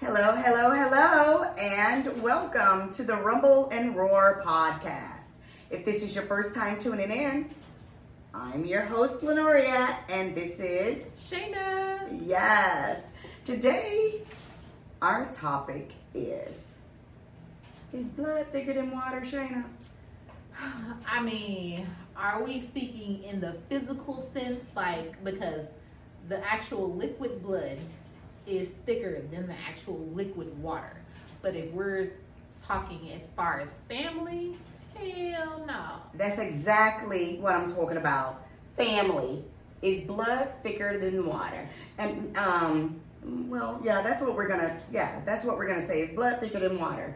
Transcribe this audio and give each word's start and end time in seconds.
Hello, 0.00 0.34
hello, 0.36 0.70
hello, 0.72 1.42
and 1.58 2.22
welcome 2.22 2.90
to 2.90 3.02
the 3.02 3.16
Rumble 3.16 3.70
and 3.70 3.96
Roar 3.96 4.42
podcast. 4.44 5.24
If 5.70 5.86
this 5.86 6.02
is 6.02 6.14
your 6.14 6.24
first 6.24 6.54
time 6.54 6.78
tuning 6.78 7.10
in, 7.10 7.48
I'm 8.34 8.66
your 8.66 8.82
host, 8.82 9.22
Lanoria, 9.22 9.96
and 10.10 10.34
this 10.36 10.60
is 10.60 11.06
Shaina. 11.30 12.20
Yes. 12.22 13.12
Today, 13.44 14.20
our 15.00 15.32
topic 15.32 15.92
is 16.14 16.78
Is 17.94 18.08
blood 18.08 18.46
thicker 18.52 18.74
than 18.74 18.90
water, 18.90 19.22
Shaina? 19.22 19.64
I 21.06 21.22
mean, 21.22 21.86
are 22.16 22.42
we 22.44 22.60
speaking 22.60 23.22
in 23.24 23.40
the 23.40 23.56
physical 23.70 24.20
sense? 24.20 24.70
Like, 24.76 25.24
because 25.24 25.66
the 26.28 26.44
actual 26.44 26.92
liquid 26.92 27.42
blood 27.42 27.78
is 28.46 28.70
thicker 28.86 29.22
than 29.30 29.46
the 29.46 29.54
actual 29.68 29.98
liquid 30.14 30.56
water. 30.62 30.96
But 31.42 31.54
if 31.54 31.70
we're 31.72 32.12
talking 32.62 33.12
as 33.12 33.30
far 33.32 33.60
as 33.60 33.70
family, 33.88 34.56
hell 34.94 35.64
no. 35.66 36.02
That's 36.14 36.38
exactly 36.38 37.38
what 37.38 37.54
I'm 37.54 37.72
talking 37.72 37.96
about. 37.96 38.46
Family. 38.76 39.44
Is 39.82 40.00
blood 40.00 40.48
thicker 40.62 40.98
than 40.98 41.26
water? 41.26 41.68
And 41.98 42.36
um 42.36 43.00
well, 43.22 43.80
yeah, 43.84 44.02
that's 44.02 44.22
what 44.22 44.34
we're 44.34 44.48
gonna 44.48 44.80
yeah, 44.90 45.20
that's 45.24 45.44
what 45.44 45.56
we're 45.56 45.68
gonna 45.68 45.84
say. 45.84 46.00
Is 46.00 46.10
blood 46.10 46.40
thicker 46.40 46.60
than 46.60 46.78
water? 46.78 47.14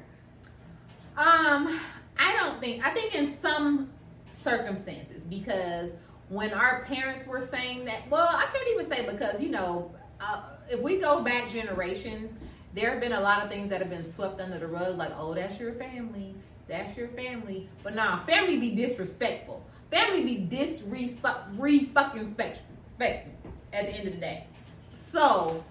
Um, 1.17 1.81
I 2.19 2.37
don't 2.37 2.61
think. 2.61 2.85
I 2.87 2.91
think 2.91 3.15
in 3.15 3.37
some 3.39 3.91
circumstances 4.31 5.23
because 5.23 5.91
when 6.29 6.53
our 6.53 6.85
parents 6.85 7.27
were 7.27 7.41
saying 7.41 7.85
that, 7.87 8.09
well, 8.11 8.29
I 8.31 8.47
can't 8.53 8.69
even 8.75 8.91
say 8.91 9.09
because 9.11 9.41
you 9.43 9.51
know, 9.51 9.93
uh, 10.21 10.43
if 10.71 10.81
we 10.81 10.99
go 10.99 11.21
back 11.23 11.51
generations, 11.51 12.33
there 12.75 12.91
have 12.91 13.01
been 13.01 13.13
a 13.13 13.21
lot 13.21 13.43
of 13.43 13.51
things 13.51 13.69
that 13.71 13.81
have 13.81 13.91
been 13.91 14.05
swept 14.05 14.41
under 14.41 14.59
the 14.59 14.67
rug, 14.67 14.97
like, 14.97 15.13
oh, 15.19 15.35
that's 15.35 15.59
your 15.59 15.73
family, 15.73 16.35
that's 16.69 16.97
your 16.97 17.09
family. 17.09 17.69
But 17.83 17.97
nah, 17.97 18.25
family 18.25 18.59
be 18.59 18.75
disrespectful. 18.77 19.65
Family 19.91 20.23
be 20.23 20.37
disrespect, 20.37 21.39
re 21.59 21.87
fucking 21.87 22.25
respectful 22.25 22.65
at 23.01 23.87
the 23.87 23.91
end 23.91 24.09
of 24.09 24.15
the 24.15 24.21
day. 24.21 24.47
So, 24.93 25.65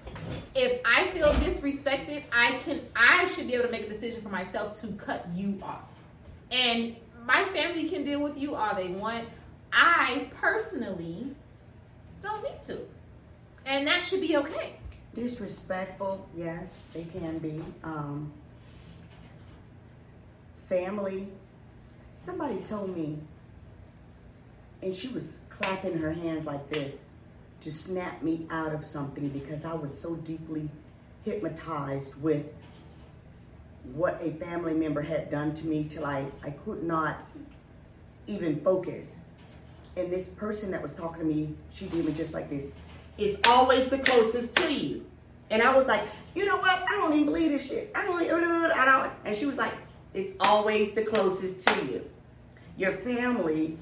if 0.56 0.82
I 0.84 1.08
feel 1.08 1.30
disrespected, 1.34 2.24
I 2.34 2.60
can 2.66 2.82
I 2.96 3.26
should 3.26 3.48
be 3.48 3.54
able 3.54 3.66
to 3.66 3.72
make 3.72 3.86
a 3.86 3.90
decision 3.90 4.22
for 4.22 4.30
myself 4.30 4.82
to 4.82 4.88
cut 4.94 5.26
you 5.34 5.58
off. 5.64 5.84
And 6.52 6.98
my 7.26 7.46
family 7.54 7.88
can 7.88 8.04
deal 8.04 8.22
with 8.22 8.38
you 8.38 8.56
all 8.56 8.76
they 8.76 8.90
want. 8.90 9.26
I 9.72 10.30
personally 10.42 11.34
don't 12.22 12.44
need 12.44 12.62
to. 12.66 12.80
And 13.66 13.88
that 13.88 14.02
should 14.02 14.20
be 14.20 14.36
okay. 14.36 14.79
Disrespectful, 15.16 16.28
yes, 16.36 16.76
they 16.94 17.04
can 17.04 17.40
be. 17.40 17.62
Um, 17.84 18.32
family. 20.70 21.28
Somebody 22.16 22.58
told 22.60 22.96
me, 22.96 23.18
and 24.84 24.94
she 24.94 25.08
was 25.08 25.40
clapping 25.50 25.98
her 25.98 26.14
hands 26.14 26.46
like 26.46 26.70
this 26.70 27.08
to 27.62 27.72
snap 27.72 28.22
me 28.22 28.46
out 28.52 28.74
of 28.74 28.86
something 28.86 29.30
because 29.30 29.66
I 29.66 29.74
was 29.74 30.00
so 30.00 30.16
deeply 30.16 30.70
hypnotized 31.26 32.22
with 32.22 32.54
what 33.94 34.22
a 34.22 34.32
family 34.34 34.74
member 34.74 35.02
had 35.02 35.32
done 35.32 35.54
to 35.56 35.68
me 35.68 35.86
till 35.86 36.06
I, 36.06 36.26
I 36.44 36.52
could 36.52 36.84
not 36.84 37.18
even 38.28 38.62
focus. 38.62 39.18
And 39.98 40.12
this 40.12 40.28
person 40.28 40.72
that 40.72 40.82
was 40.82 40.94
talking 40.94 41.20
to 41.20 41.26
me, 41.26 41.56
she 41.74 41.88
did 41.88 42.06
me 42.06 42.14
just 42.14 42.34
like 42.34 42.50
this. 42.50 42.74
It's 43.20 43.40
always 43.48 43.90
the 43.90 44.00
closest 44.00 44.56
to 44.58 44.74
you. 44.74 45.06
And 45.50 45.62
I 45.62 45.76
was 45.76 45.88
like, 45.88 46.02
you 46.36 46.46
know 46.46 46.58
what? 46.58 46.84
I 46.88 46.92
don't 46.98 47.14
even 47.14 47.26
believe 47.26 47.52
this 47.52 47.68
shit. 47.68 47.92
I 47.96 48.06
don't, 48.06 48.24
even, 48.24 48.44
I 48.44 48.86
don't. 48.86 49.12
And 49.26 49.36
she 49.36 49.46
was 49.46 49.58
like, 49.58 49.74
it's 50.14 50.36
always 50.40 50.94
the 50.94 51.04
closest 51.04 51.68
to 51.68 51.86
you. 51.86 52.10
Your 52.78 52.94
family 52.94 53.78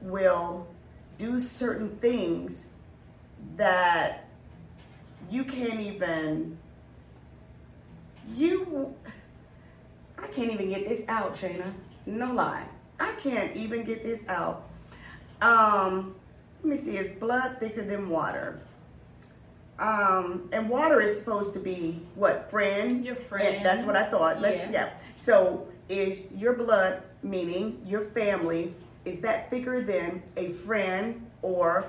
will 0.00 0.66
do 1.18 1.38
certain 1.38 1.96
things 1.96 2.68
that 3.56 4.28
you 5.30 5.44
can't 5.44 5.80
even 5.80 6.58
you 8.34 8.94
I 10.18 10.28
can't 10.28 10.52
even 10.52 10.68
get 10.68 10.88
this 10.88 11.04
out, 11.08 11.34
Shaina. 11.34 11.72
No 12.06 12.32
lie. 12.32 12.64
I 13.00 13.12
can't 13.14 13.56
even 13.56 13.84
get 13.84 14.04
this 14.04 14.26
out. 14.28 14.68
Um, 15.40 16.14
let 16.62 16.70
me 16.70 16.76
see, 16.76 16.96
is 16.96 17.08
blood 17.18 17.56
thicker 17.58 17.84
than 17.84 18.08
water? 18.08 18.60
Um, 19.78 20.48
and 20.52 20.68
water 20.68 21.00
is 21.00 21.18
supposed 21.18 21.54
to 21.54 21.60
be 21.60 22.00
what 22.14 22.50
friends. 22.50 23.04
Your 23.04 23.16
friends. 23.16 23.56
And 23.56 23.66
that's 23.66 23.84
what 23.84 23.96
I 23.96 24.04
thought. 24.04 24.40
Let's 24.40 24.58
Yeah. 24.58 24.70
yeah. 24.70 24.90
So 25.16 25.66
is 25.88 26.22
your 26.36 26.52
blood, 26.52 27.02
meaning 27.22 27.82
your 27.84 28.02
family, 28.10 28.74
is 29.04 29.20
that 29.22 29.50
thicker 29.50 29.80
than 29.82 30.22
a 30.36 30.48
friend 30.50 31.26
or 31.42 31.86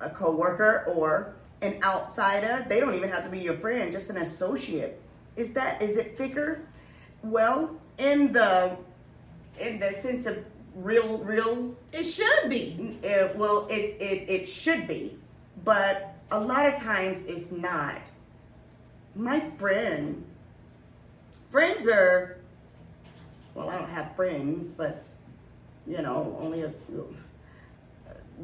a 0.00 0.10
coworker 0.10 0.84
or 0.86 1.34
an 1.60 1.82
outsider? 1.82 2.64
They 2.68 2.78
don't 2.78 2.94
even 2.94 3.10
have 3.10 3.24
to 3.24 3.30
be 3.30 3.40
your 3.40 3.54
friend, 3.54 3.90
just 3.90 4.10
an 4.10 4.18
associate. 4.18 5.00
Is 5.34 5.52
that 5.54 5.82
is 5.82 5.96
it 5.96 6.16
thicker? 6.16 6.60
Well, 7.22 7.76
in 7.98 8.32
the 8.32 8.76
in 9.58 9.80
the 9.80 9.92
sense 9.92 10.26
of 10.26 10.44
real 10.74 11.18
real 11.18 11.74
It 11.92 12.04
should 12.04 12.48
be. 12.48 12.98
uh, 13.04 13.28
well, 13.36 13.66
it's 13.70 13.94
it 14.00 14.28
it 14.28 14.48
should 14.48 14.86
be, 14.86 15.16
but 15.64 16.14
a 16.30 16.40
lot 16.40 16.66
of 16.66 16.80
times 16.80 17.26
it's 17.26 17.52
not. 17.52 17.96
My 19.14 19.40
friend, 19.58 20.24
friends 21.50 21.86
are, 21.86 22.38
well, 23.54 23.68
I 23.68 23.78
don't 23.78 23.90
have 23.90 24.16
friends, 24.16 24.72
but 24.72 25.04
you 25.86 26.00
know, 26.00 26.36
only 26.40 26.62
a. 26.62 26.72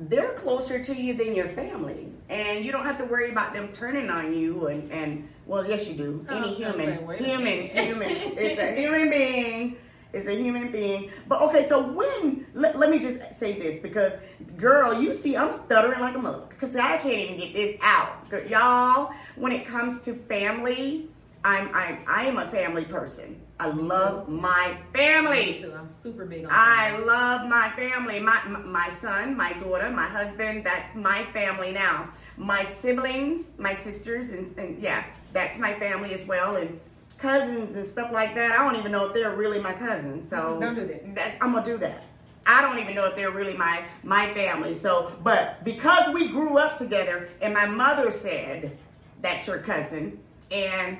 They're 0.01 0.35
closer 0.35 0.85
to 0.85 0.95
you 0.95 1.15
than 1.15 1.35
your 1.35 1.49
family, 1.49 2.13
and 2.29 2.65
you 2.65 2.71
don't 2.71 2.85
have 2.85 2.99
to 2.99 3.05
worry 3.05 3.31
about 3.31 3.53
them 3.55 3.69
turning 3.73 4.11
on 4.11 4.35
you. 4.35 4.67
And 4.67 4.93
and 4.93 5.29
well, 5.47 5.67
yes, 5.67 5.89
you 5.89 5.95
do. 5.95 6.27
Any 6.29 6.55
human, 6.55 6.99
say, 6.99 7.05
wait 7.05 7.21
a 7.21 7.25
human, 7.25 7.67
human. 7.67 8.09
It's 8.09 8.61
a 8.61 8.81
human 8.81 9.11
being. 9.11 9.77
It's 10.13 10.27
a 10.27 10.35
human 10.35 10.73
being. 10.73 11.11
But 11.29 11.43
okay, 11.43 11.67
so 11.69 11.87
when 11.93 12.47
let, 12.55 12.79
let 12.79 12.91
me 12.91 12.99
just 12.99 13.35
say 13.35 13.59
this 13.59 13.81
because 13.81 14.15
girl, 14.57 15.01
you 15.01 15.13
see 15.13 15.37
I'm 15.37 15.53
stuttering 15.53 16.01
like 16.01 16.15
a 16.15 16.19
mother 16.19 16.45
because 16.49 16.75
I 16.77 16.97
can't 16.99 17.15
even 17.19 17.37
get 17.39 17.53
this 17.53 17.77
out. 17.83 18.27
Y'all, 18.49 19.13
when 19.37 19.53
it 19.53 19.67
comes 19.67 20.03
to 20.03 20.15
family, 20.15 21.09
I'm 21.45 21.69
I'm 21.75 21.99
I 22.09 22.25
am 22.25 22.39
a 22.39 22.47
family 22.47 22.85
person. 22.85 23.41
I 23.61 23.69
love 23.71 24.29
my 24.29 24.77
Me 24.95 24.99
family. 24.99 25.59
too. 25.61 25.75
I'm 25.77 25.89
super 25.89 26.25
big 26.25 26.45
on 26.45 26.51
I 26.53 26.91
family. 26.93 27.07
love 27.07 27.49
my 27.49 27.69
family. 27.77 28.21
My 28.21 28.41
my 28.47 28.89
son, 28.91 29.37
my 29.37 29.53
daughter, 29.55 29.91
my 29.91 30.07
husband, 30.07 30.65
that's 30.65 30.95
my 30.95 31.25
family 31.35 31.73
now. 31.73 32.09
My 32.37 32.63
siblings, 32.63 33.51
my 33.59 33.75
sisters, 33.75 34.31
and, 34.31 34.57
and 34.59 34.81
yeah, 34.81 35.05
that's 35.33 35.59
my 35.59 35.75
family 35.75 36.15
as 36.15 36.25
well. 36.27 36.55
And 36.57 36.79
cousins 37.19 37.77
and 37.77 37.87
stuff 37.87 38.13
like 38.13 38.35
that. 38.37 38.53
I 38.53 38.65
don't 38.65 38.77
even 38.77 38.93
know 38.93 39.07
if 39.09 39.15
they're 39.15 39.37
really 39.37 39.61
my 39.61 39.73
cousins. 39.73 40.29
So 40.29 40.59
Don't 40.61 40.75
do 40.75 40.87
that. 40.87 41.15
That's, 41.15 41.37
I'm 41.43 41.53
gonna 41.53 41.65
do 41.65 41.77
that. 41.79 42.05
I 42.47 42.63
don't 42.63 42.79
even 42.79 42.95
know 42.95 43.05
if 43.07 43.15
they're 43.15 43.31
really 43.31 43.57
my 43.57 43.85
my 44.03 44.33
family. 44.33 44.75
So, 44.75 45.17
but 45.23 45.63
because 45.65 46.13
we 46.15 46.29
grew 46.29 46.57
up 46.57 46.79
together, 46.79 47.29
and 47.43 47.53
my 47.53 47.67
mother 47.67 48.11
said 48.11 48.77
that's 49.21 49.47
your 49.47 49.59
cousin, 49.59 50.19
and 50.51 50.97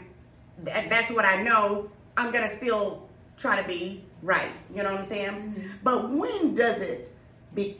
that, 0.65 0.91
that's 0.91 1.11
what 1.11 1.25
I 1.25 1.43
know. 1.43 1.91
I'm 2.17 2.33
gonna 2.33 2.49
still 2.49 3.09
try 3.39 3.61
to 3.61 3.67
be 3.67 4.05
right. 4.23 4.51
You 4.75 4.83
know 4.83 4.91
what 4.91 4.99
I'm 4.99 5.05
saying? 5.07 5.31
Mm-hmm. 5.31 5.69
But 5.83 6.11
when 6.11 6.55
does 6.55 6.83
it 6.83 7.15
be? 7.55 7.79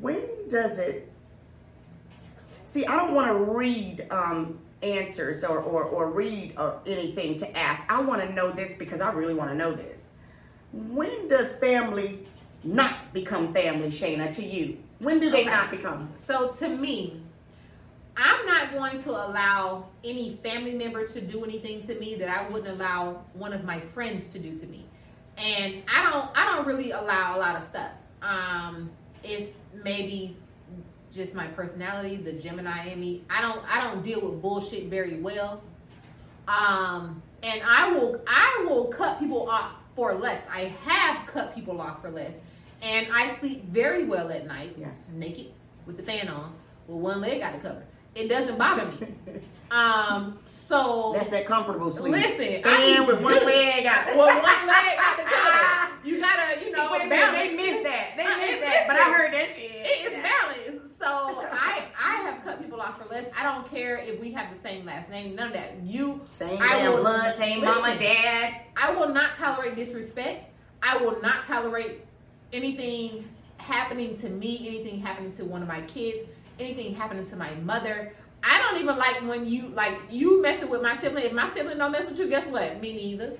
When 0.00 0.22
does 0.48 0.78
it? 0.78 1.12
See, 2.64 2.86
I 2.86 2.96
don't 2.96 3.14
want 3.14 3.28
to 3.28 3.52
read 3.52 4.06
um, 4.10 4.58
answers 4.82 5.44
or, 5.44 5.58
or, 5.58 5.84
or 5.84 6.10
read 6.10 6.54
or 6.58 6.80
anything 6.86 7.36
to 7.38 7.56
ask. 7.58 7.90
I 7.90 8.00
want 8.00 8.22
to 8.22 8.32
know 8.32 8.52
this 8.52 8.76
because 8.76 9.00
I 9.00 9.12
really 9.12 9.34
want 9.34 9.50
to 9.50 9.56
know 9.56 9.74
this. 9.74 10.00
When 10.72 11.28
does 11.28 11.52
family 11.52 12.26
not 12.64 13.12
become 13.12 13.52
family, 13.52 13.88
Shaina, 13.88 14.34
to 14.36 14.44
you? 14.44 14.78
When 14.98 15.20
do 15.20 15.30
they 15.30 15.42
Okay. 15.42 15.50
not 15.50 15.70
become? 15.70 16.10
So 16.14 16.52
to 16.52 16.68
me, 16.68 17.20
I'm 18.16 18.46
not 18.46 18.72
going 18.72 19.02
to 19.02 19.10
allow 19.10 19.86
any 20.04 20.36
family 20.42 20.74
member 20.74 21.06
to 21.06 21.20
do 21.20 21.44
anything 21.44 21.86
to 21.86 21.94
me 21.98 22.14
that 22.16 22.28
I 22.28 22.48
wouldn't 22.48 22.68
allow 22.68 23.22
one 23.34 23.52
of 23.52 23.64
my 23.64 23.80
friends 23.80 24.28
to 24.28 24.38
do 24.38 24.56
to 24.58 24.66
me. 24.66 24.84
And 25.38 25.82
I 25.92 26.10
don't 26.10 26.30
I 26.36 26.54
don't 26.54 26.66
really 26.66 26.90
allow 26.90 27.36
a 27.36 27.38
lot 27.38 27.56
of 27.56 27.62
stuff. 27.62 27.90
Um 28.20 28.90
it's 29.24 29.56
maybe 29.82 30.36
just 31.12 31.34
my 31.34 31.46
personality, 31.48 32.16
the 32.16 32.32
Gemini 32.32 32.88
in 32.88 33.00
me. 33.00 33.22
I 33.30 33.40
don't 33.42 33.62
I 33.70 33.80
don't 33.82 34.02
deal 34.04 34.20
with 34.20 34.40
bullshit 34.40 34.84
very 34.86 35.14
well. 35.20 35.62
Um 36.48 37.22
and 37.42 37.60
I 37.64 37.90
will 37.92 38.20
I 38.26 38.64
will 38.68 38.86
cut 38.86 39.18
people 39.18 39.48
off 39.48 39.72
for 39.94 40.14
less. 40.14 40.42
I 40.50 40.72
have 40.84 41.26
cut 41.26 41.54
people 41.54 41.80
off 41.80 42.00
for 42.00 42.10
less. 42.10 42.32
And 42.82 43.06
I 43.12 43.34
sleep 43.36 43.64
very 43.66 44.04
well 44.04 44.30
at 44.30 44.46
night. 44.46 44.74
Yes. 44.78 45.10
Naked 45.14 45.52
with 45.86 45.96
the 45.96 46.02
fan 46.02 46.28
on, 46.28 46.52
with 46.88 46.98
one 46.98 47.20
leg 47.20 47.42
out 47.42 47.54
of 47.54 47.62
cover. 47.62 47.82
it 48.14 48.28
doesn't 48.28 48.58
bother 48.58 48.86
me. 48.86 49.06
Um, 49.72 50.38
so 50.44 51.12
That's 51.16 51.30
that 51.30 51.46
comfortable 51.46 51.90
sleep. 51.90 52.12
Listen, 52.12 52.60
I 52.66 52.94
and 52.98 53.06
with 53.06 53.22
one 53.22 53.32
good. 53.32 53.46
leg 53.46 53.86
out. 53.86 54.04
well, 54.14 54.26
one 54.26 54.66
leg 54.66 54.98
out 54.98 55.16
the 55.16 55.22
cover. 55.22 55.92
You 56.04 56.20
gotta, 56.20 56.60
you 56.60 56.66
See, 56.66 56.72
know, 56.72 56.90
minute, 56.90 57.08
balance. 57.08 57.38
they 57.38 57.56
missed 57.56 57.82
that. 57.84 58.12
They 58.18 58.24
missed 58.26 58.60
that. 58.60 58.84
But 58.86 58.96
I 58.96 59.04
heard 59.10 59.32
that 59.32 59.48
shit. 59.56 59.70
It 59.72 60.12
is 60.12 60.22
balanced. 60.22 60.81
So 61.02 61.08
I 61.50 61.82
I 62.00 62.14
have 62.22 62.44
cut 62.44 62.62
people 62.62 62.80
off 62.80 62.96
for 63.02 63.08
less. 63.12 63.26
I 63.36 63.42
don't 63.42 63.68
care 63.68 63.96
if 63.98 64.20
we 64.20 64.30
have 64.32 64.54
the 64.54 64.60
same 64.60 64.86
last 64.86 65.10
name. 65.10 65.34
None 65.34 65.48
of 65.48 65.52
that. 65.54 65.74
You 65.84 66.20
Same 66.30 66.62
I 66.62 66.88
will- 66.88 66.98
blood, 66.98 67.36
same 67.36 67.60
mama, 67.64 67.96
dad. 67.98 68.60
I 68.76 68.94
will 68.94 69.12
not 69.12 69.34
tolerate 69.36 69.74
disrespect. 69.74 70.48
I 70.80 70.98
will 70.98 71.20
not 71.20 71.44
tolerate 71.46 72.02
anything 72.52 73.28
happening 73.56 74.16
to 74.18 74.28
me, 74.28 74.64
anything 74.68 75.00
happening 75.00 75.32
to 75.38 75.44
one 75.44 75.62
of 75.62 75.68
my 75.68 75.80
kids, 75.82 76.28
anything 76.60 76.94
happening 76.94 77.26
to 77.30 77.36
my 77.36 77.52
mother. 77.56 78.12
I 78.44 78.60
don't 78.60 78.80
even 78.80 78.96
like 78.96 79.16
when 79.22 79.44
you 79.46 79.68
like 79.70 79.98
you 80.10 80.40
messing 80.40 80.70
with 80.70 80.82
my 80.82 80.96
sibling. 80.98 81.24
If 81.24 81.32
my 81.32 81.48
sibling 81.52 81.78
don't 81.78 81.90
mess 81.92 82.08
with 82.08 82.18
you, 82.18 82.28
guess 82.28 82.46
what? 82.46 82.80
Me 82.80 82.94
neither. 82.94 83.32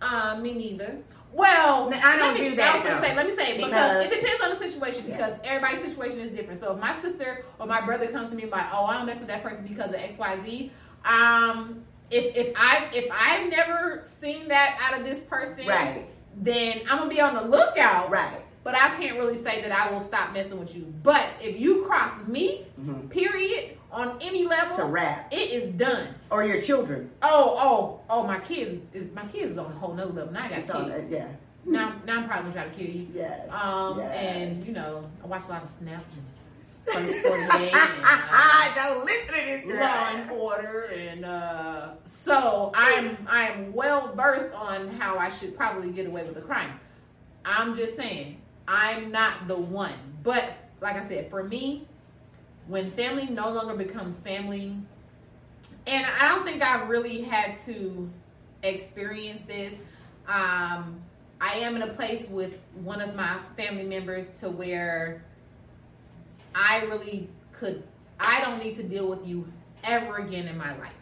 Uh, 0.00 0.38
me 0.40 0.54
neither. 0.54 0.96
Well, 1.34 1.90
No, 1.90 1.96
I 2.02 2.16
don't 2.16 2.34
me, 2.34 2.50
do 2.50 2.56
that, 2.56 2.74
I 2.76 2.78
was 2.78 2.88
gonna 2.88 3.02
say, 3.06 3.16
let 3.16 3.26
me 3.28 3.34
say 3.36 3.56
because, 3.56 3.70
Because- 3.70 4.04
it 4.06 4.20
depends 4.20 4.42
on 4.44 4.50
the 4.50 4.58
situation 4.70 5.02
because 5.10 5.32
everybody's 5.42 5.82
situation 5.92 6.20
is 6.20 6.30
different. 6.30 6.60
So 6.60 6.72
if 6.74 6.80
my 6.80 6.94
sister 7.02 7.44
or 7.58 7.66
my 7.66 7.80
brother 7.80 8.06
comes 8.06 8.30
to 8.30 8.36
me 8.36 8.46
like, 8.46 8.66
"Oh, 8.72 8.84
I 8.86 8.94
don't 8.98 9.06
mess 9.06 9.18
with 9.18 9.28
that 9.28 9.42
person 9.42 9.66
because 9.66 9.90
of 9.90 9.96
X, 9.96 10.16
Y, 10.16 10.38
Z," 10.44 10.70
um, 11.04 11.82
if 12.10 12.36
if 12.36 12.54
I 12.56 12.84
if 12.92 13.10
I've 13.12 13.50
never 13.50 14.02
seen 14.04 14.48
that 14.48 14.78
out 14.80 14.98
of 14.98 15.04
this 15.04 15.20
person, 15.24 15.66
Right, 15.66 16.06
then 16.36 16.82
I'm 16.88 16.98
gonna 16.98 17.10
be 17.10 17.20
on 17.20 17.34
the 17.34 17.42
lookout. 17.42 18.10
right. 18.10 18.40
But 18.62 18.74
I 18.76 18.88
can't 18.96 19.18
really 19.18 19.42
say 19.42 19.60
that 19.60 19.72
I 19.72 19.92
will 19.92 20.00
stop 20.00 20.32
messing 20.32 20.58
with 20.58 20.74
you. 20.74 20.84
But 21.02 21.26
if 21.42 21.60
you 21.60 21.82
cross 21.82 22.26
me, 22.26 22.64
Mhm. 22.80 23.10
period, 23.10 23.76
on 23.94 24.18
any 24.20 24.44
level, 24.46 24.70
It's 24.70 24.78
a 24.78 24.84
wrap. 24.84 25.32
it 25.32 25.36
is 25.50 25.72
done. 25.74 26.08
Or 26.30 26.44
your 26.44 26.60
children. 26.60 27.10
Oh, 27.22 27.56
oh, 27.58 28.00
oh! 28.10 28.26
My 28.26 28.40
kids, 28.40 28.82
is 28.92 29.12
my 29.14 29.24
kids 29.26 29.52
is 29.52 29.58
on 29.58 29.66
a 29.72 29.74
whole 29.76 29.94
nother 29.94 30.12
level. 30.12 30.32
Now 30.32 30.44
I 30.44 30.48
got 30.48 30.58
It's 30.58 30.70
kids. 30.70 31.10
yeah. 31.10 31.28
Now, 31.66 31.94
now 32.04 32.18
I'm 32.18 32.28
probably 32.28 32.50
gonna 32.52 32.64
try 32.66 32.72
to 32.72 32.76
kill 32.84 32.94
you. 32.94 33.08
Yes. 33.14 33.50
Um, 33.50 33.98
yes. 33.98 34.16
and 34.56 34.66
you 34.66 34.72
know, 34.74 35.08
I 35.22 35.26
watch 35.26 35.44
a 35.46 35.50
lot 35.50 35.62
of 35.64 35.70
Snap 35.70 36.04
and 36.14 36.24
First 36.84 37.26
48 37.26 37.72
and, 37.74 37.74
uh, 38.04 38.74
Don't 38.74 39.04
listen 39.06 39.28
to 39.34 39.40
this 39.46 39.64
girl. 39.64 39.80
Law 39.80 40.08
and 40.14 40.30
Order, 40.32 40.82
and 40.94 41.24
uh, 41.24 41.90
so 42.04 42.72
I'm 42.74 43.16
I'm 43.28 43.72
well 43.72 44.12
versed 44.14 44.54
on 44.54 44.88
how 45.00 45.16
I 45.18 45.30
should 45.30 45.56
probably 45.56 45.90
get 45.90 46.06
away 46.06 46.24
with 46.24 46.36
a 46.36 46.42
crime. 46.42 46.78
I'm 47.44 47.76
just 47.76 47.96
saying 47.96 48.40
I'm 48.68 49.10
not 49.10 49.48
the 49.48 49.56
one, 49.56 49.94
but 50.22 50.44
like 50.82 50.96
I 50.96 51.06
said, 51.08 51.30
for 51.30 51.44
me, 51.44 51.86
when 52.68 52.90
family 52.92 53.26
no 53.26 53.50
longer 53.50 53.74
becomes 53.74 54.18
family, 54.18 54.76
and 55.86 56.06
I 56.20 56.28
don't 56.28 56.46
think 56.46 56.62
I 56.62 56.86
really 56.86 57.22
had 57.22 57.58
to 57.66 58.10
experience 58.62 59.42
this. 59.42 59.74
Um, 60.26 61.00
I 61.40 61.54
am 61.56 61.76
in 61.76 61.82
a 61.82 61.92
place 61.92 62.26
with 62.28 62.58
one 62.82 63.00
of 63.00 63.14
my 63.14 63.38
family 63.56 63.84
members 63.84 64.40
to 64.40 64.50
where 64.50 65.22
I 66.54 66.84
really 66.84 67.28
could. 67.52 67.82
I 68.18 68.40
don't 68.40 68.62
need 68.62 68.76
to 68.76 68.82
deal 68.82 69.08
with 69.08 69.26
you 69.26 69.46
ever 69.82 70.16
again 70.16 70.48
in 70.48 70.56
my 70.56 70.70
life. 70.78 70.92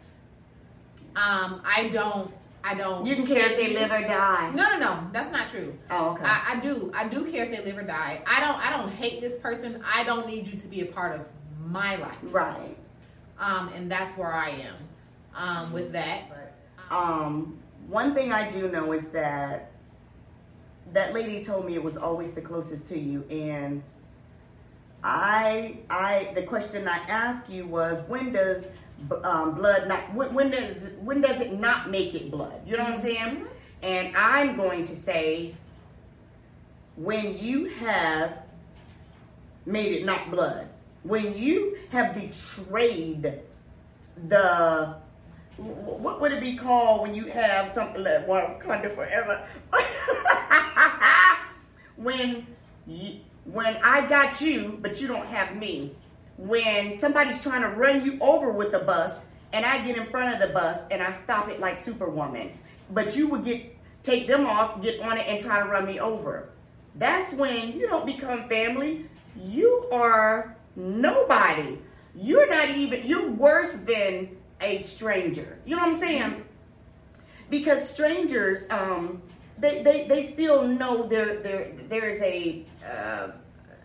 Um, 1.15 1.61
I 1.63 1.89
don't. 1.93 2.31
I 2.65 2.75
don't. 2.75 3.05
You 3.05 3.15
can 3.15 3.27
care 3.27 3.51
if 3.51 3.57
they 3.57 3.73
live 3.73 3.91
or 3.91 4.01
die. 4.01 4.51
No, 4.55 4.69
no, 4.69 4.79
no. 4.79 5.07
That's 5.11 5.31
not 5.31 5.49
true. 5.49 5.77
Oh, 5.89 6.11
okay. 6.11 6.23
I, 6.25 6.53
I 6.53 6.59
do. 6.59 6.91
I 6.95 7.07
do 7.07 7.29
care 7.29 7.45
if 7.45 7.51
they 7.51 7.63
live 7.63 7.77
or 7.77 7.83
die. 7.83 8.21
I 8.25 8.39
don't. 8.39 8.57
I 8.57 8.69
don't 8.71 8.89
hate 8.89 9.21
this 9.21 9.37
person. 9.39 9.83
I 9.85 10.03
don't 10.03 10.27
need 10.27 10.47
you 10.47 10.57
to 10.59 10.67
be 10.67 10.81
a 10.81 10.85
part 10.85 11.19
of 11.19 11.25
my 11.73 11.95
life. 11.97 12.17
right. 12.23 12.77
Um, 13.39 13.69
and 13.75 13.91
that's 13.91 14.15
where 14.17 14.31
I 14.31 14.49
am. 14.49 14.75
Um, 15.35 15.73
with 15.73 15.91
that. 15.93 16.29
But, 16.29 16.95
um, 16.95 17.57
one 17.87 18.13
thing 18.13 18.31
I 18.31 18.47
do 18.47 18.69
know 18.69 18.93
is 18.93 19.07
that 19.09 19.71
that 20.93 21.13
lady 21.13 21.43
told 21.43 21.65
me 21.65 21.73
it 21.73 21.83
was 21.83 21.97
always 21.97 22.33
the 22.33 22.41
closest 22.41 22.87
to 22.89 22.99
you, 22.99 23.25
and 23.31 23.81
I, 25.03 25.79
I, 25.89 26.31
the 26.35 26.43
question 26.43 26.87
I 26.87 26.99
asked 27.09 27.49
you 27.49 27.65
was, 27.65 28.07
when 28.07 28.31
does 28.31 28.67
um, 29.23 29.55
blood 29.55 29.87
not? 29.87 30.13
When, 30.13 30.33
when 30.35 30.51
does 30.51 30.91
when 31.01 31.19
does 31.19 31.41
it 31.41 31.59
not 31.59 31.89
make 31.89 32.13
it 32.13 32.29
blood? 32.29 32.61
You 32.65 32.77
know 32.77 32.83
what 32.83 32.93
I'm 32.93 32.99
saying? 32.99 33.47
And 33.81 34.15
I'm 34.15 34.55
going 34.55 34.85
to 34.85 34.95
say, 34.95 35.55
when 36.95 37.37
you 37.37 37.65
have 37.65 38.43
made 39.65 39.91
it 39.91 40.05
not 40.05 40.29
blood, 40.29 40.69
when 41.03 41.37
you 41.37 41.77
have 41.91 42.15
betrayed 42.15 43.39
the 44.27 44.95
what 45.57 46.19
would 46.19 46.31
it 46.31 46.41
be 46.41 46.55
called 46.55 47.03
when 47.03 47.13
you 47.13 47.25
have 47.25 47.73
something 47.73 48.03
like 48.03 48.27
Wakanda 48.27 48.93
forever? 48.95 49.45
when 51.95 52.47
you, 52.87 53.19
when 53.45 53.77
I 53.83 54.07
got 54.07 54.41
you, 54.41 54.79
but 54.81 54.99
you 54.99 55.07
don't 55.07 55.27
have 55.27 55.55
me. 55.55 55.95
When 56.37 56.97
somebody's 56.97 57.43
trying 57.43 57.61
to 57.61 57.69
run 57.69 58.03
you 58.03 58.17
over 58.19 58.51
with 58.51 58.71
the 58.71 58.79
bus, 58.79 59.29
and 59.53 59.65
I 59.65 59.85
get 59.85 59.95
in 59.95 60.07
front 60.07 60.33
of 60.33 60.45
the 60.45 60.53
bus 60.53 60.85
and 60.89 61.01
I 61.01 61.11
stop 61.11 61.47
it 61.47 61.59
like 61.59 61.77
Superwoman, 61.77 62.49
but 62.89 63.15
you 63.15 63.27
would 63.27 63.45
get 63.45 63.77
take 64.01 64.27
them 64.27 64.45
off, 64.45 64.81
get 64.81 64.99
on 65.01 65.17
it, 65.17 65.27
and 65.27 65.39
try 65.39 65.59
to 65.63 65.69
run 65.69 65.85
me 65.85 65.99
over. 65.99 66.49
That's 66.95 67.31
when 67.33 67.71
you 67.73 67.87
don't 67.87 68.05
become 68.05 68.49
family. 68.49 69.05
You 69.39 69.87
are 69.91 70.57
nobody. 70.75 71.77
You're 72.15 72.49
not 72.49 72.69
even. 72.69 73.05
You're 73.07 73.29
worse 73.29 73.77
than 73.77 74.29
a 74.61 74.79
stranger. 74.79 75.59
You 75.65 75.75
know 75.75 75.81
what 75.83 75.91
I'm 75.91 75.97
saying? 75.97 76.43
Because 77.49 77.87
strangers, 77.87 78.69
um, 78.69 79.21
they, 79.57 79.83
they, 79.83 80.07
they 80.07 80.23
still 80.23 80.67
know 80.67 81.07
there 81.07 81.39
there 81.41 81.73
there's 81.89 82.21
a, 82.21 82.65
uh, 82.83 83.27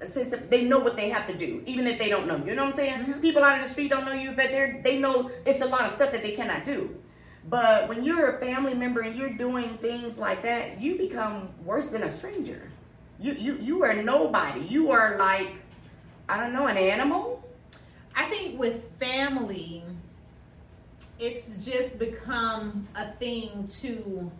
a 0.00 0.06
sense 0.06 0.32
of 0.32 0.48
they 0.48 0.64
know 0.64 0.78
what 0.78 0.96
they 0.96 1.08
have 1.10 1.26
to 1.26 1.36
do, 1.36 1.62
even 1.66 1.86
if 1.86 1.98
they 1.98 2.08
don't 2.08 2.26
know. 2.26 2.36
You 2.44 2.54
know 2.54 2.64
what 2.64 2.72
I'm 2.72 2.76
saying? 2.76 3.20
People 3.20 3.42
out 3.42 3.56
in 3.58 3.64
the 3.64 3.68
street 3.68 3.90
don't 3.90 4.04
know 4.04 4.12
you, 4.12 4.32
but 4.32 4.50
they 4.50 4.80
they 4.82 4.98
know 4.98 5.30
it's 5.44 5.60
a 5.60 5.66
lot 5.66 5.82
of 5.82 5.92
stuff 5.92 6.12
that 6.12 6.22
they 6.22 6.32
cannot 6.32 6.64
do. 6.64 6.96
But 7.48 7.88
when 7.88 8.04
you're 8.04 8.36
a 8.36 8.40
family 8.40 8.74
member 8.74 9.00
and 9.00 9.16
you're 9.16 9.32
doing 9.32 9.78
things 9.78 10.18
like 10.18 10.42
that, 10.42 10.80
you 10.80 10.98
become 10.98 11.48
worse 11.64 11.88
than 11.88 12.02
a 12.02 12.10
stranger. 12.10 12.70
You 13.20 13.32
you 13.32 13.58
you 13.58 13.82
are 13.84 13.94
nobody. 13.94 14.60
You 14.60 14.90
are 14.90 15.18
like 15.18 15.48
I 16.28 16.36
don't 16.38 16.52
know 16.52 16.66
an 16.66 16.76
animal. 16.76 17.42
I 18.14 18.24
think 18.24 18.58
with 18.58 18.82
family, 18.98 19.82
it's 21.18 21.50
just 21.64 21.98
become 21.98 22.86
a 22.94 23.10
thing 23.12 23.68
to 23.80 24.30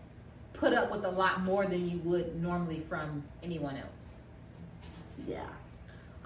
put 0.53 0.75
up 0.75 0.91
with 0.91 1.05
a 1.05 1.11
lot 1.11 1.43
more 1.43 1.67
than 1.67 1.89
you 1.89 1.99
would 1.99 2.41
normally 2.43 2.85
from 2.89 3.23
anyone 3.43 3.77
else. 3.77 4.17
Yeah. 5.27 5.47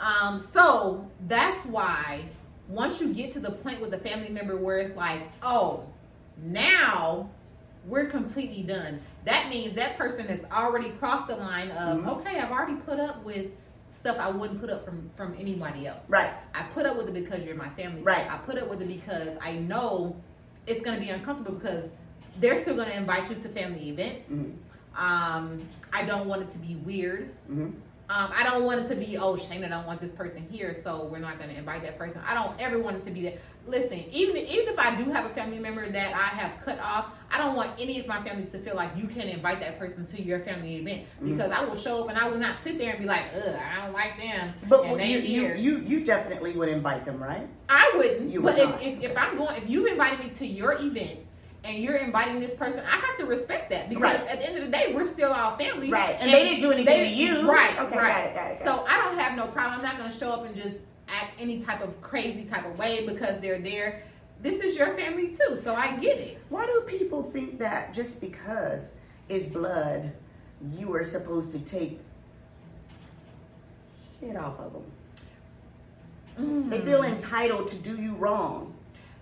Um, 0.01 0.41
so 0.41 1.09
that's 1.29 1.65
why 1.67 2.25
once 2.69 3.01
you 3.01 3.13
get 3.13 3.31
to 3.33 3.41
the 3.41 3.51
point 3.51 3.81
with 3.81 3.93
a 3.95 3.99
family 3.99 4.31
member 4.31 4.57
where 4.57 4.79
it's 4.79 4.97
like, 4.97 5.23
oh, 5.43 5.85
now 6.43 7.29
we're 7.87 8.07
completely 8.07 8.63
done. 8.63 9.01
That 9.25 9.49
means 9.49 9.75
that 9.75 9.99
person 9.99 10.27
has 10.27 10.41
already 10.51 10.91
crossed 10.91 11.29
the 11.29 11.37
line 11.37 11.71
of, 11.73 11.99
Mhm. 11.99 12.07
okay, 12.19 12.39
I've 12.39 12.51
already 12.51 12.77
put 12.77 12.99
up 12.99 13.23
with 13.25 13.47
stuff 13.93 14.17
I 14.19 14.31
wouldn't 14.31 14.61
put 14.61 14.71
up 14.71 14.85
from 14.85 15.11
from 15.17 15.35
anybody 15.39 15.87
else. 15.87 16.01
Right. 16.09 16.33
I 16.55 16.63
put 16.75 16.87
up 16.87 16.97
with 16.97 17.09
it 17.09 17.15
because 17.15 17.43
you're 17.45 17.55
my 17.55 17.69
family. 17.71 18.03
Right. 18.03 18.29
I 18.31 18.37
put 18.39 18.59
up 18.59 18.69
with 18.69 18.81
it 18.83 18.89
because 18.89 19.37
I 19.41 19.53
know 19.55 20.17
it's 20.67 20.83
going 20.83 20.99
to 20.99 21.05
be 21.05 21.11
uncomfortable 21.11 21.59
because 21.59 21.91
they're 22.41 22.61
still 22.63 22.75
going 22.77 22.89
to 22.89 22.97
invite 22.97 23.29
you 23.29 23.37
to 23.37 23.49
family 23.49 23.91
events. 23.91 24.31
Mhm. 24.31 24.55
Um, 24.97 25.69
I 25.93 26.05
don't 26.05 26.27
want 26.27 26.43
it 26.43 26.51
to 26.53 26.59
be 26.59 26.77
weird. 26.77 27.31
hmm 27.47 27.71
Um, 28.11 28.31
I 28.35 28.43
don't 28.43 28.65
want 28.65 28.81
it 28.81 28.89
to 28.89 28.95
be, 28.97 29.17
oh, 29.17 29.35
Shaina 29.37 29.69
don't 29.71 29.87
want 29.87 30.01
this 30.01 30.13
person 30.13 30.47
here, 30.51 30.75
so 30.85 31.05
we're 31.11 31.19
not 31.19 31.39
going 31.39 31.49
to 31.51 31.57
invite 31.57 31.83
that 31.83 31.97
person. 31.99 32.21
I 32.27 32.35
don't 32.35 32.59
ever 32.61 32.79
want 32.79 32.97
it 32.97 33.05
to 33.07 33.11
be 33.11 33.23
that. 33.23 33.39
Listen, 33.67 34.05
even 34.11 34.37
even 34.39 34.69
if 34.69 34.79
I 34.79 34.95
do 34.97 35.11
have 35.13 35.25
a 35.25 35.29
family 35.31 35.59
member 35.61 35.89
that 35.89 36.15
I 36.15 36.37
have 36.37 36.65
cut 36.65 36.81
off, 36.81 37.07
I 37.31 37.39
don't 37.39 37.55
want 37.55 37.71
any 37.79 38.01
of 38.01 38.07
my 38.09 38.21
family 38.23 38.45
to 38.47 38.59
feel 38.59 38.75
like 38.75 38.91
you 38.97 39.07
can't 39.07 39.29
invite 39.31 39.61
that 39.61 39.79
person 39.79 40.05
to 40.07 40.21
your 40.23 40.41
family 40.41 40.77
event 40.77 41.03
Mm-hmm. 41.17 41.37
because 41.37 41.51
I 41.53 41.65
will 41.65 41.77
show 41.77 42.03
up 42.03 42.09
and 42.11 42.19
I 42.19 42.29
will 42.29 42.39
not 42.39 42.57
sit 42.65 42.77
there 42.79 42.91
and 42.91 42.99
be 42.99 43.07
like, 43.07 43.23
ugh, 43.37 43.55
I 43.57 43.85
don't 43.85 43.93
like 43.95 44.19
them. 44.19 44.53
But 44.69 44.85
and 44.85 44.99
they 44.99 45.13
you, 45.23 45.43
you 45.43 45.55
you 45.55 45.79
you 45.87 46.05
definitely 46.05 46.53
would 46.53 46.69
invite 46.69 47.05
them, 47.05 47.23
right? 47.23 47.47
I 47.69 47.93
wouldn't. 47.97 48.31
You 48.31 48.43
but 48.43 48.55
would 48.57 48.63
if, 48.63 48.71
not. 48.71 48.83
if, 48.83 49.03
if 49.13 49.17
I'm 49.17 49.37
going, 49.37 49.57
if 49.57 49.71
you've 49.71 49.87
invited 49.87 50.19
me 50.19 50.31
to 50.31 50.47
your 50.47 50.73
event 50.73 51.21
and 51.65 51.79
you're 51.79 51.97
inviting 51.97 52.41
this 52.41 52.55
person, 52.57 52.81
I 52.85 52.97
have 52.97 53.17
to 53.19 53.27
respect 53.27 53.71
that 53.71 53.89
because 53.89 54.03
Right. 54.03 54.29
at 54.29 54.41
the 54.41 54.49
end 54.49 54.59
of 54.59 54.65
the 54.65 54.71
day, 54.77 54.93
we're 54.93 55.07
still 55.07 55.33
all 55.33 55.57
family. 55.57 55.89
Right. 55.91 56.17
And 56.19 56.33
they 56.33 56.43
didn't 56.43 56.59
do 56.61 56.73
anything 56.73 57.05
to 57.05 57.09
you. 57.09 57.49
Right. 57.49 57.79
Okay, 57.79 57.97
right. 57.97 58.13
got 58.13 58.27
it, 58.27 58.35
got 58.35 58.51
it, 58.51 58.59
got 58.65 58.67
so 58.67 58.85
I 58.89 59.01
don't 59.05 59.17
have 59.19 59.37
no 59.37 59.47
problem. 59.47 59.79
I'm 59.79 59.85
not 59.85 59.97
going 59.99 60.11
to 60.11 60.17
show 60.19 60.33
up 60.33 60.45
and 60.45 60.57
just 60.57 60.79
act 61.13 61.41
any 61.41 61.61
type 61.61 61.83
of 61.83 62.01
crazy 62.01 62.45
type 62.45 62.67
of 62.67 62.79
way 62.79 63.07
because 63.07 63.41
they're 63.41 63.59
there. 63.59 64.03
This 64.41 64.63
is 64.65 64.77
your 64.77 64.95
family 64.97 65.29
too, 65.29 65.61
so 65.63 65.75
I 65.75 65.97
get 65.97 66.19
it. 66.19 66.43
Why 66.49 66.67
do 66.67 66.83
people 66.87 67.23
think 67.23 67.59
that 67.59 67.95
just 67.95 68.21
because 68.21 68.97
it's 69.29 69.47
blood, 69.47 70.13
you 70.77 70.93
are 70.95 71.05
supposed 71.05 71.53
to 71.53 71.61
take 71.61 72.01
shit 74.21 74.37
off 74.37 74.59
of 74.59 74.73
them? 74.73 74.83
Mm. 76.41 76.71
They 76.71 76.81
feel 76.81 77.03
entitled 77.03 77.69
to 77.69 77.77
do 77.77 78.01
you 78.01 78.15
wrong. 78.15 78.75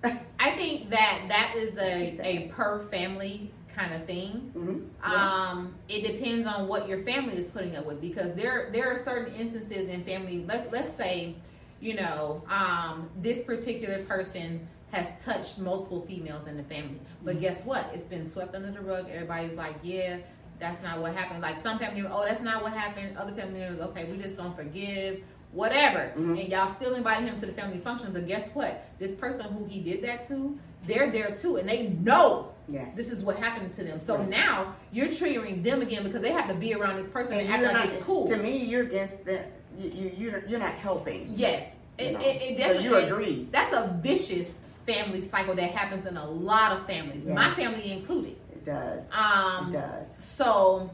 I 0.02 0.52
think 0.52 0.88
that 0.90 1.24
that 1.28 1.52
is 1.54 1.76
a, 1.76 2.18
a 2.22 2.48
per 2.48 2.84
family 2.84 3.50
kind 3.76 3.94
of 3.94 4.04
thing. 4.06 4.52
Mm-hmm. 4.56 4.78
Yeah. 5.02 5.50
Um, 5.50 5.74
it 5.88 6.06
depends 6.06 6.46
on 6.46 6.66
what 6.66 6.88
your 6.88 7.02
family 7.02 7.34
is 7.34 7.46
putting 7.48 7.76
up 7.76 7.84
with 7.84 8.00
because 8.00 8.34
there 8.34 8.70
there 8.72 8.90
are 8.90 8.96
certain 8.96 9.34
instances 9.34 9.88
in 9.88 10.02
family. 10.04 10.44
Let 10.46 10.72
let's 10.72 10.96
say, 10.96 11.34
you 11.80 11.94
know, 11.94 12.42
um, 12.48 13.08
this 13.20 13.44
particular 13.44 14.02
person 14.04 14.68
has 14.92 15.24
touched 15.24 15.58
multiple 15.58 16.04
females 16.06 16.46
in 16.46 16.56
the 16.56 16.64
family, 16.64 17.00
but 17.24 17.34
mm-hmm. 17.34 17.42
guess 17.42 17.64
what? 17.64 17.90
It's 17.94 18.04
been 18.04 18.24
swept 18.24 18.54
under 18.54 18.70
the 18.70 18.80
rug. 18.80 19.08
Everybody's 19.10 19.54
like, 19.54 19.76
yeah. 19.82 20.18
That's 20.58 20.82
not 20.82 21.00
what 21.00 21.14
happened. 21.14 21.40
Like 21.40 21.62
some 21.62 21.78
family 21.78 22.02
members, 22.02 22.18
oh, 22.20 22.26
that's 22.26 22.42
not 22.42 22.62
what 22.62 22.74
happened. 22.74 23.16
Other 23.16 23.32
family 23.32 23.60
members, 23.60 23.80
okay, 23.88 24.04
we 24.04 24.18
just 24.18 24.36
don't 24.36 24.54
forgive 24.54 25.22
whatever. 25.52 26.12
Mm-hmm. 26.16 26.36
And 26.36 26.48
y'all 26.48 26.72
still 26.74 26.94
inviting 26.94 27.26
him 27.26 27.40
to 27.40 27.46
the 27.46 27.52
family 27.52 27.78
function. 27.78 28.12
But 28.12 28.26
guess 28.26 28.50
what? 28.50 28.86
This 28.98 29.14
person 29.14 29.50
who 29.52 29.64
he 29.64 29.80
did 29.80 30.02
that 30.04 30.28
to, 30.28 30.58
they're 30.86 31.10
there 31.10 31.34
too. 31.34 31.56
And 31.56 31.66
they 31.66 31.88
know 31.88 32.52
yes. 32.68 32.94
this 32.94 33.10
is 33.10 33.24
what 33.24 33.36
happened 33.36 33.74
to 33.76 33.84
them. 33.84 34.00
So 34.00 34.18
right. 34.18 34.28
now 34.28 34.76
you're 34.92 35.08
triggering 35.08 35.62
them 35.62 35.82
again 35.82 36.02
because 36.02 36.22
they 36.22 36.32
have 36.32 36.48
to 36.48 36.54
be 36.54 36.74
around 36.74 36.96
this 36.96 37.08
person 37.08 37.38
and, 37.38 37.48
and 37.48 37.54
act 37.54 37.62
like 37.62 37.72
not, 37.72 37.86
it's 37.86 38.04
cool. 38.04 38.26
To 38.28 38.36
me, 38.36 38.64
you're 38.64 38.82
against 38.82 39.24
the, 39.24 39.44
you, 39.78 39.90
you, 39.90 40.12
you're, 40.16 40.46
you're 40.46 40.60
not 40.60 40.74
helping. 40.74 41.32
Yes. 41.34 41.74
It, 41.98 42.16
it, 42.16 42.42
it, 42.42 42.56
definitely, 42.56 42.88
so 42.88 42.98
you 42.98 43.06
agree. 43.06 43.48
That's 43.50 43.74
a 43.74 43.98
vicious 44.02 44.56
family 44.86 45.26
cycle 45.26 45.54
that 45.54 45.70
happens 45.72 46.06
in 46.06 46.16
a 46.16 46.28
lot 46.28 46.72
of 46.72 46.86
families, 46.86 47.26
yes. 47.26 47.34
my 47.34 47.52
family 47.54 47.92
included. 47.92 48.36
It 48.52 48.64
does. 48.64 49.10
Um, 49.12 49.68
it 49.68 49.72
does. 49.72 50.16
So, 50.16 50.90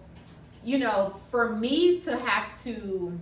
you 0.64 0.78
know, 0.78 1.16
for 1.30 1.54
me 1.54 2.00
to 2.00 2.16
have 2.16 2.62
to 2.64 3.18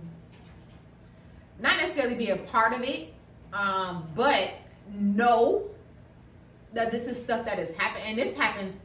not 1.59 1.77
necessarily 1.77 2.15
be 2.15 2.29
a 2.29 2.37
part 2.37 2.73
of 2.73 2.81
it, 2.83 3.13
um, 3.53 4.07
but 4.15 4.53
know 4.91 5.63
that 6.73 6.91
this 6.91 7.07
is 7.07 7.21
stuff 7.21 7.45
that 7.45 7.57
has 7.57 7.73
happened, 7.75 8.03
and 8.05 8.17
this 8.17 8.35
happens 8.35 8.77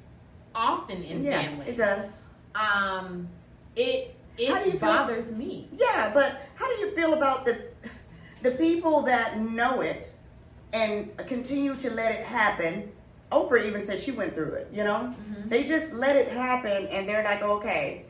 often 0.55 1.03
in 1.03 1.25
yeah, 1.25 1.43
families. 1.43 1.69
It 1.69 1.77
does. 1.77 2.17
Um, 2.55 3.29
it 3.77 4.15
it 4.49 4.81
bothers 4.81 5.29
feel, 5.29 5.37
me. 5.37 5.69
Yeah, 5.77 6.11
but 6.13 6.49
how 6.55 6.67
do 6.67 6.81
you 6.81 6.95
feel 6.95 7.15
about 7.15 7.45
the 7.45 7.63
the 8.43 8.53
people 8.53 9.03
that 9.03 9.39
know 9.39 9.81
it 9.81 10.13
and 10.73 11.17
continue 11.27 11.77
to 11.77 11.91
let 11.91 12.13
it 12.13 12.25
happen? 12.25 12.91
Oprah 13.31 13.65
even 13.65 13.85
said 13.85 13.99
she 13.99 14.13
went 14.13 14.35
through 14.35 14.53
it. 14.53 14.69
You 14.73 14.85
know, 14.85 15.15
mm-hmm. 15.15 15.49
they 15.49 15.63
just 15.65 15.93
let 15.93 16.17
it 16.17 16.29
happen, 16.29 16.87
and 16.89 17.09
they're 17.09 17.23
like, 17.23 17.43
okay, 17.43 18.05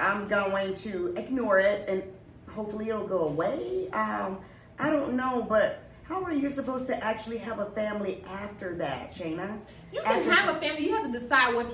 I'm 0.00 0.28
going 0.28 0.74
to 0.74 1.14
ignore 1.16 1.58
it 1.58 1.84
and 1.88 2.02
hopefully 2.48 2.88
it'll 2.88 3.06
go 3.06 3.28
away. 3.28 3.88
Um, 3.92 4.38
I 4.78 4.90
don't 4.90 5.14
know, 5.14 5.46
but 5.48 5.84
how 6.10 6.24
are 6.24 6.34
you 6.34 6.50
supposed 6.50 6.88
to 6.88 7.04
actually 7.04 7.38
have 7.38 7.60
a 7.60 7.66
family 7.66 8.24
after 8.26 8.74
that, 8.74 9.12
Shaina? 9.12 9.60
You 9.92 10.02
can 10.02 10.18
after 10.18 10.32
have 10.32 10.56
a 10.56 10.60
family. 10.60 10.84
You 10.84 10.96
have 10.96 11.06
to 11.06 11.12
decide 11.12 11.54
what 11.54 11.66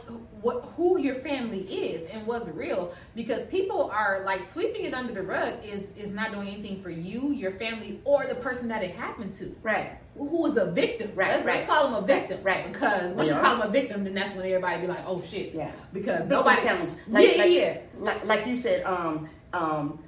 what 0.42 0.62
who 0.76 0.98
your 1.00 1.14
family 1.14 1.60
is 1.62 2.06
and 2.10 2.26
what's 2.26 2.46
real 2.48 2.92
because 3.14 3.46
people 3.46 3.90
are 3.90 4.22
like 4.26 4.46
sweeping 4.46 4.84
it 4.84 4.92
under 4.92 5.14
the 5.14 5.22
rug 5.22 5.54
is 5.64 5.86
is 5.96 6.12
not 6.12 6.32
doing 6.32 6.48
anything 6.48 6.82
for 6.82 6.90
you, 6.90 7.32
your 7.32 7.52
family, 7.52 7.98
or 8.04 8.26
the 8.26 8.34
person 8.34 8.68
that 8.68 8.84
it 8.84 8.94
happened 8.94 9.34
to. 9.36 9.56
Right. 9.62 9.98
Who 10.18 10.44
is 10.46 10.58
a 10.58 10.70
victim? 10.70 11.12
Right. 11.14 11.28
Let's, 11.28 11.46
right. 11.46 11.56
let's 11.56 11.66
call 11.70 11.90
them 11.90 12.04
a 12.04 12.06
victim. 12.06 12.42
Right. 12.42 12.70
Because 12.70 13.14
once 13.14 13.30
yeah. 13.30 13.36
you 13.36 13.42
call 13.42 13.56
them 13.56 13.68
a 13.68 13.72
victim, 13.72 14.04
then 14.04 14.12
that's 14.12 14.36
when 14.36 14.44
everybody 14.44 14.82
be 14.82 14.86
like, 14.86 15.04
oh 15.06 15.22
shit. 15.22 15.54
Yeah. 15.54 15.72
Because 15.94 16.26
victim 16.26 16.28
nobody 16.28 16.60
sounds 16.60 16.96
like, 17.08 17.36
yeah, 17.36 17.42
like, 17.42 17.52
yeah. 17.52 17.78
Like, 17.96 18.24
like 18.26 18.46
you 18.46 18.56
said, 18.56 18.84
um, 18.84 19.30
um, 19.54 19.98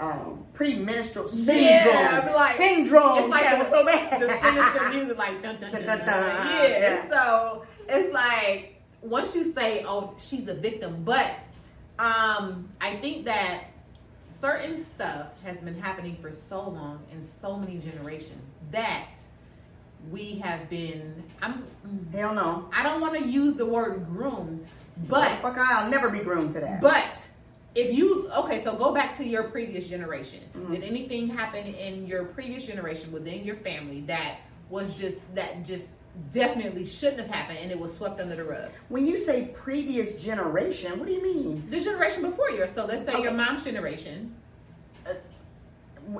um, 0.00 0.44
premenstrual 0.52 1.28
syndrome. 1.28 1.56
Yeah, 1.56 2.32
like, 2.34 2.56
syndrome. 2.56 3.18
It's 3.18 3.28
like 3.28 3.68
so 3.68 3.84
bad. 3.86 4.20
The 4.20 4.40
sinister 4.42 4.88
music, 4.90 5.18
like 5.18 5.42
dun 5.42 5.60
dun 5.60 5.72
dun. 5.72 6.00
Yeah. 6.06 6.66
yeah. 6.66 7.10
So 7.10 7.64
it's 7.88 8.12
like 8.12 8.80
once 9.02 9.34
you 9.34 9.52
say, 9.52 9.84
"Oh, 9.86 10.14
she's 10.18 10.48
a 10.48 10.54
victim," 10.54 11.02
but 11.04 11.30
um, 11.98 12.68
I 12.80 12.96
think 12.96 13.24
that 13.24 13.64
certain 14.20 14.78
stuff 14.78 15.28
has 15.44 15.58
been 15.58 15.80
happening 15.80 16.16
for 16.20 16.30
so 16.30 16.68
long 16.68 17.02
in 17.10 17.26
so 17.40 17.56
many 17.56 17.78
generations 17.78 18.42
that 18.70 19.14
we 20.10 20.36
have 20.36 20.68
been. 20.68 21.22
I'm 21.40 21.64
hell 22.12 22.34
no. 22.34 22.68
I 22.72 22.82
don't 22.82 23.00
want 23.00 23.16
to 23.16 23.26
use 23.26 23.54
the 23.54 23.66
word 23.66 24.06
groomed, 24.06 24.66
but 25.08 25.30
fuck, 25.40 25.56
I'll 25.56 25.90
never 25.90 26.10
be 26.10 26.18
groomed 26.18 26.54
to 26.54 26.60
that. 26.60 26.82
But 26.82 27.16
if 27.76 27.94
you 27.96 28.28
okay, 28.38 28.64
so 28.64 28.74
go 28.74 28.92
back 28.92 29.16
to 29.18 29.24
your 29.24 29.44
previous 29.44 29.86
generation. 29.86 30.40
Mm-hmm. 30.56 30.72
Did 30.72 30.82
anything 30.82 31.28
happen 31.28 31.66
in 31.66 32.06
your 32.06 32.24
previous 32.24 32.64
generation 32.64 33.12
within 33.12 33.44
your 33.44 33.56
family 33.56 34.00
that 34.02 34.38
was 34.70 34.94
just 34.94 35.18
that 35.34 35.64
just 35.64 35.92
definitely 36.32 36.86
shouldn't 36.86 37.20
have 37.20 37.30
happened 37.30 37.58
and 37.58 37.70
it 37.70 37.78
was 37.78 37.94
swept 37.94 38.18
under 38.18 38.34
the 38.34 38.44
rug? 38.44 38.70
When 38.88 39.06
you 39.06 39.18
say 39.18 39.50
previous 39.54 40.22
generation, 40.22 40.98
what 40.98 41.06
do 41.06 41.12
you 41.12 41.22
mean? 41.22 41.68
The 41.70 41.80
generation 41.80 42.22
before 42.22 42.50
yours. 42.50 42.70
So 42.74 42.86
let's 42.86 43.04
say 43.04 43.12
okay. 43.12 43.22
your 43.22 43.32
mom's 43.32 43.62
generation 43.62 44.34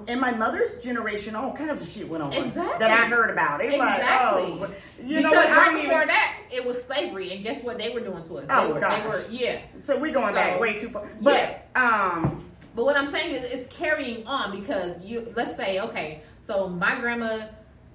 in 0.08 0.20
my 0.20 0.32
mother's 0.32 0.80
generation, 0.80 1.34
all 1.34 1.52
kinds 1.52 1.80
of 1.80 1.88
shit 1.88 2.08
went 2.08 2.22
on 2.22 2.32
exactly. 2.32 2.78
that 2.78 2.90
I 2.90 3.06
heard 3.06 3.30
about. 3.30 3.60
It 3.60 3.72
exactly. 3.74 4.52
like, 4.52 4.70
oh, 4.70 4.74
you 5.02 5.16
because 5.16 5.22
know 5.22 5.30
what? 5.32 5.50
Right 5.50 5.74
before 5.74 5.96
even... 5.96 6.08
that, 6.08 6.36
it 6.50 6.64
was 6.64 6.82
slavery, 6.82 7.32
and 7.32 7.44
guess 7.44 7.62
what 7.62 7.78
they 7.78 7.90
were 7.90 8.00
doing 8.00 8.22
to 8.24 8.38
us? 8.38 8.46
Oh 8.50 8.66
they 8.66 8.72
were, 8.72 8.80
gosh. 8.80 9.02
They 9.02 9.08
were, 9.08 9.24
yeah. 9.30 9.60
So 9.78 9.98
we're 9.98 10.12
going 10.12 10.28
so, 10.28 10.34
back 10.34 10.60
way 10.60 10.78
too 10.78 10.88
far. 10.88 11.08
But 11.20 11.68
yeah. 11.74 12.12
um, 12.14 12.44
but 12.74 12.84
what 12.84 12.96
I'm 12.96 13.10
saying 13.10 13.34
is, 13.34 13.44
it's 13.44 13.74
carrying 13.74 14.26
on 14.26 14.58
because 14.58 15.02
you. 15.02 15.32
Let's 15.36 15.56
say, 15.56 15.80
okay, 15.80 16.22
so 16.40 16.68
my 16.68 16.98
grandma, 17.00 17.40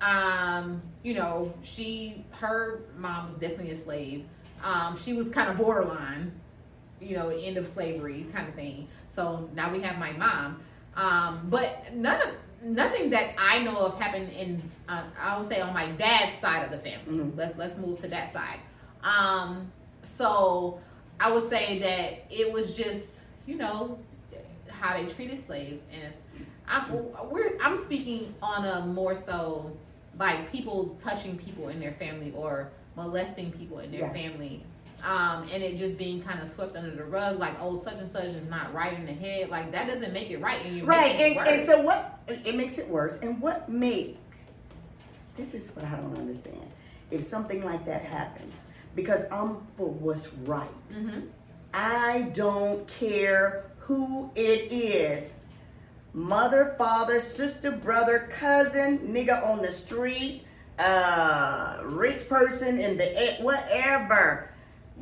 um, 0.01 0.81
you 1.03 1.13
know, 1.13 1.53
she, 1.61 2.25
her 2.31 2.81
mom 2.97 3.27
was 3.27 3.35
definitely 3.35 3.71
a 3.71 3.75
slave. 3.75 4.25
Um, 4.63 4.97
she 4.97 5.13
was 5.13 5.29
kind 5.29 5.49
of 5.49 5.57
borderline, 5.57 6.31
you 7.01 7.15
know, 7.15 7.29
end 7.29 7.57
of 7.57 7.67
slavery 7.67 8.27
kind 8.33 8.47
of 8.47 8.53
thing. 8.53 8.87
So 9.09 9.49
now 9.55 9.71
we 9.71 9.81
have 9.81 9.97
my 9.97 10.11
mom. 10.13 10.61
Um, 10.95 11.47
but 11.49 11.93
none 11.93 12.21
of 12.21 12.33
nothing 12.63 13.09
that 13.09 13.33
I 13.37 13.63
know 13.63 13.77
of 13.77 13.99
happened 13.99 14.31
in 14.33 14.61
uh, 14.87 15.03
I 15.19 15.37
would 15.37 15.47
say 15.47 15.61
on 15.61 15.73
my 15.73 15.87
dad's 15.91 16.39
side 16.39 16.63
of 16.63 16.71
the 16.71 16.77
family. 16.77 17.23
Mm-hmm. 17.23 17.37
Let's 17.37 17.57
let's 17.57 17.77
move 17.77 18.01
to 18.01 18.07
that 18.09 18.33
side. 18.33 18.59
Um, 19.03 19.71
so 20.03 20.79
I 21.19 21.31
would 21.31 21.49
say 21.49 21.79
that 21.79 22.25
it 22.29 22.51
was 22.51 22.75
just 22.75 23.19
you 23.45 23.55
know 23.55 23.99
how 24.69 24.93
they 24.97 25.05
treated 25.05 25.37
slaves, 25.37 25.83
and 25.93 26.03
it's, 26.03 26.17
I'm 26.67 27.29
we're 27.29 27.57
I'm 27.61 27.81
speaking 27.83 28.33
on 28.41 28.65
a 28.65 28.85
more 28.85 29.15
so 29.15 29.71
like 30.19 30.51
people 30.51 30.97
touching 31.01 31.37
people 31.37 31.69
in 31.69 31.79
their 31.79 31.93
family 31.93 32.33
or 32.35 32.71
molesting 32.95 33.51
people 33.51 33.79
in 33.79 33.91
their 33.91 34.01
yeah. 34.01 34.13
family 34.13 34.63
um, 35.03 35.47
and 35.51 35.63
it 35.63 35.77
just 35.77 35.97
being 35.97 36.21
kind 36.21 36.41
of 36.41 36.47
swept 36.47 36.75
under 36.75 36.91
the 36.91 37.03
rug, 37.03 37.39
like 37.39 37.55
oh 37.61 37.77
such 37.77 37.95
and 37.95 38.09
such 38.09 38.25
is 38.25 38.47
not 38.49 38.73
right 38.73 38.93
in 38.93 39.05
the 39.05 39.13
head, 39.13 39.49
like 39.49 39.71
that 39.71 39.87
doesn't 39.87 40.13
make 40.13 40.29
it 40.29 40.41
right, 40.41 40.65
and 40.65 40.87
right, 40.87 41.15
and, 41.15 41.47
and 41.47 41.65
so 41.65 41.81
what? 41.81 42.19
It 42.27 42.55
makes 42.55 42.77
it 42.77 42.87
worse, 42.87 43.19
and 43.19 43.41
what 43.41 43.69
makes 43.69 44.17
this 45.35 45.53
is 45.53 45.75
what 45.75 45.85
I 45.85 45.95
don't 45.95 46.17
understand. 46.17 46.71
If 47.09 47.23
something 47.23 47.63
like 47.63 47.85
that 47.85 48.03
happens, 48.03 48.63
because 48.95 49.25
I'm 49.31 49.57
for 49.75 49.89
what's 49.89 50.33
right. 50.33 50.89
Mm-hmm. 50.89 51.21
I 51.73 52.29
don't 52.33 52.87
care 52.87 53.65
who 53.79 54.31
it 54.35 54.71
is. 54.71 55.35
Mother, 56.13 56.75
father, 56.77 57.19
sister, 57.19 57.71
brother, 57.71 58.29
cousin, 58.31 58.99
nigga 58.99 59.45
on 59.45 59.61
the 59.61 59.71
street, 59.71 60.43
uh, 60.77 61.79
rich 61.83 62.27
person 62.27 62.79
in 62.79 62.97
the 62.97 63.37
whatever 63.39 64.50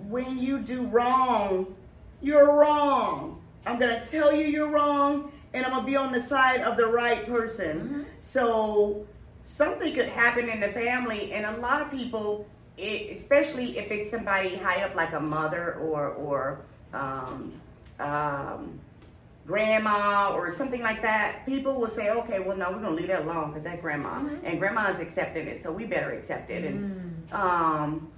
when 0.09 0.39
you 0.39 0.59
do 0.59 0.85
wrong, 0.87 1.75
you're 2.21 2.59
wrong. 2.59 3.41
I'm 3.65 3.79
going 3.79 4.01
to 4.01 4.05
tell 4.05 4.33
you 4.33 4.45
you're 4.45 4.69
wrong, 4.69 5.31
and 5.53 5.65
I'm 5.65 5.71
going 5.71 5.85
to 5.85 5.89
be 5.89 5.95
on 5.95 6.11
the 6.11 6.19
side 6.19 6.61
of 6.61 6.77
the 6.77 6.87
right 6.87 7.25
person. 7.27 7.79
Mm-hmm. 7.79 8.01
So 8.19 9.05
something 9.43 9.93
could 9.93 10.09
happen 10.09 10.49
in 10.49 10.59
the 10.59 10.69
family, 10.69 11.33
and 11.33 11.45
a 11.45 11.59
lot 11.59 11.81
of 11.81 11.91
people, 11.91 12.47
it, 12.77 13.11
especially 13.15 13.77
if 13.77 13.91
it's 13.91 14.09
somebody 14.09 14.55
high 14.57 14.83
up 14.83 14.95
like 14.95 15.13
a 15.13 15.19
mother 15.19 15.75
or 15.75 16.09
or 16.09 16.61
um, 16.93 17.53
um, 17.99 18.79
grandma 19.45 20.33
or 20.33 20.49
something 20.49 20.81
like 20.81 21.01
that, 21.03 21.45
people 21.45 21.79
will 21.79 21.87
say, 21.87 22.09
okay, 22.09 22.39
well, 22.39 22.57
no, 22.57 22.71
we're 22.71 22.79
going 22.79 22.95
to 22.95 23.01
leave 23.01 23.07
that 23.07 23.23
alone 23.23 23.49
because 23.49 23.63
that 23.63 23.81
grandma, 23.81 24.15
mm-hmm. 24.15 24.45
and 24.45 24.59
grandma's 24.59 24.99
accepting 24.99 25.47
it, 25.47 25.61
so 25.61 25.71
we 25.71 25.85
better 25.85 26.11
accept 26.11 26.49
it. 26.49 26.65
And 26.65 27.27
mm. 27.29 27.33
um, 27.33 28.09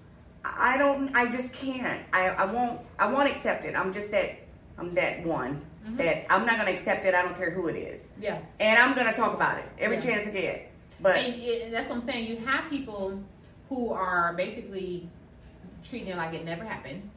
I 0.44 0.78
don't. 0.78 1.14
I 1.16 1.30
just 1.30 1.54
can't. 1.54 2.06
I, 2.14 2.30
I 2.30 2.46
won't. 2.46 2.82
I 2.98 3.12
won't 3.12 3.30
accept 3.30 3.66
it. 3.66 3.76
I'm 3.76 3.94
just 3.94 4.12
that. 4.12 4.40
I'm 4.78 4.96
that 4.96 5.24
one 5.26 5.62
mm-hmm. 5.86 5.98
that 5.98 6.32
I'm 6.32 6.46
not 6.46 6.58
gonna 6.58 6.72
accept 6.72 7.06
it. 7.06 7.14
I 7.14 7.22
don't 7.22 7.38
care 7.38 7.52
who 7.52 7.68
it 7.68 7.76
is. 7.76 8.10
Yeah. 8.20 8.40
And 8.60 8.80
I'm 8.80 8.96
gonna 8.96 9.14
talk 9.14 9.34
about 9.34 9.60
it 9.60 9.66
every 9.80 9.98
yeah. 9.98 10.04
chance 10.04 10.28
I 10.28 10.32
get. 10.32 10.72
But 11.00 11.18
and, 11.18 11.42
and 11.42 11.74
that's 11.74 11.90
what 11.90 11.98
I'm 11.98 12.02
saying. 12.02 12.28
You 12.28 12.38
have 12.46 12.70
people 12.70 13.22
who 13.70 13.92
are 13.92 14.34
basically 14.34 15.08
treating 15.84 16.10
it 16.10 16.18
like 16.18 16.34
it 16.34 16.46
never 16.46 16.64
happened, 16.64 17.10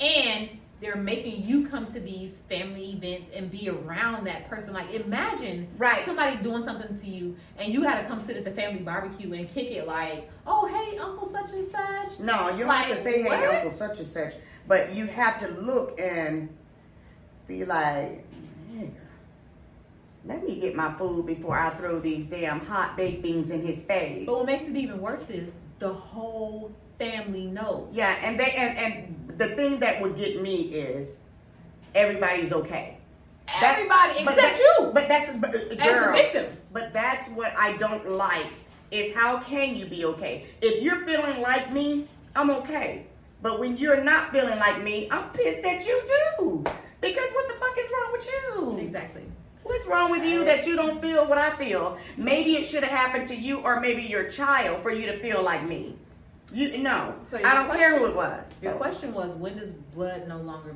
and 0.00 0.48
they're 0.80 0.96
making 0.96 1.44
you 1.44 1.68
come 1.68 1.86
to 1.86 1.98
these 2.00 2.36
family 2.48 2.92
events 2.92 3.30
and 3.34 3.50
be 3.50 3.68
around 3.68 4.24
that 4.26 4.48
person. 4.48 4.72
Like 4.72 4.94
imagine 4.94 5.66
Right. 5.76 6.04
somebody 6.04 6.36
doing 6.36 6.64
something 6.64 6.96
to 6.98 7.06
you 7.06 7.36
and 7.58 7.72
you 7.72 7.82
gotta 7.82 8.06
come 8.06 8.24
sit 8.24 8.36
at 8.36 8.44
the 8.44 8.52
family 8.52 8.82
barbecue 8.82 9.32
and 9.32 9.50
kick 9.52 9.70
it 9.72 9.86
like, 9.86 10.30
oh 10.46 10.66
hey 10.66 10.96
Uncle 10.98 11.28
such 11.30 11.52
and 11.52 11.70
such. 11.70 12.20
No, 12.20 12.50
you 12.50 12.58
don't 12.60 12.68
Like, 12.68 12.86
have 12.86 12.96
to 12.96 13.02
say, 13.02 13.22
hey, 13.22 13.28
what? 13.28 13.54
Uncle 13.56 13.72
such 13.72 13.98
and 13.98 14.06
such. 14.08 14.34
But 14.68 14.94
you 14.94 15.06
have 15.06 15.40
to 15.40 15.48
look 15.48 15.98
and 15.98 16.48
be 17.46 17.64
like, 17.64 18.24
"Nigga, 18.70 18.90
let 20.26 20.44
me 20.44 20.60
get 20.60 20.74
my 20.76 20.92
food 20.98 21.26
before 21.26 21.58
I 21.58 21.70
throw 21.70 21.98
these 21.98 22.26
damn 22.26 22.60
hot 22.60 22.96
baked 22.96 23.22
beans 23.22 23.50
in 23.50 23.62
his 23.62 23.82
face. 23.82 24.26
But 24.26 24.36
what 24.36 24.46
makes 24.46 24.64
it 24.68 24.76
even 24.76 25.00
worse 25.00 25.30
is 25.30 25.52
the 25.78 25.92
whole 25.92 26.70
family 26.98 27.46
knows. 27.46 27.88
Yeah, 27.92 28.16
and 28.22 28.38
they 28.38 28.50
and, 28.52 28.78
and 28.78 29.38
the 29.38 29.48
thing 29.48 29.80
that 29.80 30.00
would 30.00 30.16
get 30.16 30.42
me 30.42 30.62
is 30.74 31.20
everybody's 31.94 32.52
okay. 32.52 32.98
That's- 33.46 33.74
Everybody 33.76 34.24
but 34.24 34.34
except 34.34 34.58
that- 34.58 34.58
you 34.58 34.90
But 34.92 35.08
that's 35.08 35.36
but, 35.38 35.54
uh, 35.54 35.58
as 35.58 36.06
the 36.06 36.12
victim. 36.12 36.56
But 36.72 36.92
that's 36.92 37.28
what 37.30 37.52
I 37.56 37.76
don't 37.78 38.06
like 38.06 38.52
is 38.90 39.14
how 39.14 39.38
can 39.40 39.74
you 39.76 39.86
be 39.86 40.04
okay? 40.04 40.46
If 40.60 40.82
you're 40.82 41.04
feeling 41.06 41.40
like 41.42 41.72
me, 41.72 42.06
I'm 42.36 42.50
okay. 42.50 43.06
But 43.40 43.60
when 43.60 43.76
you're 43.76 44.02
not 44.02 44.32
feeling 44.32 44.58
like 44.58 44.82
me, 44.82 45.08
I'm 45.10 45.30
pissed 45.30 45.62
that 45.62 45.86
you 45.86 46.02
do. 46.38 46.64
Because 47.00 47.30
what 47.32 47.48
the 47.48 47.54
fuck 47.54 47.76
is 47.78 47.90
wrong 47.90 48.12
with 48.12 48.26
you? 48.26 48.78
Exactly. 48.86 49.22
What's 49.62 49.86
wrong 49.86 50.10
with 50.10 50.24
you 50.24 50.44
that 50.44 50.66
you 50.66 50.76
don't 50.76 51.00
feel 51.00 51.26
what 51.28 51.38
I 51.38 51.54
feel? 51.56 51.98
Maybe 52.16 52.56
it 52.56 52.66
should 52.66 52.82
have 52.82 52.90
happened 52.92 53.28
to 53.28 53.36
you 53.36 53.60
or 53.60 53.80
maybe 53.80 54.02
your 54.02 54.28
child 54.28 54.82
for 54.82 54.90
you 54.90 55.06
to 55.06 55.18
feel 55.18 55.42
like 55.42 55.62
me. 55.66 55.94
You 56.52 56.78
no. 56.78 57.14
So 57.24 57.36
I 57.38 57.54
don't 57.54 57.70
care 57.76 57.98
who 57.98 58.06
it 58.06 58.16
was. 58.16 58.46
Your 58.62 58.72
So, 58.72 58.78
question 58.78 59.12
was 59.14 59.30
when 59.36 59.56
does 59.58 59.74
blood 59.74 60.26
no 60.28 60.38
longer 60.38 60.74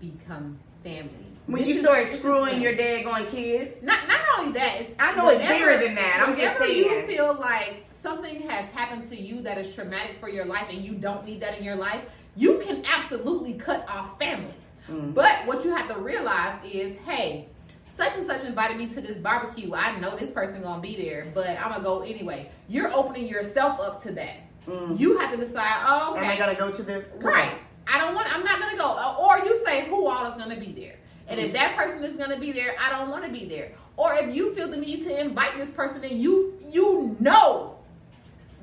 become 0.00 0.58
family? 0.82 1.10
when 1.46 1.58
This 1.60 1.68
you 1.68 1.74
is- 1.74 1.80
start 1.80 2.06
screwing 2.06 2.62
your 2.62 2.74
daggone 2.74 3.28
kids. 3.30 3.82
Not 3.82 4.06
not 4.08 4.20
only 4.38 4.52
that, 4.52 4.80
it's 4.80 4.94
I 4.98 5.14
know 5.14 5.28
it's 5.30 5.40
bigger 5.46 5.78
than 5.78 5.94
that. 5.94 6.24
I'm 6.26 6.36
just 6.36 6.58
saying. 6.58 6.84
whenever 6.84 7.00
you 7.02 7.06
feel 7.16 7.34
like 7.40 7.84
something 7.90 8.42
has 8.48 8.66
happened 8.70 9.08
to 9.10 9.16
you 9.20 9.40
that 9.42 9.58
is 9.58 9.74
traumatic 9.74 10.16
for 10.20 10.28
your 10.28 10.44
life 10.44 10.66
and 10.70 10.84
you 10.84 10.94
don't 10.94 11.24
need 11.24 11.40
that 11.40 11.56
in 11.58 11.64
your 11.64 11.76
life, 11.76 12.00
you 12.36 12.58
can 12.64 12.82
absolutely 12.94 13.54
cut 13.54 13.88
off 13.88 14.18
family. 14.18 14.52
Mm. 14.90 15.14
But 15.14 15.46
what 15.46 15.64
you 15.64 15.74
have 15.74 15.88
to 15.88 15.98
realize 15.98 16.58
is, 16.70 16.96
hey, 17.06 17.48
such 17.96 18.14
and 18.16 18.26
such 18.26 18.44
invited 18.44 18.76
me 18.76 18.86
to 18.88 19.00
this 19.00 19.16
barbecue. 19.16 19.72
I 19.74 19.98
know 20.00 20.14
this 20.16 20.30
person 20.30 20.60
gonna 20.62 20.82
be 20.82 20.96
there, 20.96 21.26
but 21.34 21.48
I'm 21.48 21.70
gonna 21.70 21.82
go 21.84 22.02
anyway. 22.02 22.50
You're 22.68 22.92
opening 22.92 23.26
yourself 23.28 23.80
up 23.80 24.02
to 24.02 24.12
that. 24.12 24.36
Mm. 24.68 24.98
You 24.98 25.18
have 25.18 25.30
to 25.32 25.36
decide. 25.36 25.84
Oh, 25.86 26.12
okay. 26.12 26.24
Am 26.24 26.30
I 26.30 26.36
gonna 26.36 26.54
go 26.54 26.70
to 26.70 26.82
the 26.82 27.04
Right. 27.16 27.52
I 27.86 27.98
don't 27.98 28.14
want. 28.14 28.34
I'm 28.34 28.44
not 28.44 28.60
gonna 28.60 28.78
go. 28.78 28.86
Uh, 28.86 29.16
Or 29.18 29.38
you 29.44 29.62
say 29.64 29.86
who 29.86 30.06
all 30.06 30.26
is 30.26 30.42
gonna 30.42 30.56
be 30.56 30.72
there, 30.72 30.96
and 31.28 31.38
if 31.38 31.52
that 31.52 31.76
person 31.76 32.02
is 32.02 32.16
gonna 32.16 32.38
be 32.38 32.50
there, 32.52 32.74
I 32.80 32.90
don't 32.90 33.10
want 33.10 33.24
to 33.24 33.30
be 33.30 33.44
there. 33.44 33.72
Or 33.96 34.14
if 34.14 34.34
you 34.34 34.54
feel 34.54 34.68
the 34.68 34.76
need 34.76 35.04
to 35.04 35.20
invite 35.20 35.56
this 35.56 35.70
person, 35.70 36.02
and 36.02 36.20
you 36.20 36.54
you 36.70 37.16
know 37.20 37.76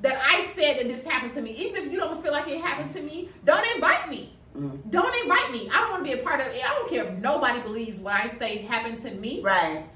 that 0.02 0.20
I 0.20 0.48
said 0.56 0.78
that 0.78 0.88
this 0.88 1.04
happened 1.04 1.32
to 1.34 1.40
me, 1.40 1.52
even 1.52 1.86
if 1.86 1.92
you 1.92 1.98
don't 1.98 2.22
feel 2.22 2.32
like 2.32 2.48
it 2.48 2.60
happened 2.60 2.92
to 2.94 3.02
me, 3.02 3.30
don't 3.44 3.64
invite 3.74 4.10
me. 4.10 4.36
Mm. 4.56 4.90
Don't 4.90 5.14
invite 5.22 5.50
me. 5.52 5.70
I 5.72 5.80
don't 5.80 5.90
want 5.92 6.04
to 6.04 6.12
be 6.12 6.20
a 6.20 6.22
part 6.22 6.40
of 6.40 6.48
it. 6.48 6.68
I 6.68 6.74
don't 6.74 6.90
care 6.90 7.04
if 7.04 7.18
nobody 7.18 7.60
believes 7.60 7.98
what 7.98 8.14
I 8.14 8.28
say 8.28 8.58
happened 8.58 9.00
to 9.02 9.10
me. 9.12 9.40
Right. 9.42 9.86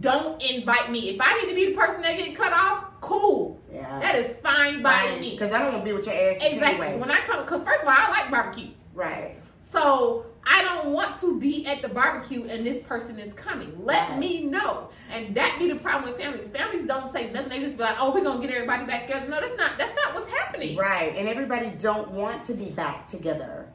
Don't 0.00 0.40
invite 0.42 0.90
me. 0.90 1.10
If 1.10 1.20
I 1.20 1.40
need 1.40 1.48
to 1.48 1.54
be 1.54 1.66
the 1.66 1.76
person 1.76 2.02
that 2.02 2.16
get 2.16 2.36
cut 2.36 2.52
off, 2.52 2.84
cool. 3.00 3.58
Yeah. 3.72 3.98
That 4.00 4.14
is 4.16 4.36
fine 4.38 4.82
by 4.82 5.18
me. 5.20 5.30
Because 5.30 5.52
I 5.52 5.58
don't 5.60 5.72
want 5.72 5.84
to 5.84 5.90
be 5.90 5.96
with 5.96 6.06
your 6.06 6.14
ass 6.14 6.36
Exactly. 6.42 6.86
anyway. 6.86 6.98
When 6.98 7.10
I 7.10 7.18
come, 7.20 7.42
because 7.44 7.62
first 7.62 7.82
of 7.82 7.88
all, 7.88 7.94
I 7.96 8.10
like 8.10 8.30
barbecue. 8.30 8.68
right. 8.94 9.36
So 9.64 10.26
I 10.44 10.62
don't 10.64 10.92
want 10.92 11.18
to 11.20 11.40
be 11.40 11.64
at 11.66 11.80
the 11.80 11.88
barbecue 11.88 12.44
and 12.46 12.66
this 12.66 12.82
person 12.82 13.18
is 13.18 13.32
coming. 13.32 13.72
Let 13.82 14.10
Right. 14.10 14.18
me 14.18 14.42
know. 14.42 14.90
And 15.10 15.34
that 15.34 15.56
be 15.58 15.68
the 15.70 15.76
problem 15.78 16.12
with 16.12 16.20
families. 16.20 16.46
Families 16.54 16.86
don't 16.86 17.10
say 17.10 17.30
nothing. 17.30 17.48
They 17.48 17.60
just 17.60 17.78
be 17.78 17.82
like, 17.84 17.96
"Oh, 17.98 18.12
we're 18.12 18.22
gonna 18.22 18.40
get 18.44 18.50
everybody 18.54 18.84
back 18.84 19.06
together." 19.06 19.28
No, 19.30 19.40
that's 19.40 19.56
not. 19.56 19.78
That's 19.78 19.94
not 19.96 20.14
what's 20.14 20.30
happening. 20.30 20.76
Right. 20.76 21.14
And 21.16 21.26
everybody 21.26 21.70
don't 21.78 22.10
want 22.10 22.44
to 22.44 22.54
be 22.54 22.66
back 22.66 23.06
together. 23.06 23.66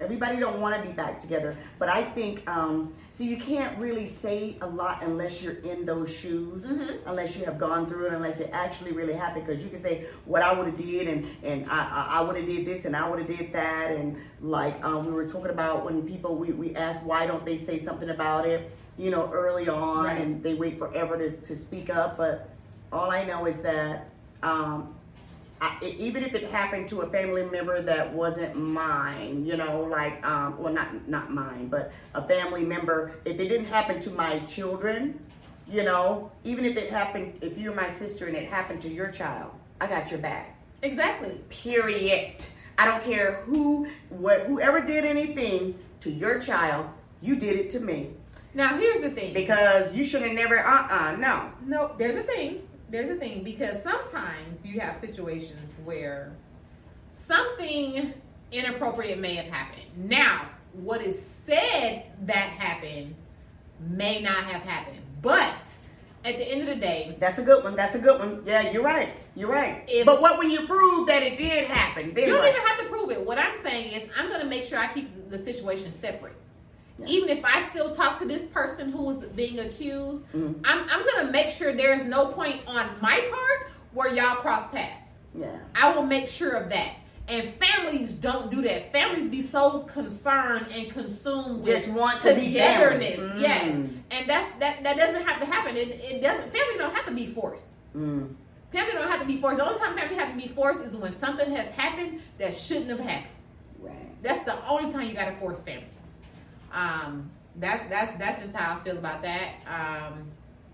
Everybody 0.00 0.38
don't 0.38 0.60
want 0.60 0.80
to 0.80 0.88
be 0.88 0.94
back 0.94 1.18
together. 1.18 1.56
But 1.80 1.88
I 1.88 2.04
think, 2.04 2.48
um, 2.48 2.94
see, 3.10 3.26
you 3.26 3.36
can't 3.36 3.76
really 3.78 4.06
say 4.06 4.56
a 4.60 4.66
lot 4.68 5.02
unless 5.02 5.42
you're 5.42 5.54
in 5.64 5.84
those 5.84 6.08
shoes, 6.14 6.64
Mhm. 6.64 7.00
unless 7.06 7.36
you 7.36 7.44
have 7.46 7.58
gone 7.58 7.86
through 7.86 8.06
it, 8.06 8.12
unless 8.12 8.38
it 8.38 8.50
actually 8.52 8.92
really 8.92 9.14
happened. 9.14 9.44
Because 9.44 9.60
you 9.62 9.68
can 9.68 9.80
say 9.80 10.06
what 10.24 10.42
I 10.42 10.52
would 10.52 10.66
have 10.66 10.78
did, 10.78 11.08
and 11.08 11.26
and 11.42 11.66
I 11.68 11.80
I, 11.90 12.20
I 12.20 12.22
would 12.22 12.36
have 12.36 12.46
did 12.46 12.64
this, 12.64 12.84
and 12.84 12.94
I 12.94 13.08
would 13.08 13.18
have 13.18 13.28
did 13.28 13.52
that, 13.52 13.90
and 13.90 14.16
like 14.40 14.82
um, 14.84 15.04
we 15.06 15.12
were 15.12 15.26
talking 15.26 15.50
about 15.50 15.84
when 15.84 16.02
people 16.02 16.36
we 16.36 16.52
we 16.52 16.76
asked 16.76 17.04
why 17.04 17.26
don't 17.26 17.44
they 17.44 17.56
say 17.56 17.80
something 17.80 18.10
about 18.10 18.46
it, 18.46 18.70
you 18.96 19.10
know, 19.10 19.28
early 19.32 19.68
on, 19.68 20.04
Right. 20.04 20.20
and 20.20 20.42
they 20.44 20.54
wait 20.54 20.78
forever 20.78 21.18
to 21.18 21.32
to 21.32 21.56
speak 21.56 21.90
up. 21.94 22.16
But 22.16 22.48
all 22.92 23.10
I 23.10 23.24
know 23.24 23.46
is 23.46 23.58
that. 23.62 24.10
Um, 24.44 24.94
I, 25.60 25.76
even 25.82 26.22
if 26.22 26.34
it 26.34 26.50
happened 26.50 26.88
to 26.88 27.00
a 27.00 27.10
family 27.10 27.44
member 27.44 27.82
that 27.82 28.12
wasn't 28.12 28.56
mine, 28.56 29.44
you 29.44 29.56
know, 29.56 29.82
like, 29.82 30.24
um, 30.26 30.58
well, 30.58 30.72
not 30.72 31.08
not 31.08 31.32
mine, 31.32 31.68
but 31.68 31.92
a 32.14 32.26
family 32.26 32.64
member. 32.64 33.12
If 33.24 33.40
it 33.40 33.48
didn't 33.48 33.66
happen 33.66 33.98
to 34.00 34.10
my 34.10 34.38
children, 34.40 35.18
you 35.70 35.84
know, 35.84 36.30
even 36.44 36.64
if 36.64 36.76
it 36.76 36.90
happened, 36.90 37.38
if 37.40 37.58
you're 37.58 37.74
my 37.74 37.88
sister 37.90 38.26
and 38.26 38.36
it 38.36 38.48
happened 38.48 38.80
to 38.82 38.88
your 38.88 39.10
child, 39.10 39.52
I 39.80 39.86
got 39.86 40.10
your 40.10 40.20
back. 40.20 40.56
Exactly. 40.82 41.40
Period. 41.50 42.44
I 42.78 42.84
don't 42.84 43.02
care 43.02 43.42
who, 43.44 43.88
what, 44.08 44.42
whoever 44.46 44.80
did 44.80 45.04
anything 45.04 45.76
to 46.00 46.10
your 46.10 46.40
child, 46.40 46.86
you 47.20 47.34
did 47.34 47.56
it 47.56 47.70
to 47.70 47.80
me 47.80 48.12
Now 48.54 48.78
here's 48.78 49.00
the 49.00 49.10
thing. 49.10 49.34
because 49.34 49.96
you 49.96 50.04
should 50.04 50.22
have 50.22 50.32
never. 50.32 50.58
Uh, 50.60 50.86
uh 50.88 51.16
no. 51.16 51.50
No, 51.66 51.94
there's 51.98 52.14
a 52.14 52.22
thing. 52.22 52.67
There's 52.90 53.10
a 53.10 53.16
thing 53.16 53.42
because 53.42 53.82
sometimes 53.82 54.64
you 54.64 54.80
have 54.80 54.96
situations 54.98 55.68
where 55.84 56.32
something 57.12 58.14
inappropriate 58.52 59.18
may 59.18 59.34
have 59.34 59.46
happened. 59.46 59.82
Now, 59.96 60.48
what 60.72 61.02
is 61.02 61.20
said 61.46 62.04
that 62.22 62.48
happened 62.50 63.14
may 63.80 64.20
not 64.22 64.44
have 64.44 64.62
happened, 64.62 65.00
but 65.22 65.54
at 66.24 66.36
the 66.36 66.50
end 66.50 66.62
of 66.62 66.66
the 66.68 66.76
day, 66.76 67.16
That's 67.20 67.38
a 67.38 67.42
good 67.42 67.62
one. 67.62 67.76
That's 67.76 67.94
a 67.94 67.98
good 67.98 68.18
one. 68.18 68.42
Yeah, 68.46 68.70
you're 68.72 68.82
right. 68.82 69.14
You're 69.34 69.50
right. 69.50 69.84
If- 69.86 70.06
but 70.06 70.20
what 70.20 70.38
when 70.38 70.50
you 70.50 70.66
prove 70.66 71.06
that 71.08 71.22
it 71.22 71.36
did 71.36 71.68
happen? 71.68 72.08
You 72.16 72.26
don't 72.26 72.46
even 72.46 72.60
have 72.62 72.78
to 72.80 72.86
prove 72.86 73.10
it. 73.10 73.20
What 73.20 73.38
I'm 73.38 73.56
saying 73.62 73.92
is, 73.92 74.08
I'm 74.16 74.28
going 74.28 74.40
to 74.40 74.46
make 74.46 74.64
sure 74.64 74.78
I 74.78 74.92
keep 74.92 75.30
the 75.30 75.38
situation 75.38 75.94
separate. 75.94 76.34
Even 77.06 77.28
if 77.28 77.44
I 77.44 77.68
still 77.70 77.94
talk 77.94 78.18
to 78.18 78.24
this 78.26 78.42
person 78.46 78.90
who 78.90 79.10
is 79.10 79.18
being 79.28 79.60
accused, 79.60 80.22
Mhm. 80.34 80.60
I'm, 80.64 80.88
I'm 80.90 81.04
going 81.04 81.26
to 81.26 81.32
make 81.32 81.50
sure 81.50 81.72
there 81.72 81.92
is 81.94 82.04
no 82.04 82.26
point 82.26 82.60
on 82.66 82.86
my 83.00 83.20
part 83.30 83.72
where 83.92 84.12
y'all 84.14 84.36
cross 84.36 84.68
paths. 84.70 85.06
Yeah. 85.34 85.50
I 85.74 85.92
will 85.94 86.04
make 86.06 86.28
sure 86.28 86.52
of 86.52 86.70
that. 86.70 86.94
And 87.28 87.52
families 87.62 88.12
don't 88.14 88.50
do 88.50 88.62
that. 88.62 88.90
Families 88.90 89.28
be 89.28 89.42
so 89.42 89.80
concerned 89.80 90.66
and 90.72 90.90
consumed 90.90 91.58
with 91.58 91.66
Just 91.66 91.88
want 91.88 92.22
to 92.22 92.34
be 92.34 92.46
togetherness. 92.54 93.18
Yes, 93.38 93.64
Mm. 93.66 93.98
and 94.10 94.26
that's 94.28 94.58
that. 94.60 94.82
That 94.82 94.96
doesn't 94.96 95.26
have 95.26 95.38
to 95.40 95.44
happen. 95.46 95.76
It, 95.76 95.88
it 95.90 96.22
doesn't. 96.22 96.50
Family 96.50 96.78
don't 96.78 96.94
have 96.94 97.04
to 97.04 97.12
be 97.12 97.26
forced. 97.26 97.66
Mm. 97.94 98.34
Family 98.72 98.92
don't 98.94 99.10
have 99.10 99.20
to 99.20 99.26
be 99.26 99.36
forced. 99.42 99.58
The 99.58 99.66
only 99.66 99.78
time 99.78 99.96
family 99.98 100.16
have 100.16 100.30
to 100.32 100.36
be 100.40 100.48
forced 100.54 100.82
is 100.82 100.96
when 100.96 101.14
something 101.16 101.54
has 101.54 101.70
happened 101.72 102.22
that 102.38 102.56
shouldn't 102.56 102.88
have 102.88 103.00
happened. 103.00 103.30
Right. 103.78 104.22
That's 104.22 104.44
the 104.46 104.66
only 104.66 104.90
time 104.90 105.06
you 105.06 105.12
got 105.14 105.26
to 105.26 105.36
force 105.36 105.60
family. 105.60 105.84
Um, 106.72 107.30
that's 107.56 107.88
that's 107.88 108.16
that's 108.18 108.40
just 108.42 108.54
how 108.54 108.76
I 108.76 108.84
feel 108.84 108.98
about 108.98 109.22
that. 109.22 109.54
Um, 109.66 110.24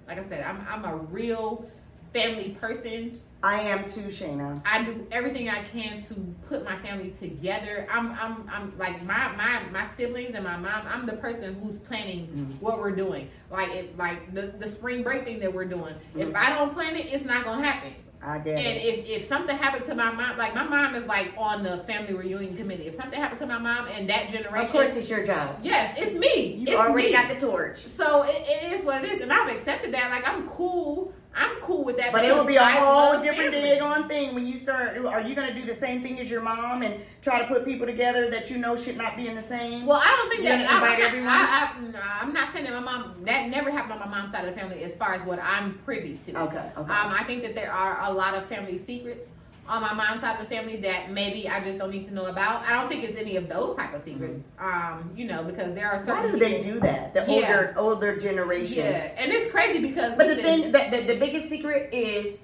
like 0.07 0.19
I 0.19 0.25
said, 0.29 0.45
I'm 0.45 0.67
I'm 0.69 0.85
a 0.85 0.97
real 0.97 1.69
family 2.13 2.57
person. 2.61 3.13
I 3.43 3.61
am 3.61 3.85
too, 3.85 4.05
Shaina. 4.05 4.63
I 4.65 4.85
do 4.85 5.07
everything 5.13 5.51
I 5.51 5.63
can 5.65 6.01
to 6.05 6.15
put 6.49 6.65
my 6.65 6.79
family 6.79 7.11
together. 7.11 7.87
I'm 7.91 8.13
I'm 8.13 8.49
I'm 8.51 8.73
like 8.79 9.03
my 9.05 9.29
my 9.37 9.63
my 9.71 9.87
siblings 9.97 10.35
and 10.35 10.45
my 10.45 10.57
mom. 10.57 10.87
I'm 10.89 11.05
the 11.05 11.13
person 11.15 11.55
who's 11.63 11.79
planning 11.79 12.27
Mhm. 12.29 12.61
what 12.63 12.79
we're 12.79 12.97
doing. 12.97 13.29
Like 13.51 13.69
it 13.75 13.99
like 13.99 14.33
the 14.35 14.43
the 14.59 14.67
spring 14.69 15.03
break 15.03 15.25
thing 15.25 15.41
that 15.41 15.53
we're 15.53 15.67
doing. 15.67 15.95
If 16.17 16.29
Mhm. 16.29 16.37
I 16.37 16.51
don't 16.55 16.73
plan 16.73 16.97
it, 16.97 17.13
it's 17.13 17.25
not 17.25 17.45
gonna 17.45 17.63
happen. 17.67 17.93
I 18.27 18.39
get 18.39 18.57
And 18.59 18.67
it. 18.79 18.81
if, 18.85 19.09
if 19.23 19.27
something 19.27 19.57
happened 19.57 19.87
to 19.87 19.95
my 19.95 20.11
mom, 20.11 20.39
like 20.39 20.55
my 20.55 20.65
mom 20.65 20.95
is 20.95 21.05
like 21.07 21.33
on 21.37 21.63
the 21.63 21.79
family 21.85 22.15
reunion 22.15 22.57
committee. 22.57 22.87
If 22.87 22.95
something 22.95 23.19
happened 23.21 23.41
to 23.41 23.47
my 23.47 23.59
mom 23.59 23.87
and 23.89 24.09
that 24.09 24.29
generation, 24.31 24.65
Of 24.67 24.71
course, 24.71 24.97
it's 24.97 25.11
your 25.11 25.25
job. 25.27 25.59
yes, 25.63 25.95
it's 25.99 26.19
me. 26.19 26.55
You 26.55 26.65
it's 26.69 26.77
already 26.77 27.09
me. 27.09 27.13
got 27.13 27.29
the 27.29 27.47
torch. 27.47 27.79
So 27.79 28.23
it, 28.23 28.45
it 28.49 28.73
is 28.73 28.85
what 28.85 29.05
it 29.05 29.11
is, 29.13 29.21
and 29.21 29.33
I've 29.33 29.51
accepted 29.55 29.93
that. 29.95 30.11
Like 30.11 30.27
I'm 30.29 30.49
cool. 30.49 31.13
I'm 31.37 31.61
cool 31.61 31.85
with 31.85 31.97
that. 31.97 32.13
But 32.13 32.25
it'll 32.25 32.45
be 32.45 32.57
a 32.57 32.65
whole 32.65 33.21
different 33.21 33.53
family. 33.53 33.71
daggone 33.71 34.09
thing 34.09 34.35
when 34.35 34.47
you 34.47 34.57
start. 34.57 34.99
Are 34.99 35.21
you 35.21 35.35
going 35.35 35.49
to 35.49 35.55
do 35.55 35.65
the 35.65 35.75
same 35.75 36.03
thing 36.03 36.21
as 36.21 36.31
your 36.31 36.41
mom 36.41 36.83
and 36.83 37.01
try 37.23 37.41
to 37.41 37.47
put 37.47 37.65
people 37.65 37.87
together 37.87 38.31
that 38.31 38.51
you 38.51 38.59
know 38.59 38.77
should 38.77 38.97
not 38.97 39.17
be 39.17 39.29
in 39.29 39.35
the 39.35 39.43
same? 39.43 39.87
Well, 39.87 40.01
I 40.03 40.17
don't 40.17 40.31
think 40.31 40.45
that 40.45 40.71
I, 40.71 40.75
invite 40.75 40.99
I, 40.99 41.07
everyone? 41.07 41.29
I, 41.29 41.35
I, 41.35 41.81
nah, 41.91 42.21
I'm 42.23 42.33
not 42.33 42.53
saying 42.53 42.67
that 42.67 42.75
my 42.75 42.81
mom 42.81 43.25
that 43.25 43.49
never 43.49 43.71
happened 43.71 44.01
on 44.01 44.11
my 44.11 44.19
mom's 44.19 44.33
side 44.33 44.47
of 44.47 44.55
the 44.55 44.61
family 44.61 44.85
as 44.85 44.95
far 44.97 45.15
as 45.15 45.23
what 45.23 45.39
I'm 45.41 45.75
privy 45.85 46.19
to. 46.27 46.43
Okay, 46.43 46.71
okay. 46.77 46.79
Um, 46.79 46.89
I 46.89 47.25
think 47.27 47.43
that 47.43 47.55
there 47.55 47.73
are 47.73 48.11
a 48.11 48.13
lot 48.13 48.35
of 48.35 48.45
family 48.47 48.79
secrets. 48.79 49.29
On 49.69 49.81
my 49.83 49.95
mom's 49.95 50.21
side 50.21 50.41
of 50.41 50.49
the 50.49 50.55
family 50.55 50.77
that 50.77 51.11
maybe 51.11 51.49
I 51.49 51.63
just 51.65 51.79
don't 51.79 51.91
need 51.91 52.05
to 52.07 52.15
know 52.15 52.27
about. 52.27 52.63
I 52.69 52.73
don't 52.75 52.89
think 52.89 53.05
it's 53.05 53.19
any 53.19 53.37
of 53.37 53.49
those 53.49 53.77
type 53.77 53.95
of 53.95 54.03
secrets. 54.03 54.37
Um, 54.59 55.11
you 55.17 55.27
know, 55.27 55.43
because 55.45 55.75
there 55.75 55.89
are 55.91 55.99
certain. 56.05 56.15
Why 56.15 56.31
do 56.33 56.39
they 56.39 56.59
do 56.61 56.81
that? 56.81 57.15
The 57.15 57.21
Yeah. 57.21 57.35
older 57.35 57.75
older 57.77 58.17
generation. 58.19 58.77
Yeah, 58.79 59.13
and 59.17 59.33
it's 59.33 59.51
crazy 59.51 59.81
because. 59.81 60.17
But 60.17 60.29
the 60.29 60.37
thing 60.37 60.73
that 60.73 60.91
the, 60.91 61.01
the 61.13 61.19
biggest 61.19 61.49
secret 61.49 61.93
is 61.95 62.39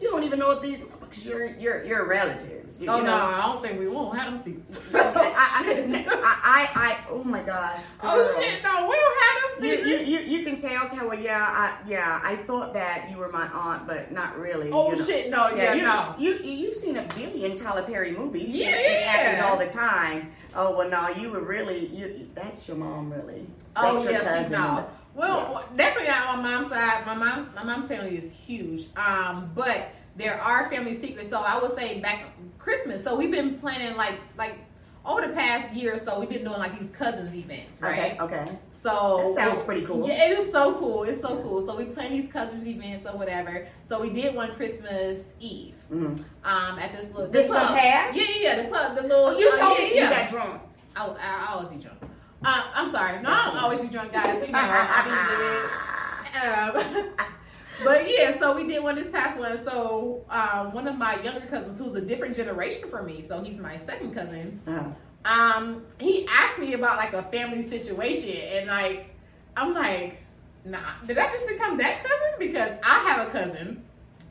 you 0.00 0.10
don't 0.10 0.24
even 0.24 0.38
know 0.38 0.50
if 0.52 0.62
these 0.62 0.80
because 1.12 1.26
you're 1.26 1.46
you're 1.56 1.84
you're 1.84 2.08
relatives. 2.08 2.80
You, 2.80 2.88
Oh 2.88 2.96
you 2.98 3.02
no, 3.04 3.10
know? 3.10 3.24
I 3.24 3.40
don't 3.42 3.62
think 3.62 3.78
we 3.78 3.86
won't 3.86 4.18
have 4.18 4.32
them 4.32 4.42
secrets. 4.42 4.78
I, 4.94 5.12
oh, 5.14 6.22
I. 6.24 6.42
I, 6.44 6.70
I, 6.74 6.98
oh 7.10 7.22
my 7.22 7.42
gosh. 7.42 7.80
oh 8.02 8.40
shit, 8.40 8.62
no, 8.62 8.88
we 8.88 8.96
don't 8.96 9.22
have 9.22 9.60
them 9.60 9.64
You, 9.64 9.76
secrets. 9.76 10.08
you, 10.08 10.18
you, 10.18 10.38
you 10.38 10.44
can 10.44 10.58
say, 10.58 10.78
okay, 10.78 11.06
well, 11.06 11.18
yeah, 11.18 11.44
I, 11.48 11.78
yeah, 11.88 12.20
I 12.22 12.36
thought 12.36 12.72
that 12.74 13.08
you 13.10 13.16
were 13.18 13.28
my 13.30 13.46
aunt, 13.48 13.86
but 13.86 14.10
not 14.12 14.38
really. 14.38 14.70
oh 14.72 14.92
you 14.92 14.98
know. 14.98 15.04
shit, 15.06 15.30
no, 15.30 15.50
yeah, 15.50 15.74
you, 15.74 15.82
no. 15.82 16.14
you, 16.18 16.34
you, 16.42 16.50
you've 16.52 16.76
seen 16.76 16.96
a 16.96 17.02
billion 17.14 17.56
Tyler 17.56 17.82
Perry 17.82 18.12
movies. 18.12 18.48
Yeah, 18.54 18.68
It, 18.70 18.72
it 18.72 19.02
happens 19.04 19.42
all 19.44 19.58
the 19.58 19.68
time. 19.70 20.32
Oh, 20.54 20.76
well, 20.76 20.88
no, 20.88 21.08
you 21.10 21.30
were 21.30 21.40
really, 21.42 21.86
you, 21.86 22.28
that's 22.34 22.66
your 22.66 22.76
mom, 22.76 23.12
really. 23.12 23.46
Oh 23.76 24.02
your 24.02 24.12
yeah, 24.12 24.20
cousin. 24.20 24.52
no. 24.52 24.88
Well, 25.14 25.64
definitely 25.76 26.08
not 26.08 26.28
on 26.36 26.42
my 26.42 26.50
mom's 26.58 26.72
side. 26.72 27.06
My 27.06 27.14
mom's 27.14 27.54
my 27.54 27.62
mom's 27.64 27.86
family 27.88 28.16
is 28.16 28.32
huge. 28.32 28.86
Um, 28.96 29.50
but 29.54 29.92
there 30.16 30.40
are 30.40 30.70
family 30.70 30.94
secrets. 30.94 31.28
So 31.28 31.40
I 31.40 31.58
would 31.60 31.74
say 31.76 32.00
back 32.00 32.24
Christmas. 32.58 33.02
So 33.02 33.16
we've 33.16 33.30
been 33.32 33.58
planning 33.58 33.96
like 33.96 34.18
like 34.36 34.58
over 35.04 35.26
the 35.26 35.32
past 35.32 35.74
year 35.74 35.94
or 35.94 35.98
so. 35.98 36.20
We've 36.20 36.28
been 36.28 36.44
doing 36.44 36.58
like 36.58 36.78
these 36.78 36.90
cousins 36.90 37.34
events, 37.34 37.80
right? 37.80 38.18
Okay, 38.20 38.40
okay. 38.42 38.58
So 38.70 39.34
That 39.36 39.48
sounds 39.48 39.62
pretty 39.62 39.84
cool. 39.86 40.06
Yeah, 40.06 40.30
it 40.30 40.38
is 40.38 40.52
so 40.52 40.74
cool. 40.74 41.04
It's 41.04 41.22
so 41.22 41.40
cool. 41.42 41.66
So 41.66 41.76
we 41.76 41.86
plan 41.86 42.10
these 42.10 42.30
cousins 42.32 42.66
events 42.66 43.08
or 43.08 43.16
whatever. 43.16 43.66
So 43.84 44.00
we 44.00 44.10
did 44.10 44.34
one 44.34 44.54
Christmas 44.54 45.20
Eve. 45.40 45.74
Mhm. 45.92 46.24
Um, 46.44 46.78
at 46.78 46.96
this 46.96 47.10
little 47.12 47.30
This 47.30 47.48
the 47.48 47.54
club. 47.54 47.76
passed? 47.76 48.16
Yeah, 48.16 48.24
yeah, 48.28 48.40
yeah, 48.56 48.62
the 48.62 48.68
club, 48.68 48.96
the 48.96 49.02
little. 49.02 49.38
You 49.38 49.48
uh, 49.50 49.58
told 49.58 49.78
yeah, 49.78 49.84
me 49.84 49.94
yeah. 49.94 50.04
you 50.10 50.16
got 50.16 50.30
drunk. 50.30 50.62
I, 50.96 51.06
I, 51.06 51.46
I 51.48 51.52
always 51.52 51.68
be 51.68 51.76
drunk. 51.76 51.98
Uh, 52.44 52.62
I'm 52.74 52.90
sorry. 52.90 53.22
No, 53.22 53.30
I 53.30 53.46
don't 53.52 53.62
always 53.62 53.80
be 53.80 53.86
drunk, 53.88 54.12
guys. 54.12 54.44
You 54.46 54.52
know, 54.52 54.58
I 54.60 55.68
be. 55.74 55.78
Um, 56.32 56.74
but 57.84 58.10
yeah, 58.10 58.38
so 58.38 58.54
we 58.56 58.66
did 58.66 58.82
one 58.82 58.94
this 58.96 59.08
past 59.08 59.38
one. 59.38 59.64
So 59.66 60.24
um, 60.30 60.72
one 60.72 60.86
of 60.88 60.96
my 60.98 61.20
younger 61.22 61.46
cousins, 61.46 61.78
who's 61.78 61.94
a 61.96 62.00
different 62.04 62.36
generation 62.36 62.88
from 62.88 63.06
me, 63.06 63.22
so 63.26 63.42
he's 63.42 63.58
my 63.58 63.76
second 63.76 64.14
cousin. 64.14 64.60
Uh-huh. 64.66 64.84
Um, 65.24 65.84
he 66.00 66.26
asked 66.28 66.58
me 66.58 66.72
about 66.74 66.96
like 66.96 67.12
a 67.12 67.22
family 67.24 67.68
situation, 67.68 68.30
and 68.36 68.66
like 68.66 69.06
I'm 69.56 69.72
like, 69.74 70.18
nah, 70.64 70.78
did 71.06 71.18
I 71.18 71.30
just 71.32 71.46
become 71.46 71.78
that 71.78 72.02
cousin? 72.02 72.38
Because 72.38 72.72
I 72.84 72.98
have 73.08 73.28
a 73.28 73.30
cousin 73.30 73.82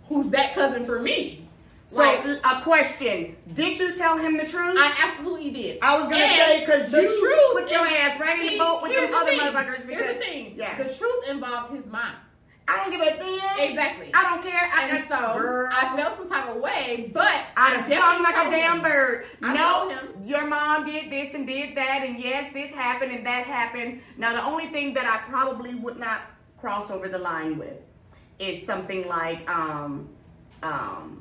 who's 0.09 0.27
that 0.29 0.53
cousin 0.53 0.85
for 0.85 0.99
me. 0.99 1.47
So, 1.87 1.97
Like, 1.97 2.23
a 2.25 2.61
question. 2.61 3.35
Did 3.53 3.77
you 3.77 3.93
tell 3.97 4.17
him 4.17 4.37
the 4.37 4.45
truth? 4.45 4.77
I 4.79 4.93
absolutely 5.09 5.51
did. 5.51 5.79
I 5.81 5.97
was 5.99 6.07
gonna 6.09 6.23
And 6.23 6.41
say 6.41 6.59
because 6.65 6.89
the 6.89 7.01
you 7.01 7.19
truth 7.21 7.51
put 7.53 7.69
your 7.71 7.85
ass 7.85 8.17
right 8.19 8.39
in 8.39 8.47
the 8.53 8.57
boat 8.57 8.81
with 8.81 8.91
here's 8.93 9.03
them 9.03 9.11
the 9.11 9.17
other 9.17 9.29
thing. 9.31 9.39
motherfuckers 9.39 9.75
Here's 9.85 9.85
because 9.87 10.13
the 10.15 10.19
thing. 10.21 10.53
yeah. 10.55 10.77
The 10.81 10.93
truth 10.93 11.29
involved 11.29 11.75
his 11.75 11.85
mom. 11.87 12.11
I 12.71 12.77
don't 12.77 12.91
give 12.91 13.01
a 13.01 13.17
damn. 13.17 13.69
Exactly. 13.69 14.11
I 14.13 14.23
don't 14.23 14.43
care. 14.43 14.71
I, 14.73 14.89
and 14.89 15.07
so 15.09 15.37
girl, 15.37 15.69
I 15.73 15.95
felt 15.97 16.17
some 16.17 16.29
type 16.29 16.49
of 16.55 16.61
way, 16.61 17.11
but 17.13 17.27
have 17.55 17.87
definitely 17.87 17.97
sung 17.97 18.23
like 18.23 18.47
a 18.47 18.49
damn 18.49 18.77
him. 18.77 18.83
bird. 18.83 19.25
I 19.41 19.53
no, 19.53 20.25
your 20.25 20.47
mom 20.47 20.85
did 20.85 21.11
this 21.11 21.33
and 21.33 21.45
did 21.45 21.75
that, 21.75 22.03
and 22.05 22.17
yes, 22.17 22.53
this 22.53 22.71
happened 22.71 23.11
and 23.11 23.25
that 23.25 23.45
happened. 23.45 24.01
Now, 24.17 24.33
the 24.33 24.43
only 24.43 24.67
thing 24.67 24.93
that 24.93 25.05
I 25.05 25.29
probably 25.29 25.75
would 25.75 25.99
not 25.99 26.21
cross 26.59 26.89
over 26.89 27.09
the 27.09 27.19
line 27.19 27.57
with 27.57 27.77
is 28.39 28.65
something 28.65 29.07
like, 29.07 29.49
um, 29.49 30.09
um, 30.63 31.20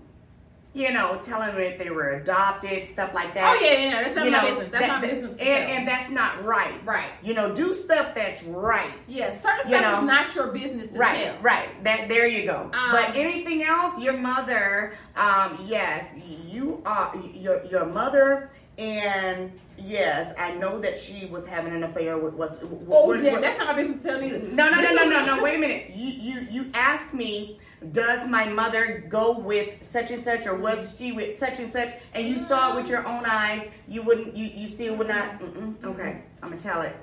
you 0.73 0.93
know, 0.93 1.19
telling 1.25 1.49
them 1.49 1.59
if 1.61 1.79
they 1.79 1.91
were 1.91 2.11
adopted, 2.11 2.89
stuff 2.89 3.13
like 3.13 3.35
that. 3.35 3.57
Oh 3.57 3.65
yeah, 3.65 3.79
yeah, 3.91 4.03
that's 4.05 4.15
not 4.15 4.25
You 4.25 4.31
my 4.31 4.39
know, 4.39 4.49
business. 4.51 4.69
That's 4.71 4.85
that- 4.87 5.03
my 5.03 5.09
business. 5.09 5.33
and, 5.39 5.49
and 5.71 5.89
that's 5.89 6.11
not 6.11 6.45
right. 6.45 6.75
right. 6.87 7.11
You 7.23 7.35
know, 7.35 7.55
do 7.55 7.75
stuff 7.75 8.15
that's 8.15 8.45
right. 8.45 8.93
Yeah, 9.09 9.37
certain 9.41 9.71
You 9.71 9.77
stuff 9.79 9.93
know. 9.95 9.99
is 10.01 10.07
not 10.07 10.35
your 10.35 10.47
business 10.49 10.91
to 10.91 10.99
Right, 10.99 11.25
tell. 11.25 11.37
right. 11.43 11.85
That 11.85 12.09
there 12.09 12.27
you 12.29 12.45
go. 12.47 12.71
Um, 12.73 12.93
but 12.93 13.17
anything 13.17 13.65
else, 13.65 14.01
your 14.01 14.17
mother, 14.17 14.95
um, 15.17 15.65
yes, 15.67 16.07
you 16.47 16.83
are 16.87 17.17
your 17.35 17.65
your 17.65 17.87
mother, 17.87 18.51
and 18.79 19.53
yes, 19.77 20.35
I 20.39 20.53
know 20.55 20.79
that 20.81 20.99
she 20.99 21.27
was 21.27 21.47
having 21.47 21.75
an 21.75 21.83
affair 21.83 22.17
with 22.17 22.35
what's. 22.35 22.59
Oh 22.63 22.67
what- 23.07 23.23
yeah, 23.23 23.33
what- 23.33 23.41
that's 23.43 23.59
not 23.59 23.75
my 23.77 23.83
business 23.83 24.03
to 24.03 24.09
tell 24.09 24.23
either. 24.23 24.39
no, 24.39 24.71
no, 24.71 24.81
no, 24.81 24.93
no, 24.95 25.05
no, 25.11 25.37
no. 25.37 25.43
Wait 25.43 25.57
a 25.57 25.59
minute. 25.59 25.91
You 25.95 26.09
you 26.11 26.47
you 26.51 26.71
asked 26.75 27.13
me. 27.13 27.59
Does 27.93 28.29
my 28.29 28.47
mother 28.47 29.05
go 29.09 29.39
with 29.39 29.89
such 29.89 30.11
and 30.11 30.23
such, 30.23 30.47
or 30.47 30.55
was 30.55 30.95
she 30.99 31.13
with 31.13 31.39
such 31.39 31.59
and 31.61 31.73
such? 31.73 31.89
And 32.13 32.29
you 32.29 32.39
saw 32.39 32.73
it 32.73 32.77
with 32.83 32.91
your 32.91 33.07
own 33.07 33.25
eyes. 33.25 33.69
You 33.89 34.03
wouldn't. 34.03 34.37
You, 34.37 34.47
you 34.55 34.67
still 34.67 34.97
would 34.97 35.09
not. 35.09 35.41
Mm-mm. 35.41 35.83
Okay, 35.83 36.23
I'm 36.43 36.51
gonna 36.51 36.61
tell 36.61 36.83
it. 36.83 36.95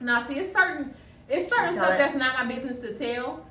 Now, 0.00 0.26
see, 0.26 0.38
it's 0.38 0.54
certain, 0.56 0.94
it's 1.28 1.48
certain 1.50 1.74
stuff 1.74 1.94
it. 1.94 1.98
that's 1.98 2.14
not 2.14 2.34
my 2.34 2.44
business 2.52 2.78
to 2.80 2.94
tell. 2.96 3.44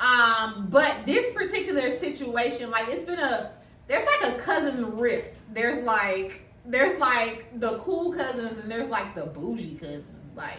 Um, 0.00 0.68
but 0.70 1.06
this 1.06 1.32
particular 1.34 1.90
situation, 1.98 2.70
like, 2.70 2.88
it's 2.88 3.04
been 3.04 3.18
a, 3.18 3.52
there's 3.86 4.06
like 4.06 4.32
a 4.34 4.38
cousin 4.40 4.96
rift. 4.96 5.38
There's 5.52 5.84
like, 5.84 6.40
there's 6.64 6.98
like 7.00 7.46
the 7.60 7.78
cool 7.78 8.12
cousins 8.12 8.58
and 8.58 8.70
there's 8.70 8.88
like 8.88 9.14
the 9.14 9.26
bougie 9.26 9.76
cousins. 9.76 10.32
Like, 10.36 10.58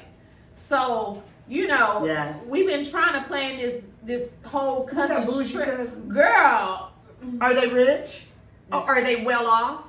so 0.55 1.21
you 1.47 1.67
know, 1.67 2.05
Yes. 2.05 2.47
we've 2.49 2.67
been 2.67 2.85
trying 2.85 3.13
to 3.13 3.27
plan 3.27 3.57
this 3.57 3.87
this 4.03 4.29
whole 4.45 4.85
got 4.85 5.09
cousin 5.09 5.25
bougie 5.25 5.53
trip. 5.53 6.07
Girl, 6.07 6.91
Are 7.41 7.53
they 7.53 7.67
rich? 7.67 8.25
Or 8.71 8.79
are 8.79 9.03
they 9.03 9.23
well 9.23 9.47
off? 9.47 9.85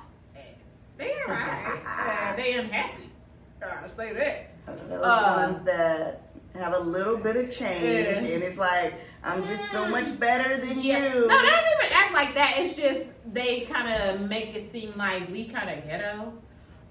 they 0.97 1.13
all 1.27 1.33
right. 1.33 1.79
Uh, 1.85 2.35
they 2.35 2.53
unhappy. 2.53 3.09
Uh, 3.63 3.87
say 3.89 4.13
that. 4.13 4.47
Those 4.89 5.01
Uh, 5.03 5.33
ones 5.51 5.65
that 5.65 6.21
have 6.55 6.73
a 6.73 6.79
little 6.79 7.17
bit 7.17 7.35
of 7.35 7.49
change, 7.49 7.83
Yeah. 7.83 8.33
and 8.35 8.43
it's 8.43 8.57
like 8.57 8.93
I'm 9.23 9.45
just 9.47 9.71
so 9.71 9.87
much 9.87 10.19
better 10.19 10.57
than 10.57 10.79
Yeah. 10.81 10.97
you. 11.13 11.27
No, 11.27 11.41
they 11.41 11.49
don't 11.49 11.83
even 11.83 11.93
act 11.95 12.13
like 12.13 12.33
that. 12.35 12.55
It's 12.57 12.73
just 12.75 13.11
they 13.33 13.61
kind 13.61 13.87
of 13.87 14.27
make 14.29 14.55
it 14.55 14.71
seem 14.71 14.93
like 14.97 15.29
we 15.31 15.47
kind 15.47 15.69
of 15.69 15.83
ghetto. 15.85 16.33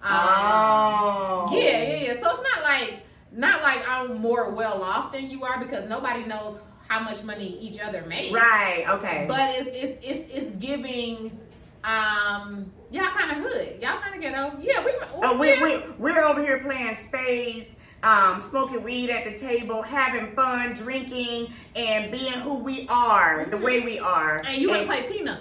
Um, 0.03 0.13
oh, 0.13 1.49
Yeah, 1.53 1.61
yeah, 1.83 1.95
yeah. 1.95 2.23
So 2.23 2.31
it's 2.35 2.43
not 2.55 2.63
like 2.65 3.01
not 3.33 3.63
like 3.63 3.87
I'm 3.89 4.17
more 4.19 4.51
well 4.53 4.83
off 4.83 5.13
than 5.13 5.29
you 5.31 5.45
are 5.45 5.59
because 5.61 5.89
nobody 5.89 6.25
knows 6.25 6.61
how 6.91 6.99
much 6.99 7.23
money 7.23 7.57
each 7.61 7.81
other 7.81 8.03
makes. 8.09 8.35
Right. 8.35 8.85
Okay. 8.89 9.25
But 9.29 9.55
it's 9.55 9.71
it's 9.73 10.07
it's, 10.07 10.37
it's 10.37 10.51
giving. 10.57 11.39
Um, 11.83 12.71
y'all 12.91 13.07
kind 13.07 13.31
of 13.31 13.39
hood. 13.39 13.79
Y'all 13.81 14.01
kind 14.01 14.17
of 14.17 14.21
ghetto. 14.21 14.59
Yeah, 14.61 14.85
we. 14.85 14.93
Oh, 15.23 15.39
we, 15.39 15.55
yeah. 15.55 15.63
we, 15.63 15.93
we're 15.99 16.23
over 16.23 16.43
here 16.43 16.59
playing 16.59 16.95
spades, 16.97 17.77
um, 18.03 18.43
smoking 18.43 18.83
weed 18.83 19.09
at 19.09 19.25
the 19.25 19.39
table, 19.39 19.81
having 19.81 20.35
fun, 20.35 20.75
drinking, 20.75 21.55
and 21.77 22.11
being 22.11 22.33
who 22.33 22.59
we 22.59 22.87
are, 22.89 23.47
the 23.47 23.57
way 23.57 23.81
we 23.81 23.99
are. 23.99 24.43
and 24.45 24.61
you 24.61 24.69
want 24.69 24.83
to 24.83 24.87
play 24.87 25.05
peanut. 25.05 25.41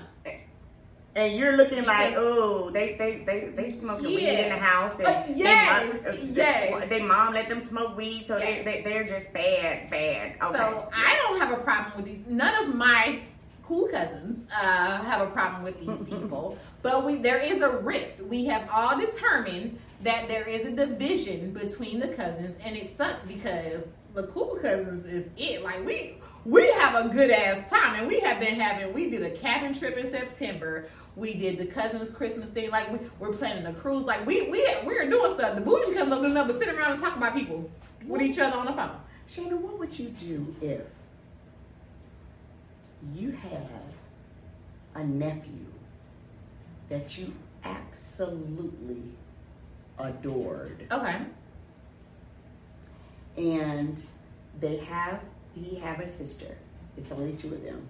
And 1.15 1.35
you're 1.37 1.57
looking 1.57 1.83
like, 1.85 2.13
oh, 2.15 2.69
they 2.71 2.95
they 2.95 3.23
they 3.25 3.49
they 3.55 3.71
smoking 3.71 4.05
weed 4.05 4.27
in 4.29 4.49
the 4.49 4.57
house, 4.57 4.95
and 4.99 5.05
But 5.05 5.35
yes, 5.37 5.93
they, 6.03 6.11
mom, 6.17 6.29
yes. 6.33 6.89
they 6.89 7.01
mom 7.01 7.33
let 7.33 7.49
them 7.49 7.61
smoke 7.63 7.97
weed, 7.97 8.25
so 8.27 8.37
Yes. 8.37 8.63
they, 8.65 8.81
they 8.83 8.89
they're 8.89 9.03
just 9.05 9.33
bad, 9.33 9.89
bad. 9.89 10.35
Okay. 10.41 10.57
So 10.57 10.89
I 10.93 11.15
don't 11.17 11.39
have 11.39 11.51
a 11.57 11.61
problem 11.63 11.93
with 11.97 12.05
these. 12.05 12.21
None 12.27 12.63
of 12.69 12.75
my 12.75 13.19
cool 13.63 13.87
cousins 13.87 14.47
uh, 14.55 15.01
have 15.03 15.21
a 15.27 15.31
problem 15.31 15.63
with 15.63 15.79
these 15.79 15.99
people. 16.09 16.57
but 16.81 17.05
we 17.05 17.15
there 17.15 17.39
is 17.39 17.61
a 17.61 17.69
rift. 17.69 18.21
We 18.21 18.45
have 18.45 18.67
all 18.71 18.97
determined 18.99 19.79
that 20.03 20.27
there 20.29 20.47
is 20.47 20.65
a 20.65 20.71
division 20.71 21.51
between 21.51 21.99
the 21.99 22.07
cousins, 22.09 22.55
and 22.63 22.75
it 22.77 22.95
sucks 22.95 23.19
because 23.27 23.87
the 24.13 24.23
cool 24.27 24.57
cousins 24.61 25.05
is 25.05 25.25
it. 25.37 25.63
Like 25.63 25.83
we 25.85 26.15
we 26.45 26.71
have 26.73 27.05
a 27.05 27.09
good 27.09 27.31
ass 27.31 27.69
time, 27.69 27.95
and 27.99 28.07
we 28.07 28.19
have 28.21 28.39
been 28.39 28.55
having. 28.59 28.93
We 28.93 29.09
did 29.09 29.23
a 29.23 29.31
cabin 29.31 29.73
trip 29.73 29.97
in 29.97 30.09
September. 30.11 30.87
We 31.19 31.33
did 31.33 31.57
the 31.57 31.65
cousins 31.65 32.11
Christmas 32.11 32.49
thing. 32.49 32.71
Like 32.71 32.89
we, 32.91 32.99
we're 33.19 33.33
planning 33.33 33.65
a 33.65 33.73
cruise. 33.73 34.03
Like 34.03 34.25
we 34.25 34.49
we 34.49 34.65
we're 34.85 35.09
doing 35.09 35.33
stuff. 35.35 35.55
The 35.55 35.61
bougie 35.61 35.91
cousins 35.93 36.09
don't 36.09 36.23
do 36.23 36.29
nothing 36.29 36.55
but 36.57 36.63
sit 36.65 36.73
around 36.73 36.93
and 36.93 37.01
talk 37.01 37.17
about 37.17 37.33
people 37.33 37.69
with 38.07 38.21
each 38.21 38.39
other 38.39 38.55
on 38.55 38.65
the 38.65 38.71
phone. 38.71 38.91
Shaina, 39.29 39.59
what 39.59 39.77
would 39.77 39.99
you 39.99 40.09
do 40.09 40.55
if 40.61 40.81
you 43.13 43.31
had 43.31 43.67
a 44.95 45.03
nephew 45.03 45.65
that 46.89 47.17
you 47.17 47.33
absolutely 47.63 49.03
adored 49.99 50.87
Okay. 50.91 51.17
and 53.37 54.01
they 54.59 54.77
have 54.77 55.23
he 55.53 55.75
have 55.75 55.99
a 55.99 56.07
sister 56.07 56.57
it's 56.97 57.11
only 57.11 57.33
two 57.33 57.53
of 57.53 57.63
them 57.63 57.85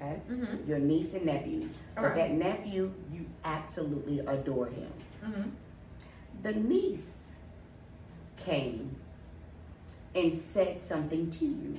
okay 0.00 0.20
Mm-hmm. 0.30 0.68
your 0.68 0.78
niece 0.78 1.14
and 1.14 1.26
nephews 1.26 1.70
but 1.96 2.14
that 2.14 2.30
nephew 2.32 2.92
you 3.12 3.26
absolutely 3.44 4.20
adore 4.20 4.66
him 4.68 4.92
Mm-hmm. 5.24 5.48
the 6.42 6.52
niece 6.52 7.32
came 8.44 8.94
and 10.14 10.32
said 10.32 10.82
something 10.82 11.28
to 11.30 11.44
you. 11.44 11.76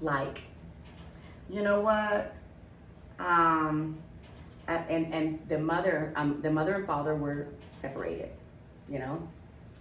Like, 0.00 0.42
you 1.48 1.62
know 1.62 1.80
what? 1.80 2.34
Um, 3.18 3.98
and 4.68 5.12
and 5.12 5.38
the 5.48 5.58
mother, 5.58 6.12
um, 6.16 6.40
the 6.42 6.50
mother 6.50 6.74
and 6.74 6.86
father 6.86 7.14
were 7.14 7.48
separated, 7.72 8.30
you 8.88 8.98
know, 8.98 9.26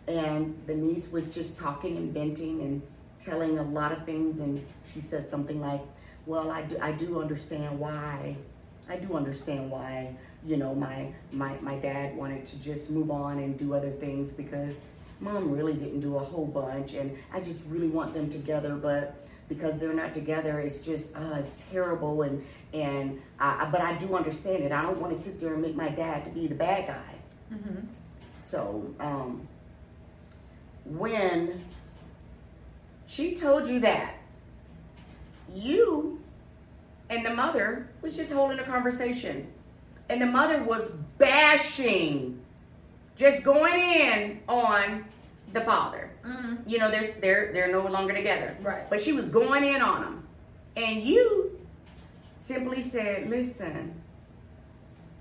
and 0.07 0.57
the 0.67 0.73
niece 0.75 1.11
was 1.11 1.27
just 1.29 1.57
talking 1.59 1.95
and 1.97 2.13
venting 2.13 2.61
and 2.61 2.81
telling 3.19 3.57
a 3.57 3.63
lot 3.63 3.91
of 3.91 4.05
things, 4.05 4.39
and 4.39 4.65
she 4.93 5.01
said 5.01 5.29
something 5.29 5.59
like, 5.59 5.81
"Well, 6.25 6.51
I 6.51 6.63
do, 6.63 6.77
I 6.81 6.91
do 6.91 7.19
understand 7.19 7.79
why, 7.79 8.35
I 8.87 8.97
do 8.97 9.13
understand 9.15 9.69
why, 9.69 10.15
you 10.45 10.57
know, 10.57 10.73
my 10.75 11.11
my 11.31 11.57
my 11.61 11.75
dad 11.75 12.15
wanted 12.15 12.45
to 12.45 12.59
just 12.59 12.91
move 12.91 13.11
on 13.11 13.39
and 13.39 13.57
do 13.57 13.73
other 13.73 13.91
things 13.91 14.31
because." 14.31 14.73
Mom 15.21 15.51
really 15.51 15.73
didn't 15.73 15.99
do 15.99 16.15
a 16.15 16.19
whole 16.19 16.45
bunch, 16.45 16.93
and 16.93 17.17
I 17.33 17.41
just 17.41 17.65
really 17.65 17.89
want 17.89 18.13
them 18.13 18.29
together, 18.29 18.75
but 18.75 19.19
because 19.49 19.79
they're 19.79 19.93
not 19.93 20.13
together 20.13 20.59
it's 20.59 20.77
just 20.77 21.13
uh, 21.17 21.35
it's 21.37 21.57
terrible 21.71 22.21
and 22.21 22.45
and 22.73 23.19
I, 23.39 23.67
but 23.69 23.81
i 23.81 23.97
do 23.97 24.15
understand 24.15 24.63
it 24.63 24.71
i 24.71 24.81
don't 24.83 25.01
want 25.01 25.13
to 25.17 25.21
sit 25.21 25.41
there 25.41 25.53
and 25.53 25.61
make 25.61 25.75
my 25.75 25.89
dad 25.89 26.23
to 26.25 26.29
be 26.29 26.47
the 26.47 26.55
bad 26.55 26.87
guy 26.87 27.55
mm-hmm. 27.55 27.79
so 28.41 28.93
um, 28.99 29.45
when 30.85 31.65
she 33.09 33.33
told 33.33 33.67
you 33.67 33.79
that 33.79 34.13
you 35.51 36.21
and 37.09 37.25
the 37.25 37.33
mother 37.33 37.89
was 38.03 38.15
just 38.15 38.31
holding 38.31 38.59
a 38.59 38.63
conversation 38.63 39.47
and 40.09 40.21
the 40.21 40.27
mother 40.27 40.61
was 40.63 40.91
bashing 41.17 42.39
just 43.15 43.43
going 43.43 43.79
in 43.79 44.39
on 44.47 45.05
the 45.53 45.61
father. 45.61 46.11
Mm-hmm. 46.23 46.69
You 46.69 46.77
know, 46.77 46.91
they're 46.91 47.13
they're 47.19 47.51
they're 47.51 47.71
no 47.71 47.87
longer 47.87 48.13
together. 48.13 48.55
Right. 48.61 48.87
But 48.89 49.01
she 49.01 49.13
was 49.13 49.29
going 49.29 49.63
in 49.63 49.81
on 49.81 50.03
him, 50.03 50.23
and 50.77 51.03
you 51.03 51.59
simply 52.37 52.81
said, 52.81 53.29
"Listen, 53.29 53.99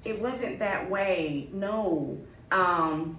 it 0.05 0.21
wasn't 0.21 0.59
that 0.59 0.89
way. 0.89 1.49
No, 1.53 2.19
um, 2.51 3.19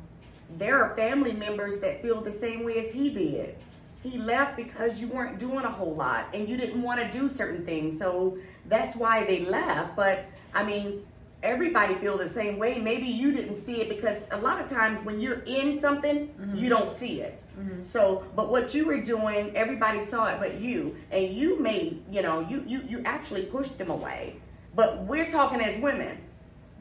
there 0.57 0.83
are 0.83 0.95
family 0.95 1.33
members 1.33 1.79
that 1.81 2.01
feel 2.01 2.21
the 2.21 2.31
same 2.31 2.63
way 2.63 2.85
as 2.85 2.93
he 2.93 3.09
did. 3.09 3.55
He 4.03 4.17
left 4.17 4.55
because 4.55 5.01
you 5.01 5.07
weren't 5.07 5.39
doing 5.39 5.65
a 5.65 5.69
whole 5.69 5.93
lot, 5.93 6.27
and 6.33 6.47
you 6.47 6.55
didn't 6.57 6.81
want 6.81 6.99
to 7.01 7.11
do 7.11 7.27
certain 7.27 7.65
things. 7.65 7.99
So 7.99 8.37
that's 8.65 8.95
why 8.95 9.25
they 9.25 9.45
left. 9.45 9.95
But 9.95 10.25
I 10.53 10.63
mean." 10.63 11.05
everybody 11.41 11.95
feel 11.95 12.17
the 12.17 12.29
same 12.29 12.57
way. 12.57 12.79
Maybe 12.79 13.07
you 13.07 13.31
didn't 13.31 13.55
see 13.55 13.81
it 13.81 13.89
because 13.89 14.27
a 14.31 14.37
lot 14.37 14.61
of 14.61 14.69
times 14.69 15.03
when 15.05 15.19
you're 15.19 15.41
in 15.45 15.77
something, 15.77 16.27
mm-hmm. 16.27 16.55
you 16.55 16.69
don't 16.69 16.93
see 16.93 17.21
it. 17.21 17.41
Mm-hmm. 17.57 17.81
So, 17.81 18.25
but 18.35 18.49
what 18.49 18.73
you 18.73 18.85
were 18.85 19.01
doing, 19.01 19.55
everybody 19.55 19.99
saw 19.99 20.27
it, 20.29 20.39
but 20.39 20.59
you, 20.59 20.95
and 21.11 21.33
you 21.33 21.59
made, 21.59 22.03
you 22.09 22.21
know, 22.21 22.39
you 22.41 22.63
you 22.65 22.81
you 22.87 23.01
actually 23.05 23.43
pushed 23.43 23.77
them 23.77 23.89
away. 23.89 24.37
But 24.75 25.03
we're 25.03 25.29
talking 25.29 25.61
as 25.61 25.79
women. 25.81 26.17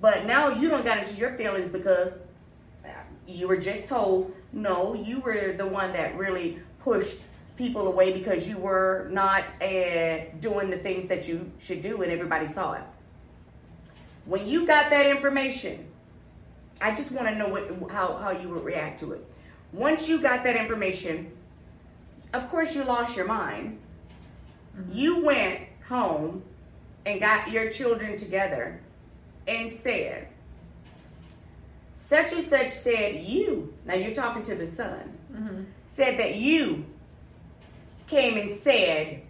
But 0.00 0.26
now 0.26 0.50
you 0.50 0.68
don't 0.68 0.84
got 0.84 0.98
into 0.98 1.14
your 1.14 1.32
feelings 1.32 1.70
because 1.70 2.12
you 3.26 3.48
were 3.48 3.56
just 3.56 3.88
told 3.88 4.32
no. 4.52 4.94
You 4.94 5.20
were 5.20 5.54
the 5.56 5.66
one 5.66 5.92
that 5.94 6.16
really 6.16 6.60
pushed 6.80 7.18
people 7.56 7.88
away 7.88 8.16
because 8.16 8.48
you 8.48 8.56
were 8.56 9.08
not 9.10 9.44
uh, 9.60 10.18
doing 10.40 10.70
the 10.70 10.78
things 10.78 11.08
that 11.08 11.26
you 11.26 11.50
should 11.58 11.82
do, 11.82 12.02
and 12.02 12.12
everybody 12.12 12.46
saw 12.46 12.74
it. 12.74 12.82
When 14.24 14.46
you 14.46 14.66
got 14.66 14.90
that 14.90 15.06
information, 15.06 15.86
I 16.80 16.94
just 16.94 17.10
want 17.10 17.28
to 17.28 17.34
know 17.34 17.48
what 17.48 17.90
how, 17.90 18.16
how 18.16 18.30
you 18.30 18.48
would 18.50 18.64
react 18.64 19.00
to 19.00 19.12
it. 19.12 19.26
Once 19.72 20.08
you 20.08 20.20
got 20.22 20.44
that 20.44 20.56
information, 20.56 21.32
of 22.32 22.48
course 22.50 22.74
you 22.74 22.84
lost 22.84 23.16
your 23.16 23.26
mind. 23.26 23.78
Mm-hmm. 24.76 24.92
You 24.92 25.24
went 25.24 25.60
home 25.88 26.42
and 27.06 27.20
got 27.20 27.50
your 27.50 27.70
children 27.70 28.16
together 28.16 28.80
and 29.46 29.70
said, 29.70 30.28
such 31.98 32.32
and 32.32 32.46
such 32.46 32.70
said 32.70 33.26
you, 33.26 33.74
now 33.84 33.94
you're 33.94 34.14
talking 34.14 34.42
to 34.44 34.54
the 34.54 34.66
son, 34.66 35.18
mm-hmm. 35.32 35.64
said 35.88 36.18
that 36.18 36.36
you 36.36 36.86
came 38.06 38.38
and 38.38 38.50
said, 38.52 39.22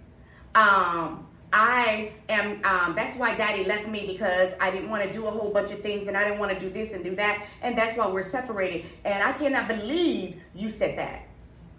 um, 0.54 1.26
I 1.50 2.12
am, 2.28 2.62
um, 2.64 2.94
that's 2.94 3.16
why 3.16 3.34
daddy 3.34 3.64
left 3.64 3.88
me 3.88 4.06
because 4.06 4.52
I 4.60 4.70
didn't 4.70 4.90
want 4.90 5.02
to 5.02 5.12
do 5.12 5.26
a 5.26 5.30
whole 5.30 5.50
bunch 5.50 5.70
of 5.70 5.80
things 5.80 6.08
and 6.08 6.16
I 6.16 6.24
didn't 6.24 6.38
want 6.38 6.52
to 6.52 6.60
do 6.60 6.68
this 6.68 6.92
and 6.92 7.02
do 7.02 7.16
that. 7.16 7.46
And 7.62 7.76
that's 7.76 7.96
why 7.96 8.06
we're 8.06 8.22
separated. 8.22 8.84
And 9.04 9.24
I 9.24 9.32
cannot 9.32 9.66
believe 9.66 10.40
you 10.54 10.68
said 10.68 10.98
that. 10.98 11.26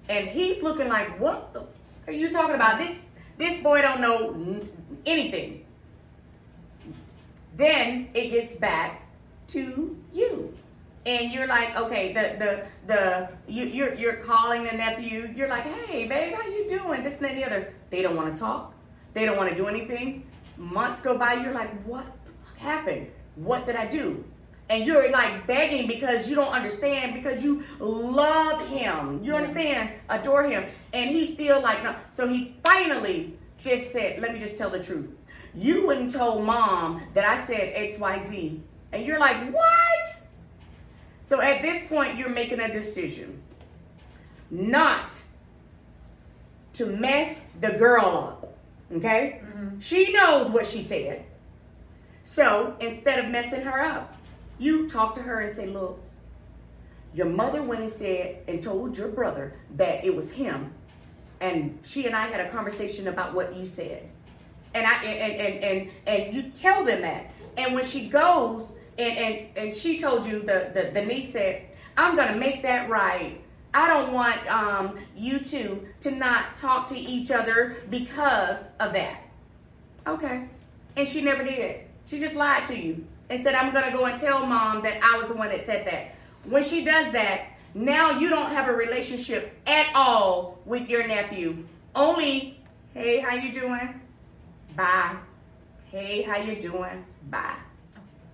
And 0.10 0.28
he's 0.28 0.64
looking 0.64 0.90
like, 0.90 1.20
what 1.20 1.54
the 1.54 1.68
are 2.08 2.14
you 2.14 2.32
talking 2.32 2.56
about? 2.56 2.80
This, 2.80 3.06
this 3.38 3.62
boy 3.62 3.84
don't 3.84 4.02
know 4.02 4.66
anything. 5.06 5.64
Then 7.56 8.10
it 8.16 8.32
gets 8.32 8.56
back 8.56 9.08
to 9.50 9.96
you. 10.12 10.58
And 11.06 11.32
you're 11.32 11.48
like, 11.48 11.76
okay, 11.78 12.14
the 12.14 12.38
the 12.38 12.66
the 12.88 13.30
you, 13.48 13.66
you're 13.66 13.94
you're 13.96 14.18
calling 14.18 14.64
the 14.64 14.72
nephew. 14.72 15.32
You're 15.36 15.48
like, 15.48 15.64
hey, 15.64 16.08
babe, 16.08 16.34
how 16.34 16.48
you 16.48 16.68
doing? 16.70 17.04
This 17.04 17.18
and 17.18 17.26
that, 17.26 17.32
and 17.32 17.40
the 17.42 17.46
other. 17.46 17.74
They 17.90 18.02
don't 18.02 18.16
want 18.16 18.36
to 18.36 18.40
talk 18.40 18.74
they 19.14 19.26
don't 19.26 19.38
want 19.38 19.50
to 19.50 19.56
do 19.56 19.68
anything. 19.68 20.26
Months 20.58 21.02
go 21.02 21.18
by, 21.18 21.34
you're 21.34 21.54
like, 21.54 21.84
what 21.84 22.06
happened? 22.58 23.08
What 23.36 23.66
did 23.66 23.76
I 23.76 23.88
do? 23.88 24.24
And 24.70 24.86
you're 24.86 25.12
like 25.12 25.48
begging 25.48 25.88
because 25.88 26.30
you 26.30 26.36
don't 26.36 26.54
understand, 26.54 27.16
because 27.16 27.44
you 27.44 27.64
love 27.80 28.68
him. 28.68 29.24
You 29.24 29.36
understand? 29.36 29.92
Adore 30.10 30.44
him. 30.44 30.66
And 30.94 31.10
he's 31.10 31.34
still 31.34 31.62
like, 31.62 31.84
no. 31.84 31.96
So 32.14 32.28
he 32.28 32.56
finally 32.64 33.38
just 33.58 33.92
said, 33.92 34.22
let 34.22 34.34
me 34.34 34.40
just 34.40 34.58
tell 34.58 34.70
the 34.70 34.84
truth. 34.84 35.10
You 35.56 35.88
wouldn't 35.88 36.14
told 36.14 36.46
mom 36.46 37.02
that 37.16 37.26
I 37.26 37.44
said 37.46 37.74
XYZ. 37.76 38.60
And 38.92 39.06
you're 39.06 39.20
like, 39.20 39.52
what? 39.52 40.28
So 41.30 41.42
at 41.42 41.62
this 41.62 41.88
point, 41.88 42.18
you're 42.18 42.28
making 42.28 42.60
a 42.60 42.74
decision 42.74 43.40
not 44.50 45.16
to 46.74 46.88
mess 46.88 47.46
the 47.62 47.74
girl 47.74 48.04
up. 48.04 48.58
Okay? 48.92 49.40
Mm-hmm. 49.46 49.80
She 49.80 50.12
knows 50.12 50.50
what 50.50 50.66
she 50.66 50.82
said. 50.82 51.24
So 52.24 52.76
instead 52.80 53.24
of 53.24 53.30
messing 53.30 53.62
her 53.62 53.80
up, 53.80 54.18
you 54.58 54.90
talk 54.90 55.14
to 55.16 55.22
her 55.22 55.42
and 55.42 55.56
say, 55.56 55.68
Look, 55.68 56.00
your 57.14 57.28
mother 57.28 57.62
went 57.62 57.84
and 57.84 57.92
said 57.92 58.42
and 58.48 58.60
told 58.60 58.98
your 58.98 59.10
brother 59.10 59.54
that 59.76 60.04
it 60.04 60.16
was 60.16 60.32
him. 60.32 60.74
And 61.42 61.78
she 61.84 62.08
and 62.08 62.16
I 62.16 62.26
had 62.26 62.40
a 62.40 62.50
conversation 62.50 63.08
about 63.08 63.36
what 63.36 63.56
you 63.56 63.68
said. 63.68 64.10
And 64.74 64.88
I 64.88 65.04
and 65.04 65.42
and 65.42 65.64
and, 65.64 65.92
and 66.08 66.36
you 66.36 66.50
tell 66.50 66.84
them 66.84 67.02
that. 67.02 67.32
And 67.56 67.76
when 67.76 67.86
she 67.86 68.10
goes 68.10 68.74
and, 69.00 69.18
and, 69.18 69.58
and 69.58 69.76
she 69.76 70.00
told 70.00 70.26
you 70.26 70.40
the, 70.40 70.72
the, 70.74 70.92
the 70.94 71.06
niece 71.06 71.32
said, 71.32 71.66
I'm 71.98 72.16
gonna 72.16 72.38
make 72.38 72.62
that 72.64 72.90
right 72.90 73.42
I 73.74 73.88
don't 73.88 74.14
want 74.14 74.48
um, 74.48 74.98
you 75.16 75.40
two 75.40 75.88
to 76.02 76.12
not 76.12 76.58
talk 76.58 76.88
to 76.90 76.98
each 76.98 77.32
other 77.32 77.78
because 77.90 78.74
of 78.80 78.94
that. 78.94 79.22
Okay. 80.08 80.48
And 80.96 81.08
she 81.08 81.22
never 81.22 81.44
did. 81.44 81.82
She 82.08 82.20
just 82.20 82.36
lied 82.36 82.66
to 82.68 82.78
you 82.78 83.06
and 83.30 83.44
said, 83.44 83.54
I'm 83.54 83.72
going 83.72 83.86
to 83.92 83.96
go 83.96 84.06
and 84.06 84.20
tell 84.20 84.46
mom 84.46 84.82
that 84.84 85.04
I 85.04 85.18
was 85.18 85.28
the 85.28 85.36
one 85.36 85.50
that 85.50 85.66
said 85.66 85.86
that. 85.86 86.16
When 86.50 86.64
she 86.64 86.84
does 86.84 87.12
that, 87.14 87.50
now 87.76 88.18
you 88.20 88.30
don't 88.30 88.50
have 88.50 88.68
a 88.68 88.74
relationship 88.74 89.56
at 89.68 89.88
all 89.94 90.58
with 90.66 90.90
your 90.90 91.08
nephew. 91.08 91.64
Only, 91.96 92.60
hey, 92.96 93.20
how 93.20 93.36
you 93.36 93.52
doing? 93.54 94.02
Bye. 94.76 95.18
Hey, 95.86 96.24
how 96.24 96.38
you 96.38 96.60
doing? 96.60 97.06
Bye. 97.30 97.56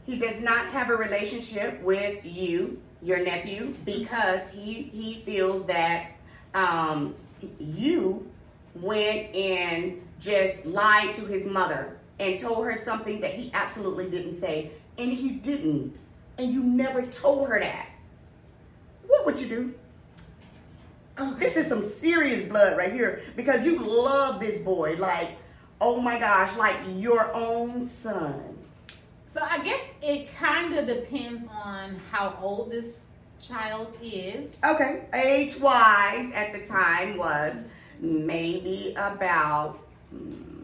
He 0.05 0.17
does 0.17 0.41
not 0.41 0.67
have 0.67 0.89
a 0.89 0.95
relationship 0.95 1.81
with 1.81 2.23
you 2.23 2.81
your 3.01 3.23
nephew 3.23 3.73
because 3.85 4.49
he 4.49 4.89
he 4.93 5.21
feels 5.25 5.65
that 5.67 6.11
um, 6.53 7.15
you 7.59 8.27
went 8.75 9.33
and 9.35 10.01
just 10.19 10.65
lied 10.65 11.13
to 11.15 11.25
his 11.25 11.45
mother 11.45 11.97
and 12.19 12.39
told 12.39 12.65
her 12.65 12.75
something 12.75 13.19
that 13.21 13.33
he 13.33 13.51
absolutely 13.53 14.09
didn't 14.09 14.35
say, 14.35 14.71
and 14.97 15.11
he 15.11 15.29
didn't, 15.29 15.99
and 16.37 16.51
you 16.51 16.63
never 16.63 17.05
told 17.05 17.47
her 17.49 17.59
that. 17.59 17.89
What 19.07 19.25
would 19.25 19.39
you 19.39 19.47
do? 19.47 19.73
Okay. 21.17 21.39
This 21.39 21.55
is 21.55 21.67
some 21.67 21.83
serious 21.83 22.47
blood 22.49 22.77
right 22.77 22.91
here 22.91 23.21
because 23.35 23.65
you 23.65 23.79
love 23.79 24.39
this 24.39 24.59
boy 24.59 24.97
like, 24.97 25.37
oh 25.79 26.01
my 26.01 26.19
gosh, 26.19 26.55
like 26.57 26.77
your 26.95 27.33
own 27.33 27.85
son. 27.85 28.54
So 29.35 29.41
I 29.43 29.61
guess 29.65 29.83
it 30.01 30.33
kind 30.37 30.73
of 30.77 30.87
depends 30.87 31.43
on 31.51 31.99
how 32.09 32.37
old 32.41 32.71
this 32.71 33.01
child 33.41 33.93
is. 34.01 34.49
Okay, 34.63 35.03
age 35.13 35.59
wise 35.59 36.31
at 36.31 36.53
the 36.53 36.65
time 36.65 37.17
was 37.17 37.65
maybe 37.99 38.95
about 38.97 39.77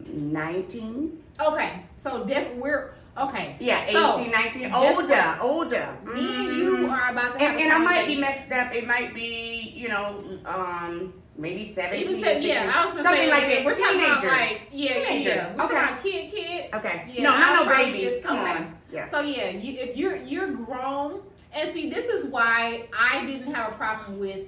19. 0.07 1.21
Okay, 1.37 1.83
so 1.95 2.23
def- 2.23 2.55
we're 2.55 2.93
Okay. 3.17 3.57
Yeah, 3.59 3.91
So, 3.91 4.21
18, 4.21 4.31
19, 4.31 4.73
older, 4.73 5.37
older. 5.41 5.97
Me 6.05 6.21
and 6.21 6.55
you 6.55 6.77
Mhm. 6.77 6.91
are 6.91 7.11
about 7.11 7.33
to 7.33 7.39
have 7.39 7.51
and, 7.51 7.59
a 7.59 7.63
and 7.63 7.73
I 7.73 7.77
might 7.77 8.07
be 8.07 8.15
messed 8.21 8.49
up. 8.53 8.73
It 8.73 8.87
might 8.87 9.13
be, 9.13 9.73
you 9.75 9.89
know, 9.89 10.23
um, 10.45 11.20
maybe 11.41 11.65
17, 11.65 12.17
Even 12.19 12.43
yeah, 12.43 12.71
I 12.73 12.85
was 12.85 12.91
gonna 12.93 13.03
something 13.03 13.21
say 13.23 13.29
like 13.31 13.47
that. 13.47 13.65
We're 13.65 13.75
talking 13.77 13.99
about 14.01 14.21
Teenager. 14.21 14.37
like 14.37 14.61
yeah, 14.71 14.97
yeah, 14.99 15.07
Teenager. 15.09 15.29
yeah. 15.29 15.55
We're 15.55 15.63
Okay. 15.65 15.73
talking 15.75 16.11
kid, 16.11 16.31
kid. 16.31 16.73
okay. 16.75 17.05
Yeah, 17.09 17.23
no, 17.23 17.29
not 17.37 17.65
no 17.65 17.75
babies. 17.75 18.23
Come 18.23 18.39
okay. 18.39 18.51
on. 18.51 18.75
Yeah. 18.91 19.09
So 19.09 19.21
yeah, 19.21 19.49
you, 19.49 19.79
if 19.79 19.97
you're 19.97 20.15
you're 20.17 20.51
grown, 20.51 21.21
and 21.53 21.73
see, 21.73 21.89
this 21.89 22.05
is 22.05 22.27
why 22.31 22.87
I 22.97 23.25
didn't 23.25 23.53
have 23.53 23.73
a 23.73 23.75
problem 23.75 24.19
with 24.19 24.47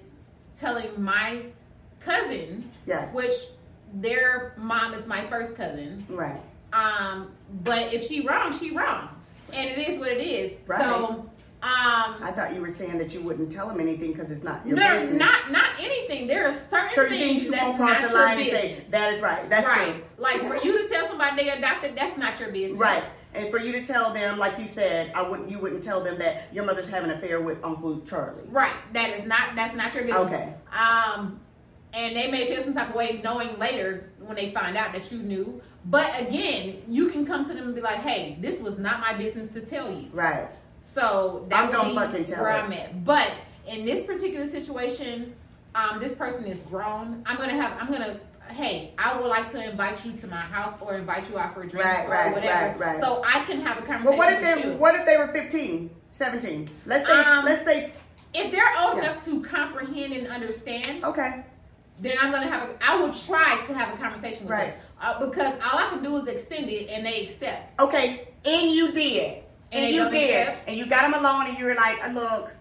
telling 0.57 0.89
my 1.01 1.41
cousin, 1.99 2.69
Yes. 2.85 3.13
which 3.15 3.31
their 3.95 4.53
mom 4.57 4.93
is 4.93 5.05
my 5.07 5.21
first 5.27 5.55
cousin. 5.55 6.05
right. 6.09 6.41
Um, 6.73 7.31
but 7.63 7.93
if 7.93 8.07
she 8.07 8.25
wrong, 8.25 8.57
she 8.57 8.75
wrong, 8.75 9.09
and 9.53 9.69
it 9.69 9.77
is 9.77 9.99
what 9.99 10.09
it 10.09 10.21
is. 10.21 10.53
Right. 10.67 10.81
So, 10.81 11.29
um, 11.63 12.15
I 12.21 12.33
thought 12.35 12.53
you 12.53 12.59
were 12.59 12.69
saying 12.69 12.97
that 12.97 13.13
you 13.13 13.21
wouldn't 13.21 13.49
tell 13.49 13.69
them 13.69 13.79
anything 13.79 14.11
because 14.11 14.29
it's 14.29 14.43
not 14.43 14.67
your 14.67 14.75
no, 14.75 14.99
business. 14.99 15.17
not 15.17 15.49
not 15.49 15.69
anything. 15.79 16.27
There 16.27 16.45
are 16.45 16.53
certain, 16.53 16.93
certain 16.93 17.17
things, 17.17 17.43
things 17.43 17.55
you 17.55 17.65
won't 17.65 17.77
cross 17.77 18.01
the 18.01 18.13
line 18.13 18.37
and 18.37 18.49
say 18.49 18.83
that 18.89 19.13
is 19.13 19.21
right. 19.21 19.49
That's 19.49 19.65
right. 19.65 19.93
true. 19.93 20.03
Like 20.17 20.41
for 20.41 20.57
you 20.57 20.81
to 20.83 20.89
tell 20.93 21.07
somebody 21.07 21.37
they 21.37 21.49
adopted, 21.51 21.95
that's 21.95 22.17
not 22.17 22.37
your 22.37 22.51
business. 22.51 22.77
Right. 22.77 23.05
And 23.33 23.49
for 23.49 23.59
you 23.59 23.71
to 23.71 23.85
tell 23.85 24.11
them, 24.11 24.37
like 24.37 24.59
you 24.59 24.67
said, 24.67 25.13
I 25.15 25.25
wouldn't. 25.27 25.49
You 25.49 25.57
wouldn't 25.57 25.81
tell 25.81 26.03
them 26.03 26.19
that 26.19 26.53
your 26.53 26.65
mother's 26.65 26.89
having 26.89 27.09
an 27.09 27.17
affair 27.17 27.39
with 27.39 27.63
Uncle 27.63 28.01
Charlie. 28.01 28.43
Right. 28.49 28.75
That 28.91 29.11
is 29.11 29.25
not 29.25 29.55
that's 29.55 29.73
not 29.73 29.93
your 29.93 30.03
business. 30.03 30.25
Okay. 30.25 30.53
Um 30.77 31.39
and 31.93 32.13
they 32.13 32.29
may 32.29 32.53
feel 32.53 32.61
some 32.61 32.73
type 32.73 32.89
of 32.89 32.95
way 32.95 33.21
knowing 33.23 33.57
later 33.57 34.11
when 34.19 34.35
they 34.35 34.51
find 34.51 34.75
out 34.75 34.91
that 34.91 35.09
you 35.13 35.19
knew. 35.19 35.61
But 35.85 36.11
again, 36.19 36.81
you 36.89 37.09
can 37.09 37.25
come 37.25 37.45
to 37.45 37.53
them 37.53 37.67
and 37.67 37.75
be 37.75 37.81
like, 37.81 37.99
hey, 37.99 38.37
this 38.41 38.59
was 38.59 38.77
not 38.77 38.99
my 38.99 39.13
business 39.13 39.49
to 39.51 39.61
tell 39.61 39.89
you. 39.89 40.09
Right. 40.11 40.49
So 40.93 41.45
that 41.49 41.65
I'm 41.65 41.71
gonna 41.71 41.93
fucking 41.95 42.25
tell 42.25 42.43
where 42.43 42.51
her. 42.51 42.57
I'm 42.59 42.73
at. 42.73 43.05
But 43.05 43.31
in 43.67 43.85
this 43.85 44.05
particular 44.05 44.47
situation, 44.47 45.33
um, 45.75 45.99
this 45.99 46.13
person 46.15 46.45
is 46.45 46.61
grown. 46.63 47.23
I'm 47.25 47.37
gonna 47.37 47.53
have 47.53 47.77
I'm 47.79 47.91
gonna 47.91 48.19
hey, 48.49 48.93
I 48.97 49.17
would 49.17 49.27
like 49.27 49.51
to 49.53 49.71
invite 49.71 50.05
you 50.05 50.11
to 50.11 50.27
my 50.27 50.35
house 50.35 50.77
or 50.81 50.95
invite 50.95 51.27
you 51.29 51.39
out 51.39 51.53
for 51.55 51.63
a 51.63 51.67
drink 51.67 51.85
Right, 51.85 52.05
or 52.05 52.11
right, 52.11 52.33
whatever. 52.33 52.77
right, 52.77 52.79
right. 52.95 53.01
So 53.03 53.23
I 53.25 53.43
can 53.45 53.61
have 53.61 53.77
a 53.77 53.81
conversation 53.81 54.05
Well, 54.05 54.17
what 54.17 54.33
if 54.33 54.41
they 54.41 54.69
you. 54.69 54.75
what 54.77 54.95
if 54.95 55.05
they 55.05 55.17
were 55.17 55.29
15, 55.29 55.89
17? 56.11 56.67
Let's 56.85 57.07
say 57.07 57.13
Um, 57.13 57.45
let's 57.45 57.63
say 57.63 57.91
if 58.33 58.51
they're 58.51 58.61
old 58.83 58.97
Yeah. 58.97 59.11
enough 59.11 59.25
to 59.25 59.41
comprehend 59.43 60.13
and 60.13 60.27
understand, 60.27 61.03
okay. 61.05 61.43
then 62.01 62.17
I'm 62.21 62.31
gonna 62.31 62.47
have 62.49 62.69
a. 62.69 62.75
I 62.83 62.97
will 62.97 63.13
try 63.13 63.63
to 63.67 63.73
have 63.73 63.93
a 63.93 63.97
conversation 63.97 64.43
with 64.43 64.51
Right. 64.51 64.67
them 64.73 64.77
uh, 65.01 65.25
because 65.25 65.53
all 65.63 65.79
I 65.79 65.87
can 65.89 66.03
do 66.03 66.17
is 66.17 66.27
extend 66.27 66.69
it, 66.69 66.89
and 66.89 67.05
they 67.05 67.23
accept. 67.25 67.79
Okay, 67.79 68.27
and 68.45 68.71
you 68.71 68.91
did. 68.91 69.43
And 69.73 69.85
And, 69.85 69.95
you 69.95 70.09
did. 70.09 70.53
And 70.67 70.77
you 70.77 70.85
got 70.85 71.01
them 71.01 71.13
alone 71.19 71.47
and 71.47 71.57
you 71.57 71.65
were 71.65 71.75
like, 71.75 72.13
look, 72.13 72.51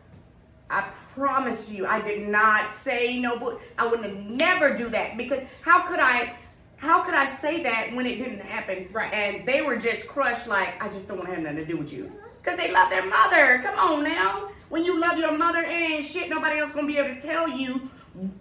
I 0.71 0.89
promise 1.15 1.71
you, 1.71 1.87
I 1.87 2.01
did 2.01 2.29
not 2.29 2.73
say 2.73 3.19
no, 3.19 3.39
but 3.39 3.61
I 3.79 3.87
would 3.87 4.03
have 4.05 4.17
never 4.17 4.77
do 4.77 4.89
that 4.91 5.17
because 5.17 5.45
how 5.61 5.83
could 5.83 6.01
I, 6.01 6.35
how 6.77 7.03
could 7.03 7.15
I 7.15 7.27
say 7.27 7.63
that 7.63 7.95
when 7.95 8.07
it 8.07 8.17
didn't 8.17 8.41
happen? 8.41 8.89
Right. 8.93 9.13
And 9.13 9.47
they 9.47 9.61
were 9.63 9.77
just 9.77 10.09
crushed 10.09 10.49
like, 10.49 10.83
I 10.83 10.89
just 10.89 11.07
don't 11.09 11.19
want 11.19 11.29
to 11.29 11.35
have 11.35 11.45
nothing 11.45 11.59
to 11.59 11.67
do 11.67 11.77
with 11.77 11.93
you. 11.93 12.11
Because 12.43 12.59
they 12.59 12.73
love 12.73 12.91
their 12.91 13.07
mother. 13.07 13.63
Come 13.63 13.79
on 13.79 14.03
now. 14.03 14.49
When 14.69 14.85
you 14.85 14.99
love 14.99 15.19
your 15.19 15.37
mother, 15.37 15.59
and 15.59 16.03
shit 16.03 16.31
nobody 16.31 16.59
else 16.59 16.73
going 16.73 16.87
to 16.87 16.93
be 16.93 16.99
able 16.99 17.15
to 17.15 17.21
tell 17.21 17.49
you. 17.49 17.91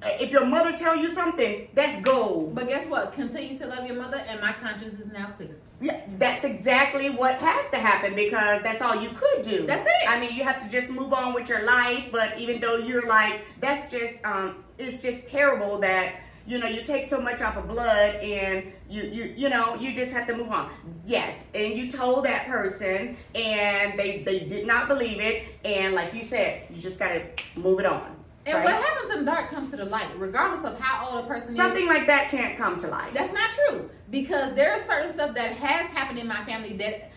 If 0.03 0.31
your 0.31 0.45
mother 0.45 0.77
tell 0.77 0.95
you 0.95 1.13
something, 1.13 1.67
that's 1.73 2.01
gold. 2.01 2.53
But 2.53 2.67
guess 2.67 2.87
what? 2.89 3.13
Continue 3.13 3.57
to 3.57 3.67
love 3.67 3.85
your 3.87 3.95
mother, 3.95 4.21
and 4.27 4.41
my 4.41 4.51
conscience 4.51 4.99
is 4.99 5.11
now 5.11 5.27
clear. 5.37 5.55
Yeah, 5.79 6.01
that's 6.19 6.43
exactly 6.43 7.09
what 7.09 7.35
has 7.35 7.69
to 7.71 7.77
happen 7.77 8.13
because 8.13 8.61
that's 8.63 8.81
all 8.81 9.01
you 9.01 9.09
could 9.09 9.43
do. 9.43 9.65
That's 9.65 9.85
it. 9.85 10.09
I 10.09 10.19
mean, 10.19 10.35
you 10.35 10.43
have 10.43 10.61
to 10.61 10.69
just 10.69 10.91
move 10.91 11.13
on 11.13 11.33
with 11.33 11.47
your 11.47 11.63
life. 11.63 12.05
But 12.11 12.37
even 12.37 12.59
though 12.59 12.77
you're 12.77 13.07
like, 13.07 13.41
that's 13.59 13.89
just, 13.91 14.23
um, 14.25 14.63
it's 14.77 15.01
just 15.01 15.27
terrible 15.29 15.79
that 15.79 16.15
you 16.45 16.57
know 16.57 16.67
you 16.67 16.83
take 16.83 17.05
so 17.05 17.21
much 17.21 17.41
off 17.41 17.55
of 17.55 17.67
blood 17.67 18.15
and 18.15 18.73
you 18.89 19.03
you 19.03 19.33
you 19.37 19.49
know 19.49 19.75
you 19.75 19.93
just 19.93 20.11
have 20.11 20.27
to 20.27 20.35
move 20.35 20.51
on. 20.51 20.71
Yes, 21.05 21.47
and 21.53 21.73
you 21.73 21.89
told 21.89 22.25
that 22.25 22.47
person 22.47 23.15
and 23.35 23.97
they 23.97 24.23
they 24.23 24.39
did 24.39 24.65
not 24.65 24.87
believe 24.87 25.19
it, 25.19 25.45
and 25.63 25.95
like 25.95 26.13
you 26.13 26.23
said, 26.23 26.67
you 26.69 26.81
just 26.81 26.99
got 26.99 27.09
to 27.09 27.59
move 27.59 27.79
it 27.79 27.85
on. 27.85 28.20
And 28.45 28.55
right? 28.55 28.65
what 28.65 28.73
happens 28.73 29.13
in 29.13 29.19
the 29.25 29.31
dark 29.31 29.49
comes 29.51 29.69
to 29.71 29.77
the 29.77 29.85
light, 29.85 30.07
regardless 30.17 30.65
of 30.65 30.79
how 30.79 31.07
old 31.15 31.25
a 31.25 31.27
person 31.27 31.55
Something 31.55 31.83
is. 31.83 31.89
like 31.89 32.07
that 32.07 32.29
can't 32.29 32.57
come 32.57 32.77
to 32.77 32.87
light. 32.87 33.13
That's 33.13 33.33
not 33.33 33.49
true 33.69 33.89
because 34.09 34.53
there 34.55 34.75
is 34.75 34.83
certain 34.83 35.11
stuff 35.13 35.35
that 35.35 35.55
has 35.57 35.89
happened 35.91 36.17
in 36.19 36.27
my 36.27 36.43
family 36.45 36.73
that, 36.77 37.11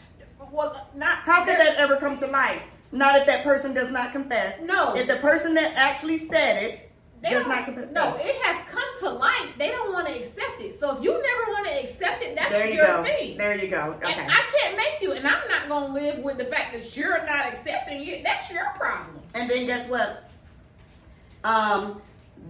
well, 0.52 0.90
not 0.94 1.16
How 1.18 1.44
could 1.44 1.56
that 1.58 1.76
ever 1.78 1.96
come 1.96 2.18
to 2.18 2.26
light? 2.26 2.62
Not 2.92 3.16
if 3.16 3.26
that 3.26 3.42
person 3.42 3.72
does 3.74 3.90
not 3.90 4.12
confess. 4.12 4.60
No. 4.62 4.94
If 4.94 5.08
the 5.08 5.16
person 5.16 5.54
that 5.54 5.72
actually 5.76 6.18
said 6.18 6.62
it 6.62 6.92
They 7.22 7.30
does 7.30 7.46
not 7.46 7.64
confess. 7.64 7.90
no, 7.90 8.14
it 8.20 8.36
has 8.42 8.64
come 8.70 8.84
to 9.00 9.08
light. 9.10 9.48
They 9.58 9.68
don't 9.70 9.92
want 9.94 10.06
to 10.08 10.12
accept 10.14 10.60
it. 10.60 10.78
So 10.78 10.96
if 10.98 11.02
you 11.02 11.10
never 11.10 11.52
want 11.52 11.66
to 11.68 11.84
accept 11.84 12.22
it, 12.22 12.36
that's 12.36 12.50
There 12.50 12.68
you 12.68 12.74
your 12.74 12.86
go. 12.86 13.02
thing. 13.02 13.38
There 13.38 13.58
you 13.58 13.68
go. 13.68 13.96
Okay. 14.02 14.12
And 14.12 14.30
I 14.30 14.42
can't 14.60 14.76
make 14.76 15.00
you, 15.00 15.12
and 15.12 15.26
I'm 15.26 15.48
not 15.48 15.68
gonna 15.70 15.94
live 15.94 16.18
with 16.18 16.36
the 16.36 16.44
fact 16.44 16.74
that 16.74 16.96
you're 16.96 17.24
not 17.26 17.46
accepting 17.46 18.06
it. 18.06 18.22
That's 18.22 18.50
your 18.50 18.66
problem. 18.76 19.18
And 19.34 19.48
then 19.50 19.66
guess 19.66 19.88
what? 19.88 20.30
Um, 21.44 22.00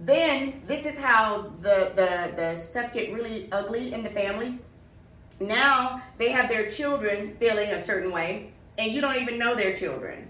then 0.05 0.61
this 0.67 0.85
is 0.85 0.97
how 0.97 1.51
the, 1.61 1.91
the 1.95 2.33
the 2.35 2.57
stuff 2.57 2.93
get 2.93 3.13
really 3.13 3.47
ugly 3.51 3.93
in 3.93 4.03
the 4.03 4.09
families. 4.09 4.61
Now 5.39 6.01
they 6.17 6.31
have 6.31 6.49
their 6.49 6.69
children 6.69 7.35
feeling 7.39 7.69
a 7.71 7.81
certain 7.81 8.11
way, 8.11 8.51
and 8.77 8.91
you 8.91 9.01
don't 9.01 9.21
even 9.21 9.37
know 9.37 9.53
their 9.55 9.75
children. 9.75 10.27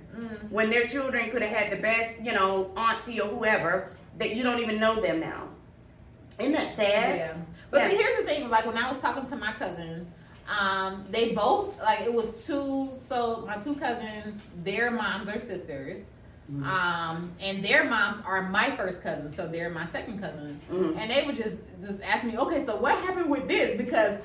When 0.49 0.69
their 0.69 0.87
children 0.87 1.29
could 1.29 1.41
have 1.41 1.51
had 1.51 1.71
the 1.71 1.81
best, 1.81 2.21
you 2.23 2.31
know, 2.31 2.71
auntie 2.77 3.19
or 3.19 3.27
whoever, 3.27 3.91
that 4.17 4.33
you 4.35 4.43
don't 4.43 4.61
even 4.61 4.79
know 4.79 5.01
them 5.01 5.19
now. 5.19 5.49
Isn't 6.39 6.53
that 6.53 6.71
sad? 6.71 7.17
Yeah. 7.17 7.33
But 7.69 7.81
Yeah. 7.81 7.89
see, 7.89 7.97
here's 7.97 8.17
the 8.17 8.23
thing. 8.23 8.49
Like 8.49 8.65
when 8.65 8.77
I 8.77 8.89
was 8.89 8.99
talking 9.01 9.27
to 9.27 9.35
my 9.35 9.51
cousins, 9.53 10.07
um, 10.47 11.03
they 11.11 11.33
both 11.33 11.77
like 11.81 12.01
it 12.01 12.13
was 12.13 12.45
two. 12.45 12.91
So 12.97 13.43
my 13.45 13.57
two 13.57 13.75
cousins, 13.75 14.41
their 14.63 14.89
moms 14.91 15.27
are 15.27 15.39
sisters. 15.39 16.09
Um, 16.63 17.31
and 17.39 17.63
their 17.65 17.85
moms 17.89 18.21
are 18.25 18.43
my 18.49 18.75
first 18.75 19.01
cousins, 19.01 19.35
so 19.35 19.47
they're 19.47 19.69
my 19.71 19.85
second 19.87 20.19
cousin. 20.21 20.61
Mhm. 20.71 20.95
And 20.97 21.09
they 21.09 21.23
would 21.25 21.35
just 21.35 21.55
just 21.81 21.99
ask 22.03 22.23
me, 22.23 22.37
okay, 22.37 22.65
so 22.65 22.75
what 22.75 22.95
happened 22.99 23.29
with 23.29 23.47
this? 23.47 23.75
Because 23.77 24.19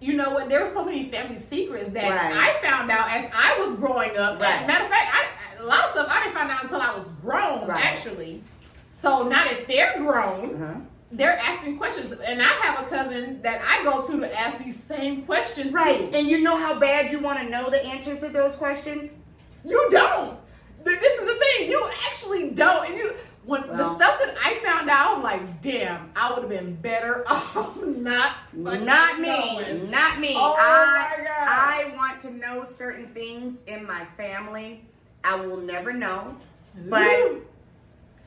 you 0.00 0.14
know 0.14 0.30
what, 0.30 0.48
there 0.48 0.64
were 0.64 0.70
so 0.72 0.84
many 0.84 1.08
family 1.10 1.38
secrets 1.38 1.90
that 1.90 2.10
Right. 2.10 2.36
I 2.36 2.66
found 2.68 2.90
out 2.90 3.08
as 3.10 3.30
I 3.34 3.56
was 3.60 3.76
growing 3.78 4.16
up. 4.16 4.40
Right. 4.40 4.66
Matter 4.66 4.84
of 4.84 4.90
fact, 4.90 5.14
I, 5.14 5.62
a 5.62 5.66
lot 5.66 5.84
of 5.84 5.90
stuff 5.92 6.08
I 6.10 6.24
didn't 6.24 6.36
find 6.36 6.50
out 6.50 6.62
until 6.64 6.80
I 6.80 6.94
was 6.96 7.06
grown, 7.22 7.66
Right. 7.68 7.84
actually. 7.84 8.42
So 8.92 9.28
now 9.28 9.44
that 9.44 9.68
they're 9.68 9.98
grown, 9.98 10.54
Uh-huh. 10.62 10.80
they're 11.12 11.38
asking 11.38 11.76
questions, 11.78 12.10
and 12.24 12.40
I 12.42 12.46
have 12.46 12.80
a 12.84 12.88
cousin 12.88 13.42
that 13.42 13.60
I 13.68 13.84
go 13.84 14.06
to 14.06 14.20
to 14.20 14.38
ask 14.40 14.58
these 14.64 14.78
same 14.88 15.22
questions. 15.22 15.72
Right. 15.72 16.10
too. 16.10 16.16
And 16.18 16.26
you 16.28 16.42
know 16.42 16.56
how 16.56 16.78
bad 16.80 17.10
you 17.12 17.18
want 17.20 17.38
to 17.40 17.44
know 17.48 17.70
the 17.70 17.84
answers 17.84 18.18
to 18.20 18.28
those 18.28 18.56
questions? 18.56 19.14
You 19.64 19.88
don't. 19.92 20.38
Th- 20.84 21.00
This 21.00 21.20
is 21.20 21.26
the 21.26 21.34
thing. 21.34 21.70
You 21.70 21.90
actually 22.08 22.50
don't. 22.50 22.88
And 22.88 22.96
you 22.96 23.14
when 23.44 23.62
the 23.62 23.94
stuff 23.96 24.20
that 24.20 24.36
I 24.44 24.54
found 24.62 24.90
out, 24.90 25.16
I'm 25.16 25.22
like, 25.22 25.62
damn, 25.62 26.10
I 26.14 26.32
would 26.32 26.42
have 26.42 26.48
been 26.48 26.74
better 26.76 27.24
off 27.28 27.82
not. 27.82 28.32
Not 28.52 29.18
me. 29.20 29.88
Not 29.88 30.20
me. 30.20 30.34
Oh 30.36 30.54
I, 30.58 31.16
my 31.18 31.24
God. 31.24 31.48
I 31.48 31.96
want 31.96 32.20
to 32.20 32.30
know 32.30 32.64
certain 32.64 33.08
things 33.08 33.58
in 33.66 33.86
my 33.86 34.04
family. 34.16 34.84
I 35.24 35.44
will 35.44 35.56
never 35.56 35.92
know. 35.92 36.36
But 36.88 37.02
Ooh. 37.08 37.42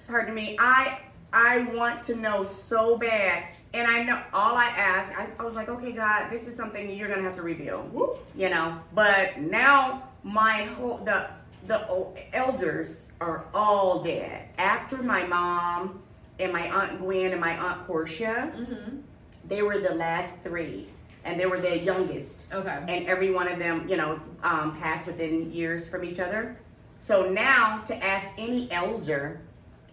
pardon 0.07 0.35
me, 0.35 0.57
I 0.59 0.99
I 1.31 1.59
want 1.73 2.03
to 2.03 2.15
know 2.15 2.43
so 2.43 2.97
bad. 2.97 3.45
And 3.73 3.87
I 3.87 4.03
know 4.03 4.21
all 4.33 4.55
I 4.55 4.65
ask, 4.65 5.17
I, 5.17 5.27
I 5.39 5.43
was 5.43 5.55
like, 5.55 5.67
okay, 5.67 5.91
God, 5.93 6.29
this 6.29 6.47
is 6.47 6.55
something 6.55 6.95
you're 6.95 7.09
gonna 7.09 7.23
have 7.23 7.35
to 7.35 7.41
reveal. 7.41 7.83
Woo. 7.91 8.17
You 8.35 8.49
know. 8.49 8.79
But 8.93 9.39
now 9.39 10.03
my 10.23 10.65
whole 10.65 10.97
the 10.97 11.29
the 11.67 12.07
elders 12.33 13.09
are 13.21 13.45
all 13.53 14.01
dead. 14.01 14.49
After 14.57 15.01
my 15.01 15.25
mom 15.25 16.01
and 16.39 16.51
my 16.51 16.69
aunt 16.69 16.99
Gwen 16.99 17.31
and 17.31 17.39
my 17.39 17.57
aunt 17.57 17.85
Portia, 17.87 18.51
Mhm. 18.55 19.01
they 19.47 19.61
were 19.61 19.79
the 19.79 19.93
last 19.93 20.39
three, 20.43 20.89
and 21.23 21.39
they 21.39 21.45
were 21.45 21.59
the 21.59 21.77
youngest. 21.77 22.45
Okay. 22.53 22.77
And 22.87 23.07
every 23.07 23.31
one 23.31 23.47
of 23.47 23.59
them, 23.59 23.87
you 23.87 23.97
know, 23.97 24.19
um, 24.43 24.75
passed 24.79 25.05
within 25.07 25.51
years 25.51 25.87
from 25.87 26.03
each 26.03 26.19
other. 26.19 26.57
So 26.99 27.29
now 27.29 27.81
to 27.85 28.03
ask 28.03 28.31
any 28.37 28.71
elder, 28.71 29.41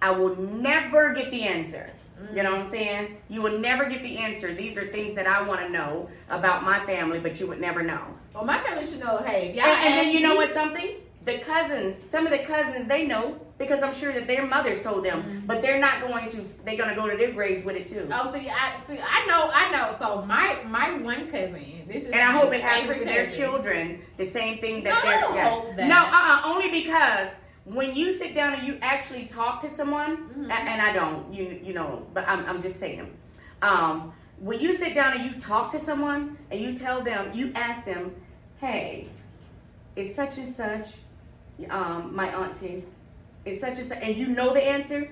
I 0.02 0.10
will 0.12 0.36
never 0.36 1.12
get 1.12 1.30
the 1.30 1.42
answer. 1.42 1.90
You 2.34 2.42
know 2.42 2.52
what 2.52 2.60
I'm 2.60 2.68
saying? 2.68 3.16
You 3.30 3.40
will 3.40 3.58
never 3.58 3.86
get 3.86 4.02
the 4.02 4.18
answer. 4.18 4.52
These 4.52 4.76
are 4.76 4.86
things 4.86 5.14
that 5.14 5.26
I 5.26 5.40
want 5.40 5.62
to 5.62 5.70
know 5.70 6.08
about 6.28 6.64
my 6.64 6.78
family, 6.80 7.18
but 7.18 7.40
you 7.40 7.46
would 7.46 7.60
never 7.60 7.82
know. 7.82 8.00
Well, 8.34 8.44
my 8.44 8.58
family 8.58 8.84
should 8.84 9.00
know. 9.00 9.18
Hey, 9.18 9.52
y'all 9.54 9.64
And, 9.64 9.86
and 9.86 9.94
then 9.94 10.12
you 10.14 10.20
know 10.20 10.36
what? 10.36 10.50
Something 10.50 10.96
the 11.24 11.38
cousins, 11.38 11.98
some 12.02 12.24
of 12.26 12.32
the 12.32 12.38
cousins, 12.40 12.88
they 12.88 13.06
know 13.06 13.38
because 13.58 13.82
I'm 13.82 13.92
sure 13.94 14.10
that 14.14 14.26
their 14.26 14.46
mothers 14.46 14.82
told 14.82 15.04
them, 15.04 15.22
Mm-hmm. 15.22 15.46
but 15.46 15.60
they're 15.60 15.78
not 15.78 16.00
going 16.00 16.28
to. 16.30 16.38
They're 16.64 16.78
going 16.78 16.88
to 16.88 16.96
go 16.96 17.10
to 17.10 17.16
their 17.18 17.32
graves 17.32 17.62
with 17.64 17.76
it 17.76 17.86
too. 17.86 18.08
Oh, 18.10 18.32
see, 18.32 18.48
I 18.48 18.72
see. 18.88 18.98
I 18.98 19.26
know, 19.26 19.50
I 19.52 19.70
know. 19.70 19.96
So 20.00 20.22
my 20.24 20.56
my 20.66 20.96
one 20.98 21.30
cousin, 21.30 21.84
this 21.86 22.04
is 22.04 22.10
And 22.10 22.22
I 22.22 22.32
hope 22.32 22.52
it 22.54 22.62
happens 22.62 22.98
to 23.00 23.04
their 23.04 23.28
children 23.28 24.00
the 24.16 24.24
same 24.24 24.58
thing 24.60 24.82
that 24.84 24.94
No, 25.04 25.10
they're. 25.10 25.34
yeah. 25.36 25.76
that. 25.76 25.88
No, 25.88 25.96
uh, 25.96 26.10
uh 26.10 26.54
only 26.54 26.70
because 26.82 27.36
when 27.64 27.94
you 27.94 28.14
sit 28.14 28.34
down 28.34 28.54
and 28.54 28.66
you 28.66 28.78
actually 28.80 29.26
talk 29.26 29.60
to 29.60 29.68
someone, 29.68 30.30
Mhm. 30.38 30.50
and 30.50 30.80
I 30.80 30.92
don't, 30.94 31.32
you 31.34 31.60
you 31.62 31.74
know, 31.74 32.06
but 32.14 32.26
I'm 32.26 32.46
I'm 32.46 32.62
just 32.62 32.80
saying, 32.80 33.14
um, 33.60 34.14
when 34.38 34.58
you 34.58 34.72
sit 34.72 34.94
down 34.94 35.12
and 35.18 35.22
you 35.30 35.38
talk 35.38 35.70
to 35.72 35.78
someone 35.78 36.38
and 36.50 36.58
you 36.58 36.74
tell 36.74 37.02
them, 37.02 37.30
you 37.34 37.52
ask 37.54 37.84
them, 37.84 38.14
hey, 38.56 39.06
it's 39.96 40.14
such 40.14 40.38
and 40.38 40.48
such, 40.48 40.94
um, 41.68 42.14
my 42.14 42.28
auntie, 42.34 42.84
it's 43.44 43.60
such 43.60 43.78
and 43.78 43.88
such, 43.88 43.98
and 44.02 44.16
you 44.16 44.28
know 44.28 44.52
the 44.52 44.62
answer, 44.62 45.10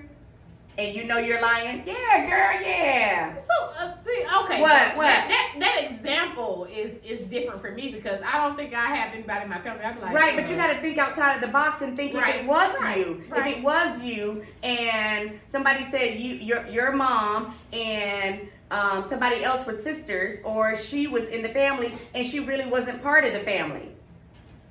and 0.77 0.95
you 0.95 1.03
know 1.03 1.17
you're 1.17 1.41
lying. 1.41 1.83
Yeah, 1.85 2.29
girl, 2.29 2.61
yeah. 2.67 3.37
So 3.37 3.71
uh, 3.77 3.97
see, 3.97 4.23
okay, 4.43 4.61
What, 4.61 4.91
so 4.91 4.97
what? 4.97 5.05
That, 5.05 5.27
that 5.29 5.55
that 5.59 5.91
example 5.91 6.67
is 6.71 7.03
is 7.03 7.27
different 7.29 7.61
for 7.61 7.71
me 7.71 7.91
because 7.91 8.21
I 8.25 8.37
don't 8.37 8.55
think 8.55 8.73
I 8.73 8.85
have 8.85 9.13
anybody 9.13 9.43
in 9.43 9.49
my 9.49 9.59
family. 9.59 9.83
I'd 9.83 9.95
be 9.95 10.01
like, 10.01 10.13
Right, 10.15 10.35
but 10.35 10.49
you 10.49 10.55
got 10.55 10.73
to 10.73 10.79
think 10.79 10.97
outside 10.97 11.35
of 11.35 11.41
the 11.41 11.47
box 11.47 11.81
and 11.81 11.97
think 11.97 12.13
if 12.13 12.25
it 12.25 12.45
was 12.45 12.75
right, 12.81 12.97
you. 12.97 13.23
If 13.35 13.45
it 13.45 13.63
was 13.63 14.01
you, 14.03 14.43
and 14.63 15.39
somebody 15.47 15.83
said 15.83 16.19
you, 16.19 16.35
your 16.35 16.67
your 16.67 16.91
mom, 16.93 17.55
and 17.73 18.47
um, 18.71 19.03
somebody 19.03 19.43
else 19.43 19.65
was 19.65 19.83
sisters, 19.83 20.35
or 20.45 20.75
she 20.77 21.07
was 21.07 21.27
in 21.29 21.41
the 21.41 21.49
family 21.49 21.91
and 22.13 22.25
she 22.25 22.39
really 22.39 22.67
wasn't 22.69 23.01
part 23.01 23.25
of 23.25 23.33
the 23.33 23.39
family, 23.39 23.89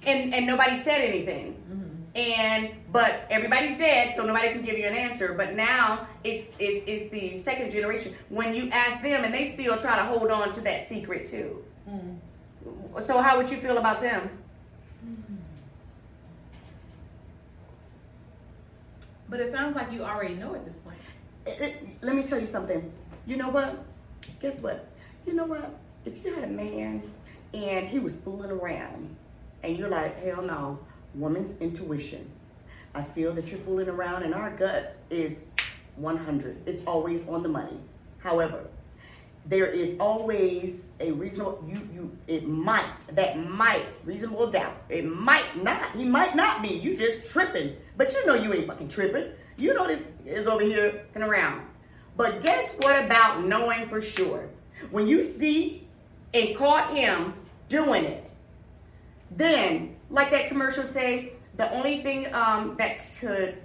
and 0.08 0.34
and 0.34 0.46
nobody 0.46 0.76
said 0.80 1.00
anything. 1.02 1.54
mhm. 1.70 1.84
And 2.18 2.70
but 2.90 3.26
everybody's 3.30 3.76
dead, 3.78 4.14
so 4.16 4.24
nobody 4.24 4.48
can 4.48 4.62
give 4.62 4.76
you 4.78 4.86
an 4.86 4.94
answer. 4.94 5.34
But 5.34 5.54
now 5.54 6.06
it, 6.24 6.52
it's 6.58 6.84
it's 6.86 7.10
the 7.10 7.36
second 7.42 7.70
generation. 7.70 8.14
When 8.28 8.54
you 8.54 8.70
ask 8.70 9.02
them, 9.02 9.24
and 9.24 9.32
they 9.32 9.52
still 9.52 9.76
try 9.78 9.96
to 9.96 10.04
hold 10.04 10.30
on 10.30 10.52
to 10.54 10.60
that 10.62 10.88
secret 10.88 11.28
too. 11.28 11.62
Mm. 11.88 12.16
So 13.04 13.20
how 13.22 13.36
would 13.38 13.48
you 13.50 13.56
feel 13.58 13.78
about 13.78 14.00
them? 14.00 14.30
But 19.28 19.40
it 19.40 19.52
sounds 19.52 19.76
like 19.76 19.92
you 19.92 20.02
already 20.04 20.34
know 20.34 20.54
at 20.54 20.64
this 20.64 20.78
point. 20.78 20.96
It- 21.46 21.60
it- 21.60 21.86
let 22.00 22.16
me 22.16 22.22
tell 22.22 22.40
you 22.40 22.46
something. 22.46 22.90
You 23.26 23.36
know 23.36 23.50
what? 23.50 23.76
Guess 24.40 24.62
what? 24.62 24.86
You 25.26 25.34
know 25.34 25.44
what? 25.44 25.70
If 26.04 26.24
you 26.24 26.34
had 26.34 26.44
a 26.44 26.48
man 26.48 27.02
and 27.52 27.86
he 27.86 27.98
was 27.98 28.18
fooling 28.20 28.50
around, 28.50 29.14
and 29.62 29.78
you're 29.78 29.88
like, 29.88 30.22
hell 30.22 30.42
no, 30.42 30.78
woman's 31.14 31.60
intuition. 31.60 32.30
I 32.94 33.02
feel 33.02 33.32
that 33.34 33.50
you're 33.50 33.60
fooling 33.60 33.88
around, 33.88 34.22
and 34.22 34.34
our 34.34 34.56
gut 34.56 34.96
is 35.10 35.46
100. 35.96 36.66
It's 36.66 36.84
always 36.84 37.28
on 37.28 37.42
the 37.42 37.48
money. 37.48 37.78
However, 38.18 38.68
there 39.48 39.66
is 39.66 39.96
always 39.98 40.88
a 41.00 41.10
reasonable 41.12 41.64
you 41.66 41.88
you 41.92 42.16
it 42.26 42.46
might 42.46 42.92
that 43.12 43.38
might 43.38 43.86
reasonable 44.04 44.50
doubt 44.50 44.76
it 44.90 45.04
might 45.04 45.62
not 45.62 45.90
he 45.92 46.04
might 46.04 46.36
not 46.36 46.62
be 46.62 46.68
you 46.68 46.96
just 46.96 47.30
tripping 47.30 47.74
but 47.96 48.12
you 48.12 48.26
know 48.26 48.34
you 48.34 48.52
ain't 48.52 48.66
fucking 48.66 48.88
tripping 48.88 49.32
you 49.56 49.72
know 49.72 49.86
this 49.86 50.02
is 50.26 50.46
over 50.46 50.62
here 50.62 51.06
and 51.14 51.24
around 51.24 51.62
but 52.16 52.42
guess 52.42 52.76
what 52.82 53.02
about 53.04 53.42
knowing 53.44 53.88
for 53.88 54.02
sure 54.02 54.50
when 54.90 55.06
you 55.06 55.22
see 55.22 55.86
and 56.34 56.54
caught 56.54 56.94
him 56.94 57.32
doing 57.70 58.04
it 58.04 58.30
then 59.30 59.96
like 60.10 60.30
that 60.30 60.48
commercial 60.48 60.84
say 60.84 61.32
the 61.56 61.70
only 61.72 62.02
thing 62.02 62.32
um, 62.34 62.76
that 62.78 62.98
could 63.20 63.58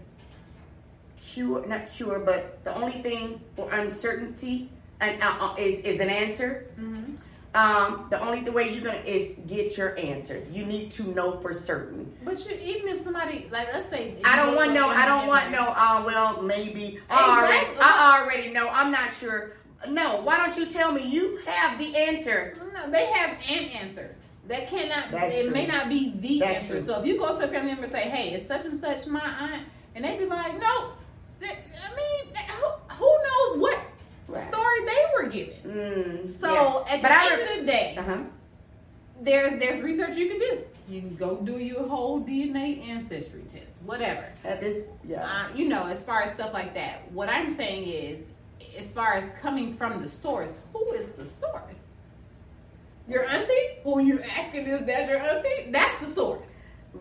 cure 1.18 1.66
not 1.68 1.90
cure 1.92 2.20
but 2.20 2.64
the 2.64 2.74
only 2.76 3.02
thing 3.02 3.40
for 3.56 3.72
uncertainty 3.72 4.70
and 5.00 5.22
uh, 5.24 5.38
uh, 5.40 5.56
is 5.58 5.80
is 5.82 6.00
an 6.00 6.10
answer 6.10 6.68
Mm-hmm. 6.80 7.16
um, 7.56 8.08
the 8.10 8.20
only 8.20 8.42
the 8.42 8.52
way 8.52 8.74
you're 8.74 8.84
gonna 8.84 8.98
is 9.06 9.36
get 9.48 9.78
your 9.78 9.98
answer 9.98 10.44
you 10.52 10.66
need 10.66 10.92
to 10.92 11.08
know 11.14 11.40
for 11.40 11.54
certain 11.54 12.12
But 12.26 12.44
you, 12.46 12.56
even 12.62 12.90
if 12.90 13.02
somebody 13.02 13.48
like, 13.52 13.72
let's 13.74 13.90
say, 13.90 14.16
I 14.26 14.36
don't 14.36 14.56
want 14.56 14.70
to 14.70 14.74
no. 14.76 14.88
I 14.90 15.06
don't 15.06 15.28
want 15.28 15.52
no. 15.52 15.74
Uh, 15.76 16.04
well, 16.06 16.42
maybe. 16.42 17.00
I 17.10 17.40
already. 17.40 17.68
I 17.80 18.22
already 18.22 18.50
know. 18.52 18.70
I'm 18.70 18.92
not 18.92 19.12
sure. 19.14 19.52
No. 19.90 20.22
Why 20.22 20.38
don't 20.38 20.56
you 20.58 20.66
tell 20.68 20.92
me? 20.94 21.04
You 21.06 21.38
have 21.46 21.78
the 21.78 21.96
answer. 21.96 22.54
No, 22.74 22.90
they 22.90 23.06
have 23.08 23.32
an 23.50 23.66
answer. 23.82 24.16
That 24.48 24.70
cannot. 24.70 25.10
That's 25.12 25.34
it 25.36 25.44
true. 25.44 25.52
may 25.54 25.68
not 25.68 25.88
be 25.90 26.12
the 26.20 26.40
That's 26.40 26.60
answer. 26.64 26.74
true. 26.80 26.86
So 26.86 27.00
if 27.02 27.06
you 27.08 27.18
go 27.18 27.38
to 27.40 27.46
a 27.46 27.48
family 27.48 27.68
member 27.72 27.84
and 27.84 27.92
say, 27.92 28.02
"Hey, 28.10 28.34
it's 28.34 28.48
such 28.48 28.66
and 28.66 28.80
such 28.80 29.08
my 29.08 29.22
aunt," 29.40 29.64
and 29.96 30.04
they 30.04 30.18
be 30.18 30.26
like, 30.26 30.60
"No," 30.60 30.90
that, 31.40 31.56
I 31.82 31.96
mean, 31.96 32.34
that, 32.34 32.46
who, 32.50 32.96
who 32.96 33.18
knows 33.24 33.58
what 33.62 33.80
Right. 34.28 34.48
story 34.48 34.86
they 34.86 35.06
were 35.16 35.30
given? 35.30 35.56
Mm, 35.66 36.28
So 36.28 36.84
yeah. 36.88 36.94
at 36.94 37.02
But 37.02 37.08
the 37.10 37.14
I 37.20 37.32
end 37.32 37.42
re- 37.42 37.60
of 37.60 37.66
the 37.66 37.72
day, 37.72 37.96
uh-huh. 37.98 38.18
there's 39.22 39.60
there's 39.60 39.82
research 39.82 40.18
you 40.18 40.28
can 40.30 40.40
do. 40.40 40.60
You 40.90 41.00
can 41.02 41.16
go 41.16 41.38
do 41.38 41.54
your 41.60 41.88
whole 41.88 42.20
DNA 42.22 42.82
ancestry 42.90 43.44
test, 43.48 43.82
whatever. 43.86 44.26
At 44.44 44.60
this, 44.60 44.84
yeah. 45.08 45.24
Uh, 45.26 45.48
you 45.56 45.70
know, 45.70 45.86
as 45.88 46.04
far 46.04 46.22
as 46.22 46.34
stuff 46.34 46.54
like 46.54 46.74
that. 46.74 47.10
What 47.14 47.30
I'm 47.30 47.56
saying 47.56 47.88
is, 47.88 48.26
as 48.78 48.92
far 48.92 49.14
as 49.14 49.24
coming 49.42 49.74
from 49.76 50.02
the 50.02 50.10
source, 50.10 50.60
who 50.74 50.92
is 50.94 51.08
the 51.12 51.26
source? 51.26 51.80
Your 53.08 53.26
auntie? 53.26 53.80
Who 53.84 54.00
you 54.00 54.22
asking 54.22 54.66
is 54.66 54.86
that 54.86 55.10
your 55.10 55.20
auntie? 55.20 55.72
That's 55.72 56.00
the 56.00 56.14
source. 56.14 56.50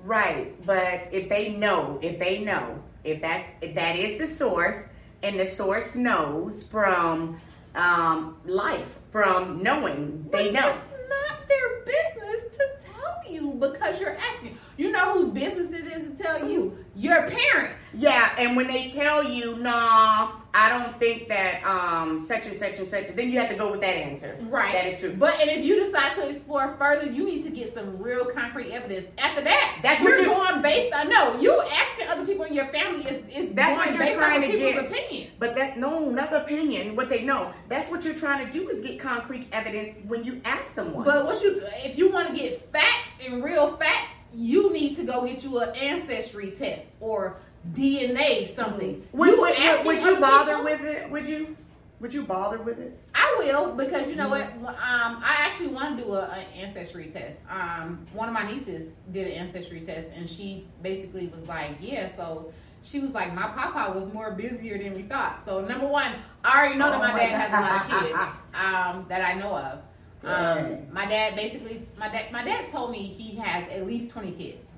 Right, 0.04 0.54
but 0.66 1.08
if 1.12 1.28
they 1.28 1.50
know, 1.50 1.98
if 2.02 2.18
they 2.18 2.38
know, 2.38 2.82
if 3.04 3.20
that's 3.20 3.46
if 3.60 3.74
that 3.74 3.94
is 3.96 4.18
the 4.18 4.26
source, 4.26 4.88
and 5.22 5.38
the 5.38 5.46
source 5.46 5.94
knows 5.94 6.64
from 6.64 7.40
um, 7.74 8.36
life, 8.44 8.98
from 9.10 9.62
knowing, 9.62 10.26
they 10.30 10.50
But 10.50 10.52
know. 10.54 10.68
It's 10.70 11.08
not 11.08 11.48
their 11.48 11.84
business 11.84 12.56
to 12.56 12.92
tell 12.92 13.32
you 13.32 13.52
because 13.52 14.00
you're 14.00 14.16
asking. 14.16 14.58
You 14.76 14.90
know 14.90 15.12
whose 15.12 15.28
business 15.28 15.72
it 15.72 15.86
is 15.86 16.16
to 16.16 16.22
tell 16.22 16.48
you? 16.48 16.84
Your 16.96 17.30
parents. 17.30 17.84
Yeah, 17.96 18.34
and 18.38 18.56
when 18.56 18.66
they 18.66 18.90
tell 18.90 19.22
you, 19.22 19.56
nah, 19.58 20.32
I 20.54 20.68
don't 20.68 20.98
think 20.98 21.28
that 21.28 21.64
um, 21.64 22.24
such 22.26 22.44
and 22.46 22.58
such 22.58 22.78
and 22.78 22.86
such, 22.86 23.06
then 23.16 23.30
you 23.30 23.40
have 23.40 23.48
to 23.48 23.56
go 23.56 23.70
with 23.72 23.80
that 23.80 23.96
answer. 23.96 24.36
Right. 24.42 24.72
That 24.72 24.86
is 24.86 25.00
true. 25.00 25.14
But 25.18 25.40
and 25.40 25.48
if 25.50 25.64
you 25.64 25.82
decide 25.82 26.14
to 26.16 26.28
explore 26.28 26.76
further, 26.78 27.10
you 27.10 27.24
need 27.24 27.42
to 27.44 27.50
get 27.50 27.72
some 27.72 27.98
real 27.98 28.26
concrete 28.26 28.70
evidence. 28.70 29.06
After 29.16 29.40
that, 29.42 29.78
That's 29.82 30.02
what 30.02 30.10
you're 30.10 30.28
what 30.28 30.46
you- 30.46 30.50
going 30.50 30.62
based 30.62 30.94
on 30.94 31.08
no. 31.08 31.40
You 31.40 31.58
asking 31.62 32.08
other 32.08 32.26
people 32.26 32.44
in 32.44 32.52
your 32.52 32.66
family 32.66 33.02
is 33.04 33.34
is 33.34 33.54
That's 33.54 33.78
what 33.78 33.94
you're 33.94 34.14
trying 34.14 34.42
to 34.42 34.48
get. 34.58 34.84
opinion. 34.84 35.30
But 35.38 35.54
that 35.56 35.78
no, 35.78 36.10
not 36.10 36.32
opinion. 36.34 36.96
What 36.96 37.08
they 37.08 37.22
know. 37.22 37.50
That's 37.68 37.90
what 37.90 38.04
you're 38.04 38.14
trying 38.14 38.44
to 38.44 38.52
do 38.52 38.68
is 38.68 38.82
get 38.82 39.00
concrete 39.00 39.48
evidence 39.52 40.00
when 40.06 40.22
you 40.22 40.42
ask 40.44 40.64
someone. 40.64 41.04
But 41.04 41.24
what 41.24 41.42
you 41.42 41.62
if 41.84 41.96
you 41.96 42.10
want 42.12 42.28
to 42.28 42.34
get 42.34 42.70
facts 42.70 43.08
and 43.26 43.42
real 43.42 43.76
facts, 43.78 44.12
you 44.34 44.70
need 44.72 44.96
to 44.96 45.04
go 45.04 45.24
get 45.24 45.42
you 45.42 45.60
an 45.60 45.74
ancestry 45.76 46.50
test 46.50 46.84
or 47.00 47.38
DNA 47.72 48.54
something. 48.56 49.02
would, 49.12 49.30
would, 49.38 49.38
would, 49.58 49.86
would 49.86 50.02
you 50.02 50.20
bother 50.20 50.52
people- 50.52 50.64
with 50.64 50.80
it? 50.82 51.10
Would 51.10 51.26
you? 51.26 51.56
Would 52.00 52.12
you 52.12 52.24
bother 52.24 52.60
with 52.60 52.80
it? 52.80 52.98
I 53.14 53.36
will 53.38 53.74
because 53.76 54.08
you 54.08 54.16
know 54.16 54.28
Mm-hmm. 54.28 54.60
what? 54.62 54.74
Um, 54.74 55.22
I 55.24 55.36
actually 55.38 55.68
want 55.68 55.96
to 55.98 56.04
do 56.04 56.14
a, 56.14 56.24
an 56.30 56.46
ancestry 56.56 57.06
test. 57.06 57.38
Um, 57.48 58.04
one 58.12 58.26
of 58.28 58.34
my 58.34 58.44
nieces 58.44 58.94
did 59.12 59.28
an 59.28 59.34
ancestry 59.34 59.80
test, 59.80 60.08
and 60.16 60.28
she 60.28 60.66
basically 60.82 61.28
was 61.28 61.46
like, 61.46 61.70
"Yeah." 61.80 62.08
So 62.16 62.52
she 62.82 62.98
was 62.98 63.12
like, 63.12 63.32
"My 63.32 63.46
papa 63.46 63.96
was 63.96 64.12
more 64.12 64.32
busier 64.32 64.78
than 64.78 64.94
we 64.94 65.02
thought." 65.02 65.42
So 65.46 65.60
number 65.64 65.86
one, 65.86 66.10
I 66.42 66.58
already 66.58 66.76
know 66.78 66.90
that 66.90 66.96
Oh 66.96 66.98
my 66.98 67.12
my 67.12 67.18
dad 67.20 67.50
has 67.50 67.52
a 67.52 67.62
lot 67.62 68.02
of 68.02 68.08
kids 68.08 68.18
um, 68.54 69.06
that 69.08 69.24
I 69.24 69.34
know 69.38 69.54
of. 69.56 69.78
Um, 70.24 70.92
my 70.92 71.06
dad 71.06 71.36
basically, 71.36 71.86
my 71.96 72.08
dad, 72.08 72.32
my 72.32 72.42
dad 72.44 72.68
told 72.72 72.90
me 72.90 72.98
he 73.16 73.36
has 73.36 73.62
at 73.70 73.86
least 73.86 74.10
twenty 74.12 74.32
kids. 74.32 74.70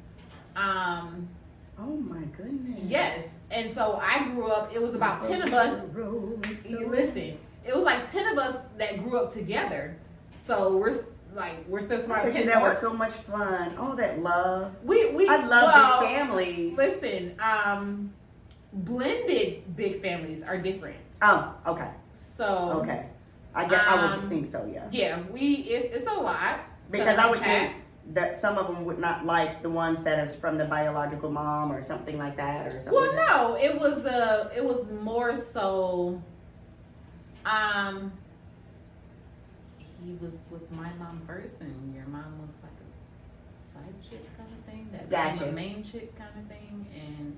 Um, 0.57 1.27
Oh 1.79 1.97
my 1.97 2.23
goodness. 2.37 2.83
yes, 2.87 3.27
and 3.51 3.73
so 3.75 3.99
I 4.03 4.25
grew 4.31 4.49
up. 4.49 4.73
It 4.75 4.81
was 4.81 4.95
about 4.95 5.27
ten 5.27 5.43
of 5.43 5.53
us 5.53 5.83
listen, 5.95 7.39
it 7.67 7.75
was 7.75 7.85
like 7.85 8.11
ten 8.13 8.27
of 8.33 8.39
us 8.39 8.57
that 8.79 9.03
grew 9.03 9.19
up 9.19 9.33
together. 9.33 9.97
So 10.45 10.77
we're 10.77 10.95
like 11.35 11.67
we're 11.69 11.83
still 11.83 12.01
I 12.01 12.05
smart. 12.05 12.33
ten 12.33 12.47
that 12.47 12.63
was 12.63 12.79
so 12.79 12.93
much 12.93 13.13
fun. 13.13 13.77
All 13.77 13.97
that 13.97 14.21
love. 14.21 14.75
we 14.85 15.11
we 15.11 15.29
I 15.29 15.37
love 15.47 15.51
well, 15.75 16.01
big 16.01 16.09
families. 16.11 16.77
Listen, 16.77 17.35
um, 17.41 18.13
blended 18.73 19.77
big 19.77 20.01
families 20.03 20.43
are 20.43 20.59
different. 20.59 20.97
Oh, 21.23 21.55
okay, 21.67 21.91
So 22.13 22.81
okay. 22.83 23.07
I 23.55 23.67
guess 23.69 23.83
I 23.87 23.95
Um, 24.15 24.21
would 24.21 24.29
think 24.31 24.51
so. 24.51 24.69
Yeah. 24.73 24.87
yeah, 24.91 25.21
we 25.33 25.55
it's 25.55 25.95
it's 25.95 26.07
a 26.09 26.15
lot 26.21 26.61
Because 26.91 27.19
I 27.19 27.31
would 27.31 27.39
think 27.41 27.73
that 28.13 28.39
some 28.39 28.59
of 28.59 28.67
them 28.67 28.85
would 28.85 28.99
not 28.99 29.25
like 29.25 29.63
the 29.63 29.71
ones 29.71 30.03
that 30.03 30.27
is 30.29 30.37
from 30.37 30.59
the 30.59 30.67
biological 30.67 31.31
mom 31.31 31.73
or 31.73 31.83
something 31.83 32.19
like 32.19 32.37
that 32.37 32.67
or 32.67 32.83
something. 32.83 32.93
Well, 32.93 33.15
no, 33.15 33.57
it 33.57 33.75
was 33.79 34.05
uh 34.05 34.51
it 34.55 34.65
was 34.65 34.89
more 34.91 35.35
so. 35.35 36.23
Um, 37.47 38.13
he 40.05 40.17
was 40.21 40.35
with 40.51 40.71
my 40.73 40.91
mom 40.99 41.23
first, 41.27 41.61
and 41.61 41.95
your 41.95 42.07
mom 42.07 42.47
was 42.47 42.57
like 42.63 42.73
a 42.73 43.63
side 43.63 43.95
chick 44.09 44.25
kind 44.37 44.49
of 44.59 44.65
thing, 44.71 44.89
that 44.93 45.11
Gotcha. 45.11 45.49
A 45.49 45.53
main 45.53 45.83
chick 45.85 46.17
kind 46.19 46.31
of 46.39 46.47
thing, 46.49 46.87
and 46.95 47.37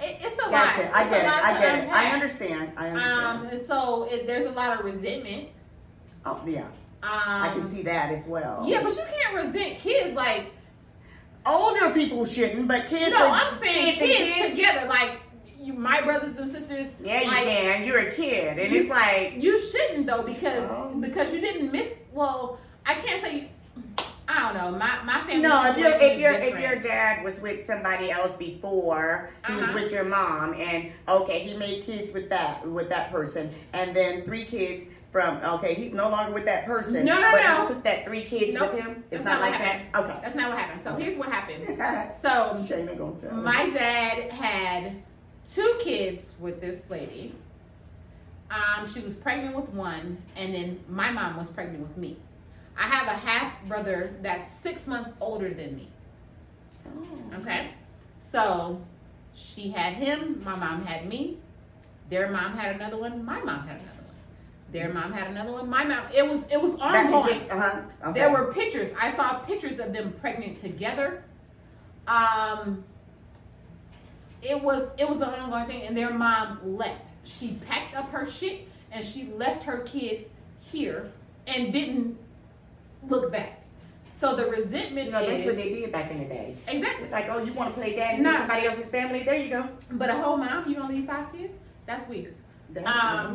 it, 0.00 0.18
it's 0.20 0.38
a 0.42 0.50
lot. 0.50 0.50
Gotcha. 0.76 0.90
I 0.96 1.02
It's 1.02 1.08
a 1.08 1.10
get 1.10 1.24
it. 1.24 1.30
I 1.44 1.60
get 1.60 1.84
it. 1.84 1.90
I 1.90 2.06
understand. 2.12 2.72
I 2.76 2.88
understand. 2.88 3.52
Um, 3.52 3.66
so 3.66 4.08
it, 4.10 4.26
there's 4.26 4.46
a 4.46 4.52
lot 4.52 4.78
of 4.78 4.84
resentment. 4.84 5.48
oh 6.24 6.42
yeah, 6.46 6.66
I 7.08 7.50
can 7.54 7.68
see 7.68 7.82
that 7.82 8.10
as 8.12 8.26
well. 8.26 8.64
Yeah, 8.66 8.82
but 8.82 8.94
you 8.96 9.02
can't 9.20 9.34
resent 9.34 9.78
kids 9.78 10.14
like. 10.14 10.52
older 11.46 11.90
people 11.90 12.24
shouldn't, 12.26 12.66
but 12.68 12.86
kids. 12.88 13.12
No, 13.12 13.26
are, 13.26 13.30
I'm 13.30 13.60
saying 13.62 13.94
kids 13.96 13.98
kids, 14.16 14.34
kids. 14.34 14.54
together, 14.56 14.88
like 14.88 15.20
you, 15.60 15.72
my 15.74 16.00
brothers 16.02 16.36
and 16.36 16.50
sisters. 16.50 16.86
Yeah, 17.02 17.20
you 17.22 17.28
like, 17.28 17.44
can. 17.44 17.84
You're 17.84 18.08
a 18.08 18.12
kid, 18.12 18.58
and 18.58 18.72
You- 18.72 18.80
it's 18.82 18.90
like 18.90 19.34
You 19.36 19.60
shouldn't 19.60 20.06
though 20.06 20.22
because 20.22 20.68
Oh. 20.70 20.92
because 21.00 21.32
you 21.32 21.40
didn't 21.40 21.72
miss. 21.72 21.88
Well, 22.12 22.58
I 22.84 22.94
can't 22.94 23.24
say. 23.24 23.48
I 24.28 24.52
don't 24.52 24.72
know. 24.72 24.76
My 24.76 25.02
my 25.04 25.20
family. 25.20 25.38
no. 25.42 25.70
If 25.70 25.78
your 25.78 25.90
if 25.90 26.18
your 26.18 26.32
if 26.32 26.58
your 26.58 26.76
dad 26.82 27.22
was 27.22 27.40
with 27.40 27.64
somebody 27.64 28.10
else 28.10 28.32
before, 28.36 29.30
he 29.46 29.54
was 29.54 29.62
Uh-huh. 29.64 29.74
with 29.74 29.92
your 29.92 30.02
mom, 30.04 30.54
and 30.54 30.90
okay, 31.08 31.38
he 31.44 31.56
made 31.56 31.84
kids 31.84 32.12
with 32.12 32.28
that 32.30 32.66
with 32.66 32.88
that 32.88 33.12
person, 33.12 33.54
and 33.72 33.94
then 33.94 34.22
three 34.24 34.44
kids 34.44 34.86
from. 35.16 35.40
Okay, 35.42 35.72
he's 35.72 35.94
no 35.94 36.10
longer 36.10 36.30
with 36.34 36.44
that 36.44 36.66
person. 36.66 37.06
No, 37.06 37.18
no, 37.18 37.30
but 37.32 37.42
no. 37.42 37.62
he 37.62 37.68
took 37.68 37.82
that 37.84 38.04
three 38.04 38.22
kids 38.24 38.54
Nope. 38.54 38.74
with 38.74 38.82
him. 38.84 39.02
It's 39.10 39.24
not, 39.24 39.40
not 39.40 39.50
like 39.50 39.58
that. 39.58 39.86
Okay. 39.94 40.18
That's 40.22 40.36
not 40.36 40.50
what 40.50 40.58
happened. 40.58 40.82
So 40.84 40.94
here's 40.94 41.16
what 41.16 41.32
happened. 41.32 41.64
So 42.20 42.28
Shaina 42.58 42.98
gonna 42.98 43.18
tell. 43.18 43.32
my 43.32 43.70
dad 43.70 44.30
had 44.30 45.02
two 45.50 45.78
kids 45.80 46.32
with 46.38 46.60
this 46.60 46.90
lady. 46.90 47.34
Um, 48.50 48.86
she 48.92 49.00
was 49.00 49.14
pregnant 49.14 49.56
with 49.56 49.70
one, 49.70 50.18
and 50.36 50.54
then 50.54 50.80
my 50.86 51.10
mom 51.10 51.38
was 51.38 51.48
pregnant 51.48 51.88
with 51.88 51.96
me. 51.96 52.18
I 52.76 52.82
have 52.82 53.06
a 53.06 53.18
half 53.18 53.64
brother 53.64 54.14
that's 54.20 54.52
six 54.60 54.86
months 54.86 55.12
older 55.18 55.48
than 55.48 55.76
me. 55.76 55.88
Oh. 56.86 57.40
Okay, 57.40 57.70
so 58.20 58.82
she 59.34 59.70
had 59.70 59.94
him. 59.94 60.42
My 60.44 60.56
mom 60.56 60.84
had 60.84 61.08
me. 61.08 61.38
Their 62.10 62.28
mom 62.28 62.54
had 62.54 62.76
another 62.76 62.98
one. 62.98 63.24
My 63.24 63.40
mom 63.40 63.66
had 63.66 63.76
another 63.80 63.88
one. 63.94 63.95
Their 64.76 64.92
mom 64.92 65.10
had 65.10 65.28
another 65.30 65.52
one. 65.52 65.70
My 65.70 65.84
mom. 65.84 66.04
It 66.14 66.28
was 66.28 66.42
it 66.50 66.60
was 66.60 66.72
ongoing. 66.78 67.32
uh-huh. 67.50 67.80
okay. 68.08 68.20
There 68.20 68.30
were 68.30 68.52
pictures. 68.52 68.92
I 69.00 69.10
saw 69.16 69.38
pictures 69.38 69.78
of 69.78 69.94
them 69.94 70.12
pregnant 70.20 70.58
together. 70.58 71.24
Um, 72.06 72.84
it 74.42 74.62
was 74.62 74.88
it 74.98 75.08
was 75.08 75.16
an 75.16 75.30
ongoing 75.30 75.64
thing, 75.64 75.82
and 75.84 75.96
their 75.96 76.12
mom 76.12 76.76
left. 76.76 77.08
She 77.24 77.58
packed 77.66 77.96
up 77.96 78.10
her 78.10 78.30
shit 78.30 78.68
and 78.92 79.04
she 79.04 79.30
left 79.36 79.62
her 79.62 79.78
kids 79.78 80.28
here 80.60 81.10
and 81.46 81.72
didn't 81.72 82.18
look 83.08 83.32
back. 83.32 83.62
So 84.12 84.36
the 84.36 84.44
resentment 84.46 85.06
You 85.06 85.12
know, 85.12 85.26
that's 85.26 85.44
what 85.46 85.56
they 85.56 85.70
did 85.70 85.90
back 85.90 86.10
in 86.10 86.18
the 86.18 86.24
day. 86.26 86.54
exactly. 86.68 87.04
It's 87.04 87.12
like, 87.12 87.28
oh, 87.30 87.42
you 87.42 87.52
want 87.54 87.74
to 87.74 87.80
play 87.80 87.94
daddy 87.96 88.22
No. 88.22 88.32
to 88.32 88.38
somebody 88.38 88.66
else's 88.66 88.90
family? 88.90 89.22
There 89.22 89.36
you 89.36 89.50
go. 89.50 89.68
But 89.92 90.10
a 90.10 90.14
whole 90.14 90.36
mom, 90.36 90.68
you 90.68 90.76
gonna 90.76 90.94
leave 90.94 91.06
five 91.06 91.32
kids? 91.32 91.54
That's 91.86 92.08
weird. 92.08 92.34
Um, 92.76 92.84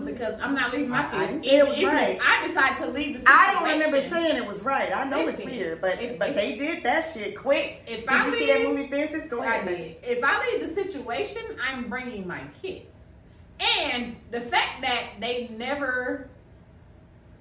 what 0.04 0.10
it 0.10 0.12
is. 0.12 0.18
because 0.20 0.40
I'm 0.42 0.54
not 0.54 0.72
leaving 0.72 0.90
my 0.90 1.00
I- 1.12 1.24
I 1.24 1.28
kids. 1.28 1.48
it 1.48 1.68
was 1.68 1.78
Even 1.78 1.96
right. 1.96 2.20
I 2.22 2.48
decided 2.48 2.78
to 2.86 2.92
leave 2.92 3.14
the 3.14 3.20
situation. 3.20 3.28
I 3.28 3.54
don't 3.54 3.64
remember 3.72 4.02
saying 4.02 4.36
it 4.36 4.46
was 4.46 4.62
right. 4.62 4.96
I 4.96 5.06
know 5.06 5.28
it's 5.28 5.44
weird, 5.44 5.82
but 5.82 6.02
if- 6.02 6.20
but 6.20 6.30
if- 6.30 6.36
they 6.36 6.56
did 6.56 6.84
that 6.84 7.12
shit 7.14 7.36
quick. 7.38 7.82
If 7.88 8.02
Did 8.02 8.10
I 8.10 8.26
you 8.26 8.32
leave, 8.32 8.40
see 8.40 8.48
that 8.48 8.62
movie 8.62 8.88
Fences? 8.88 9.30
Go 9.30 9.42
ahead. 9.42 9.68
did. 9.68 9.96
If 10.04 10.20
I 10.24 10.40
leave 10.52 10.62
the 10.68 10.74
situation, 10.84 11.42
I'm 11.68 11.90
bringing 11.90 12.28
my 12.28 12.42
kids. 12.62 12.86
And 13.88 14.16
the 14.32 14.42
fact 14.42 14.82
that 14.82 15.04
they 15.20 15.50
never 15.58 16.28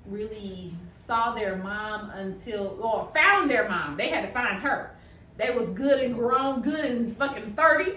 really 0.07 0.75
saw 0.89 1.33
their 1.35 1.57
mom 1.57 2.11
until, 2.11 2.79
or 2.81 3.11
found 3.15 3.51
their 3.51 3.69
mom, 3.69 3.97
they 3.97 4.09
had 4.09 4.23
to 4.27 4.33
find 4.33 4.57
her. 4.63 4.91
They 5.37 5.51
was 5.51 5.69
good 5.71 6.03
and 6.03 6.15
grown, 6.15 6.63
good 6.63 6.85
and 6.85 7.17
fucking 7.17 7.55
30. 7.55 7.95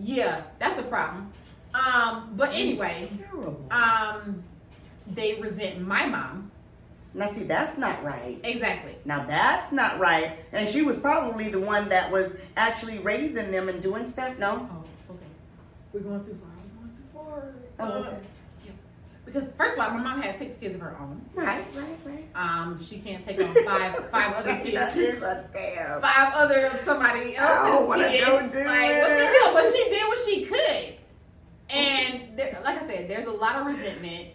Yeah, 0.00 0.42
that's 0.58 0.78
a 0.78 0.82
problem. 0.84 1.32
Um, 1.78 2.30
but 2.36 2.52
anyway, 2.52 3.08
um, 3.70 4.42
they 5.14 5.40
resent 5.40 5.80
my 5.80 6.06
mom. 6.06 6.50
now 7.14 7.26
see, 7.28 7.44
that's 7.44 7.78
not 7.78 8.02
right. 8.04 8.38
Exactly. 8.44 8.96
Now 9.04 9.24
that's 9.24 9.70
not 9.72 9.98
right. 9.98 10.32
And 10.52 10.68
she 10.68 10.82
was 10.82 10.98
probably 10.98 11.48
the 11.48 11.60
one 11.60 11.88
that 11.88 12.10
was 12.10 12.36
actually 12.56 12.98
raising 12.98 13.50
them 13.50 13.68
and 13.68 13.82
doing 13.82 14.08
stuff. 14.08 14.36
No. 14.38 14.68
Oh, 14.70 15.14
okay. 15.14 15.24
We're 15.92 16.00
going 16.00 16.24
too 16.24 16.38
far. 16.40 16.50
We're 16.56 16.80
going 16.80 16.90
too 16.90 17.04
far. 17.14 17.54
Oh, 17.80 17.84
Uh, 18.02 18.06
okay. 18.08 18.18
Because 19.24 19.50
first 19.58 19.74
of 19.74 19.80
all, 19.80 19.90
my 19.90 20.02
mom 20.02 20.22
had 20.22 20.38
six 20.38 20.54
kids 20.56 20.74
of 20.74 20.80
her 20.80 20.96
own. 20.98 21.20
Right, 21.34 21.62
right, 21.76 21.98
right. 22.06 22.24
Um, 22.34 22.82
she 22.82 22.96
can't 22.98 23.22
take 23.22 23.38
on 23.38 23.54
five 23.66 24.08
five 24.10 24.34
other 24.36 24.56
kids. 24.64 24.96
is 24.96 25.22
a 25.22 25.46
damn. 25.52 26.00
Five 26.00 26.32
other 26.34 26.66
of 26.68 26.80
somebody 26.80 27.36
I 27.36 27.42
else's 27.44 27.72
don't 27.74 27.88
wanna 27.88 28.08
kids. 28.08 28.26
like 28.26 28.42
what 28.48 28.54
the 28.54 29.26
hell? 29.26 29.52
But 29.52 29.64
she 29.64 29.84
did 29.90 30.02
what 30.08 30.18
she 30.26 30.44
could. 30.46 30.94
And 31.70 32.36
there, 32.36 32.58
like 32.64 32.82
I 32.82 32.86
said, 32.86 33.08
there's 33.08 33.26
a 33.26 33.32
lot 33.32 33.56
of 33.56 33.66
resentment. 33.66 34.28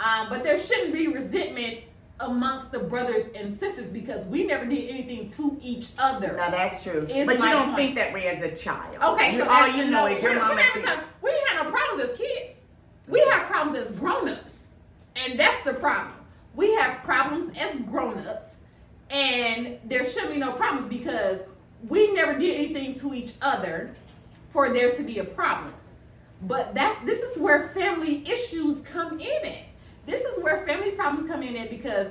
Um, 0.00 0.28
but 0.28 0.44
there 0.44 0.58
shouldn't 0.58 0.92
be 0.92 1.08
resentment 1.08 1.78
amongst 2.20 2.70
the 2.72 2.78
brothers 2.78 3.28
and 3.34 3.52
sisters 3.58 3.86
because 3.86 4.24
we 4.26 4.44
never 4.46 4.64
did 4.66 4.88
anything 4.88 5.28
to 5.30 5.58
each 5.62 5.88
other. 5.98 6.34
Now 6.36 6.50
that's 6.50 6.82
true. 6.82 7.06
Is 7.10 7.26
But 7.26 7.38
you 7.40 7.44
don't 7.46 7.66
point. 7.66 7.76
think 7.76 7.94
that 7.96 8.12
way 8.12 8.26
as 8.28 8.42
a 8.42 8.54
child. 8.56 8.96
Okay, 9.02 9.34
You- 9.34 9.40
so 9.40 9.48
all 9.48 9.68
you 9.68 9.84
know 9.86 10.06
no, 10.06 10.14
is 10.14 10.22
your 10.22 10.34
mama. 10.34 10.54
We, 10.56 10.62
cheated. 10.62 10.84
have 10.88 11.04
we 11.22 11.30
had 11.48 11.64
no 11.64 11.70
problems 11.70 12.10
as 12.10 12.16
kids. 12.16 12.58
We 13.08 13.20
have 13.30 13.46
problems 13.46 13.78
as 13.86 13.92
grown-ups, 13.92 14.54
and 15.14 15.38
that's 15.38 15.62
the 15.64 15.74
problem. 15.74 16.14
We 16.54 16.74
have 16.76 17.02
problems 17.04 17.56
as 17.58 17.76
grown-ups, 17.82 18.56
and 19.10 19.78
there 19.84 20.08
should 20.08 20.30
be 20.32 20.38
no 20.38 20.52
problems 20.52 20.88
because 20.88 21.40
we 21.88 22.12
never 22.14 22.38
did 22.38 22.56
anything 22.56 22.94
to 23.00 23.14
each 23.14 23.34
other 23.42 23.94
for 24.50 24.70
there 24.72 24.92
to 24.94 25.02
be 25.02 25.18
a 25.18 25.24
problem. 25.24 25.72
But 26.42 26.74
that's 26.74 26.98
this 27.04 27.20
is 27.20 27.38
where 27.38 27.68
family 27.70 28.22
issues 28.28 28.80
come 28.82 29.18
in 29.18 29.44
at. 29.46 29.62
This 30.06 30.22
is 30.24 30.42
where 30.42 30.66
family 30.66 30.92
problems 30.92 31.28
come 31.28 31.42
in 31.42 31.56
at 31.56 31.70
because 31.70 32.08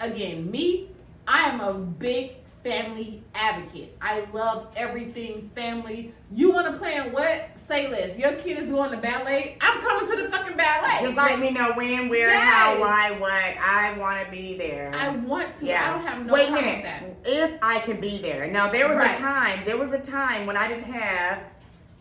again, 0.00 0.50
me, 0.50 0.88
I 1.26 1.48
am 1.48 1.60
a 1.60 1.74
big 1.74 2.32
family 2.62 3.22
advocate. 3.34 3.96
I 4.00 4.24
love 4.32 4.68
everything 4.76 5.50
family. 5.54 6.14
You 6.32 6.52
want 6.52 6.68
to 6.68 6.78
plan 6.78 7.12
what? 7.12 7.50
Say 7.56 7.90
less. 7.90 8.16
Your 8.16 8.32
kid 8.34 8.58
is 8.58 8.66
going 8.66 8.90
to 8.92 8.98
ballet. 8.98 9.56
I'm 9.60 9.80
coming 9.80 10.10
to 10.16 10.22
the 10.22 10.28
fucking 10.30 10.56
ballet. 10.56 10.98
Just 11.02 11.16
Like, 11.16 11.30
let 11.30 11.40
me 11.40 11.50
know 11.50 11.72
when, 11.76 12.08
where, 12.08 12.28
Yes. 12.30 12.42
how, 12.44 12.80
why, 12.80 13.10
what. 13.18 13.30
I 13.32 13.96
want 13.98 14.24
to 14.24 14.30
be 14.30 14.56
there. 14.56 14.92
I 14.94 15.08
want 15.10 15.54
to. 15.56 15.72
I 15.76 15.92
don't 15.92 16.06
have 16.06 16.26
no 16.26 16.32
Wait 16.34 16.48
a 16.50 16.52
minute. 16.52 17.16
If 17.24 17.58
I 17.62 17.80
can 17.80 18.00
be 18.00 18.18
there. 18.22 18.46
Now 18.46 18.70
there 18.70 18.88
was 18.88 18.98
Right. 18.98 19.16
a 19.16 19.20
time. 19.20 19.60
There 19.64 19.76
was 19.76 19.92
a 19.92 20.00
time 20.00 20.46
when 20.46 20.56
I 20.56 20.68
didn't 20.68 20.84
have 20.92 21.42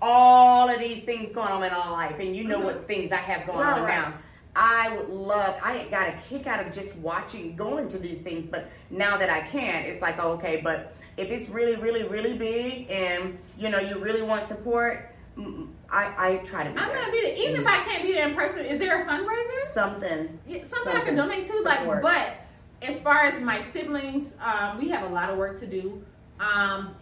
all 0.02 0.70
of 0.70 0.80
these 0.80 1.04
things 1.04 1.32
going 1.34 1.50
on 1.50 1.64
in 1.64 1.72
my 1.72 1.90
life, 1.90 2.20
and 2.20 2.36
you 2.36 2.44
know 2.44 2.60
Mhm. 2.60 2.64
what 2.64 2.88
things 2.88 3.12
I 3.12 3.18
have 3.18 3.46
going 3.46 3.60
Right, 3.60 3.78
on 3.80 3.84
right. 3.84 4.02
now. 4.02 4.14
I 4.56 4.90
would 4.98 5.10
love. 5.10 5.56
I 5.64 5.86
got 5.90 6.10
a 6.10 6.14
kick 6.28 6.46
out 6.48 6.66
of 6.66 6.74
just 6.74 6.94
watching, 6.98 7.56
going 7.56 7.88
to 7.90 7.98
these 7.98 8.20
things. 8.20 8.48
But 8.52 8.70
now 8.90 9.16
that 9.18 9.30
I 9.30 9.42
can, 9.42 9.86
it's 9.86 10.02
like 10.02 10.16
oh, 10.20 10.32
okay. 10.34 10.60
But 10.64 10.94
if 11.18 11.30
it's 11.30 11.50
really, 11.50 11.76
really, 11.76 12.04
really 12.04 12.34
big, 12.38 12.90
and 12.90 13.38
you 13.58 13.70
know 13.70 13.80
you 13.80 13.98
really 14.00 14.22
want 14.24 14.48
support, 14.48 15.10
mm, 15.38 15.68
I 15.90 16.14
I 16.18 16.36
try 16.38 16.64
to 16.66 16.70
be 16.72 16.78
I'm 16.78 16.90
there. 16.90 16.98
gonna 17.00 17.12
be 17.12 17.22
there. 17.22 17.36
Even 17.38 17.62
if 17.62 17.68
I 17.68 17.78
can't 17.86 18.04
be 18.04 18.12
there 18.14 18.28
in 18.28 18.36
person, 18.36 18.66
is 18.66 18.80
there 18.80 19.02
a 19.04 19.06
fundraiser? 19.06 19.66
Something. 19.72 20.40
Yeah, 20.48 20.64
something 20.66 20.96
I 20.96 21.02
can 21.02 21.16
donate 21.16 21.48
to. 21.48 21.62
Like, 21.62 22.02
but 22.02 22.36
as 22.82 23.00
far 23.00 23.20
as 23.20 23.40
my 23.42 23.62
siblings, 23.62 24.34
um, 24.42 24.80
we 24.80 24.90
have 24.90 25.04
a 25.10 25.14
lot 25.14 25.30
of 25.30 25.38
work 25.38 25.60
to 25.60 25.68
do. 25.68 26.04
Um, 26.40 26.96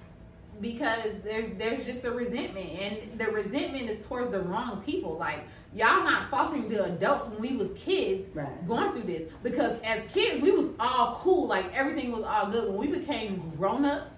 because 0.61 1.19
there's 1.23 1.49
there's 1.57 1.85
just 1.85 2.03
a 2.05 2.11
resentment, 2.11 2.69
and 2.79 3.19
the 3.19 3.27
resentment 3.31 3.89
is 3.89 4.05
towards 4.05 4.31
the 4.31 4.41
wrong 4.41 4.81
people. 4.85 5.17
Like 5.17 5.39
y'all 5.73 6.03
not 6.03 6.29
faulting 6.29 6.67
the 6.69 6.85
adults 6.85 7.27
when 7.29 7.39
we 7.39 7.55
was 7.57 7.71
kids 7.73 8.27
Right. 8.35 8.67
going 8.67 8.91
through 8.91 9.03
this. 9.03 9.23
Because 9.43 9.79
as 9.83 10.03
kids, 10.13 10.41
we 10.41 10.51
was 10.51 10.69
all 10.79 11.19
cool, 11.21 11.47
like 11.47 11.65
everything 11.75 12.11
was 12.11 12.23
all 12.23 12.47
good. 12.51 12.69
When 12.73 12.77
we 12.89 12.99
became 12.99 13.51
grown 13.57 13.85
ups, 13.85 14.11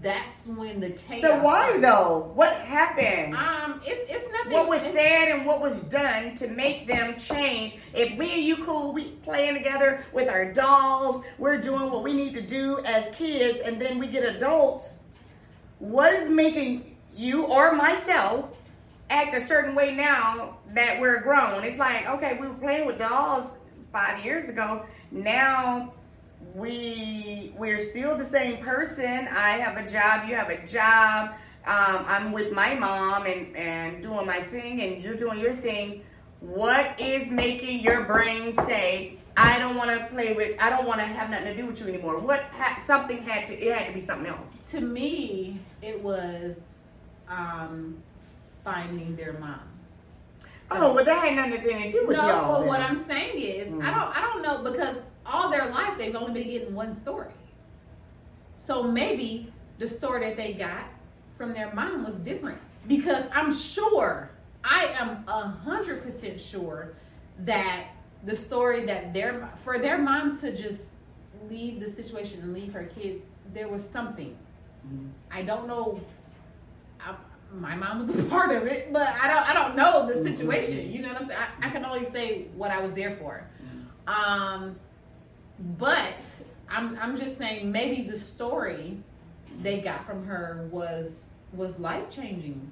that's 0.00 0.46
when 0.46 0.80
the 0.80 0.90
chaos. 0.90 1.20
So 1.20 1.42
why 1.42 1.78
though? 1.78 2.32
What 2.34 2.54
happened? 2.56 3.34
Um, 3.36 3.80
it's 3.84 4.10
it's 4.10 4.32
nothing. 4.32 4.52
what 4.52 4.66
was 4.68 4.82
said 4.82 5.28
and 5.28 5.46
what 5.46 5.60
was 5.60 5.82
done 5.84 6.34
to 6.36 6.48
make 6.48 6.86
them 6.88 7.16
change. 7.16 7.76
If 7.94 8.16
me 8.18 8.32
and 8.34 8.42
you 8.42 8.64
cool, 8.64 8.92
we 8.92 9.10
playing 9.22 9.54
together 9.54 10.04
with 10.12 10.28
our 10.28 10.50
dolls, 10.52 11.24
We're 11.38 11.58
doing 11.60 11.90
what 11.90 12.02
we 12.02 12.12
need 12.14 12.32
to 12.34 12.40
do 12.42 12.78
as 12.86 13.14
kids, 13.14 13.60
and 13.64 13.80
then 13.80 13.98
we 13.98 14.06
get 14.08 14.24
adults. 14.24 14.94
What 15.82 16.14
is 16.14 16.30
making 16.30 16.94
you 17.16 17.44
or 17.46 17.74
myself, 17.74 18.56
act 19.10 19.34
a 19.34 19.40
certain 19.40 19.74
way 19.74 19.92
now 19.96 20.58
that 20.74 21.00
we're 21.00 21.20
grown. 21.22 21.64
It's 21.64 21.76
like, 21.76 22.08
okay, 22.08 22.38
we 22.40 22.46
were 22.46 22.54
playing 22.54 22.86
with 22.86 22.98
dolls 22.98 23.58
five 23.92 24.24
years 24.24 24.48
ago. 24.48 24.86
Now 25.10 25.92
we 26.54 27.52
we're 27.58 27.78
still 27.78 28.16
the 28.16 28.24
same 28.24 28.58
person. 28.58 29.26
I 29.28 29.58
have 29.58 29.76
a 29.76 29.90
job, 29.90 30.28
you 30.28 30.36
have 30.36 30.50
a 30.50 30.64
job. 30.66 31.34
um, 31.66 32.04
I'm 32.06 32.30
with 32.30 32.52
my 32.52 32.74
mom 32.74 33.26
and, 33.26 33.56
and 33.56 34.02
doing 34.02 34.24
my 34.24 34.40
thing, 34.40 34.82
and 34.82 35.02
you're 35.02 35.16
doing 35.16 35.40
your 35.40 35.54
thing. 35.54 36.04
What 36.40 37.00
is 37.00 37.28
making 37.28 37.80
your 37.80 38.04
brain 38.04 38.52
say, 38.52 39.18
I 39.36 39.58
don't 39.58 39.76
want 39.76 39.90
to 39.90 40.06
play 40.06 40.34
with. 40.34 40.60
I 40.60 40.68
don't 40.70 40.86
want 40.86 41.00
to 41.00 41.06
have 41.06 41.30
nothing 41.30 41.46
to 41.46 41.56
do 41.56 41.66
with 41.66 41.80
you 41.80 41.88
anymore. 41.88 42.18
What 42.18 42.42
ha- 42.52 42.82
something 42.84 43.18
had 43.22 43.46
to. 43.46 43.54
It 43.54 43.76
had 43.76 43.86
to 43.88 43.92
be 43.94 44.00
something 44.00 44.26
else. 44.26 44.50
To 44.72 44.80
me, 44.80 45.58
it 45.80 46.02
was 46.02 46.56
um, 47.28 47.96
finding 48.64 49.16
their 49.16 49.32
mom. 49.34 49.60
Oh, 50.70 50.94
well, 50.94 51.04
that 51.04 51.18
had 51.28 51.36
nothing 51.36 51.62
to 51.82 51.92
do 51.92 52.06
with 52.06 52.16
no, 52.16 52.26
y'all. 52.26 52.52
but 52.52 52.58
then. 52.60 52.68
what 52.68 52.80
I'm 52.80 52.98
saying 52.98 53.38
is, 53.38 53.68
Mm. 53.68 53.82
I 53.82 53.90
don't, 53.90 54.16
I 54.16 54.20
don't 54.22 54.42
know 54.42 54.70
because 54.70 54.96
all 55.26 55.50
their 55.50 55.68
life 55.70 55.96
they've 55.98 56.16
only 56.16 56.42
been 56.42 56.50
getting 56.50 56.74
one 56.74 56.94
story. 56.94 57.30
So 58.56 58.82
maybe 58.82 59.52
the 59.78 59.88
story 59.88 60.20
that 60.26 60.36
they 60.36 60.54
got 60.54 60.84
from 61.36 61.52
their 61.52 61.72
mom 61.74 62.04
was 62.04 62.14
different 62.16 62.58
because 62.86 63.24
I'm 63.34 63.52
sure, 63.52 64.30
I 64.64 64.86
am 64.98 65.24
a 65.28 65.40
hundred 65.48 66.02
percent 66.04 66.40
sure 66.40 66.94
that 67.40 67.84
the 68.24 68.36
story 68.36 68.84
that 68.86 69.12
their 69.12 69.48
for 69.64 69.78
their 69.78 69.98
mom 69.98 70.38
to 70.40 70.56
just 70.56 70.90
leave 71.50 71.80
the 71.80 71.90
situation 71.90 72.40
and 72.42 72.54
leave 72.54 72.72
her 72.72 72.84
kids, 72.84 73.24
there 73.52 73.68
was 73.68 73.86
something. 73.88 74.36
Mhm. 74.86 75.10
I 75.30 75.42
don't 75.42 75.66
know. 75.66 76.00
I, 77.00 77.14
my 77.52 77.74
mom 77.74 78.06
was 78.06 78.10
a 78.24 78.28
part 78.30 78.54
of 78.56 78.66
it, 78.66 78.92
but 78.92 79.08
I 79.08 79.28
don't. 79.28 79.50
I 79.50 79.54
don't 79.54 79.76
know 79.76 80.06
the 80.06 80.28
situation. 80.28 80.90
You 80.92 81.02
know 81.02 81.08
what 81.08 81.22
I'm 81.22 81.26
saying? 81.28 81.40
I, 81.62 81.66
I 81.68 81.70
can 81.70 81.84
only 81.84 82.06
say 82.10 82.46
what 82.56 82.70
I 82.70 82.80
was 82.80 82.92
there 82.92 83.16
for. 83.16 83.44
Um, 84.06 84.76
but 85.78 86.16
I'm 86.68 86.98
I'm 87.00 87.16
just 87.16 87.38
saying 87.38 87.70
maybe 87.70 88.02
the 88.02 88.18
story 88.18 88.96
they 89.62 89.80
got 89.80 90.06
from 90.06 90.24
her 90.26 90.68
was 90.72 91.26
was 91.52 91.78
life 91.78 92.10
changing. 92.10 92.70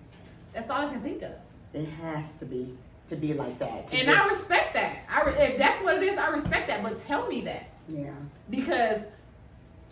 That's 0.53 0.69
all 0.71 0.87
I 0.87 0.91
can 0.93 1.01
think 1.03 1.23
of, 1.23 1.33
It 1.75 1.87
has 1.87 2.25
to 2.41 2.45
be 2.47 2.77
to 3.11 3.17
be 3.17 3.35
like 3.35 3.59
that. 3.59 3.93
and 3.93 4.07
just- 4.09 4.09
I 4.09 4.29
respect 4.29 4.75
that. 4.75 5.05
I 5.09 5.25
re- 5.27 5.37
if 5.39 5.59
that's 5.59 5.83
what 5.85 5.97
it 5.97 6.03
is, 6.03 6.19
I 6.19 6.31
respect 6.31 6.69
that. 6.69 6.83
But 6.83 7.01
tell 7.03 7.27
me 7.29 7.43
that 7.43 7.69
yeah. 7.89 8.11
because 8.49 9.03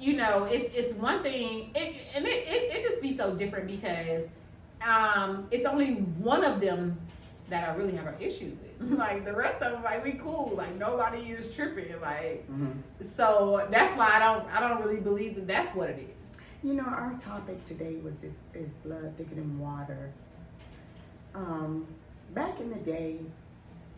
you 0.01 0.17
know 0.17 0.45
it's 0.45 0.75
it's 0.75 0.95
one 0.95 1.23
thing 1.23 1.71
it, 1.75 1.97
and 2.15 2.25
it, 2.25 2.31
it, 2.47 2.77
it 2.77 2.83
just 2.89 3.03
be 3.03 3.17
so 3.17 3.35
different 3.35 3.67
because 3.67 4.25
um 4.87 5.49
it's 5.51 5.67
only 5.67 5.95
one 6.23 6.45
of 6.45 6.61
them 6.61 6.97
that 7.51 7.69
i 7.69 7.75
really 7.75 7.97
have 7.97 8.07
an 8.07 8.15
issue 8.21 8.53
with 8.79 8.97
like 8.97 9.25
the 9.25 9.33
rest 9.33 9.61
of 9.61 9.73
them 9.73 9.83
like 9.83 10.05
we 10.05 10.13
cool 10.13 10.53
like 10.57 10.73
nobody 10.77 11.19
is 11.31 11.53
tripping 11.53 11.91
like 12.01 12.49
Mhm. 12.49 12.75
so 13.05 13.67
that's 13.73 13.99
why 13.99 14.09
i 14.15 14.19
don't 14.21 14.47
i 14.55 14.61
don't 14.61 14.81
really 14.87 15.01
believe 15.01 15.35
that 15.35 15.49
that's 15.49 15.75
what 15.75 15.89
it 15.91 15.99
is 15.99 16.39
You 16.63 16.75
know, 16.75 16.85
our 16.85 17.15
topic 17.19 17.65
today 17.65 17.97
was 18.05 18.23
is, 18.23 18.35
is 18.55 18.71
blood 18.85 19.15
thicker 19.17 19.35
than 19.35 19.59
water. 19.59 20.11
Um, 21.35 21.87
back 22.35 22.61
in 22.61 22.71
the 22.71 22.77
day, 22.77 23.19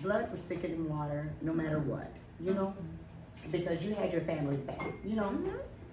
blood 0.01 0.31
was 0.31 0.43
thicker 0.43 0.69
than 0.69 0.89
water, 0.89 1.33
no 1.43 1.53
matter 1.53 1.79
what. 1.79 2.11
You 2.41 2.55
know, 2.55 2.75
because 3.51 3.85
you 3.85 3.95
had 3.95 4.13
your 4.13 4.23
family's 4.23 4.61
back. 4.61 4.93
You 5.05 5.17
know, 5.17 5.39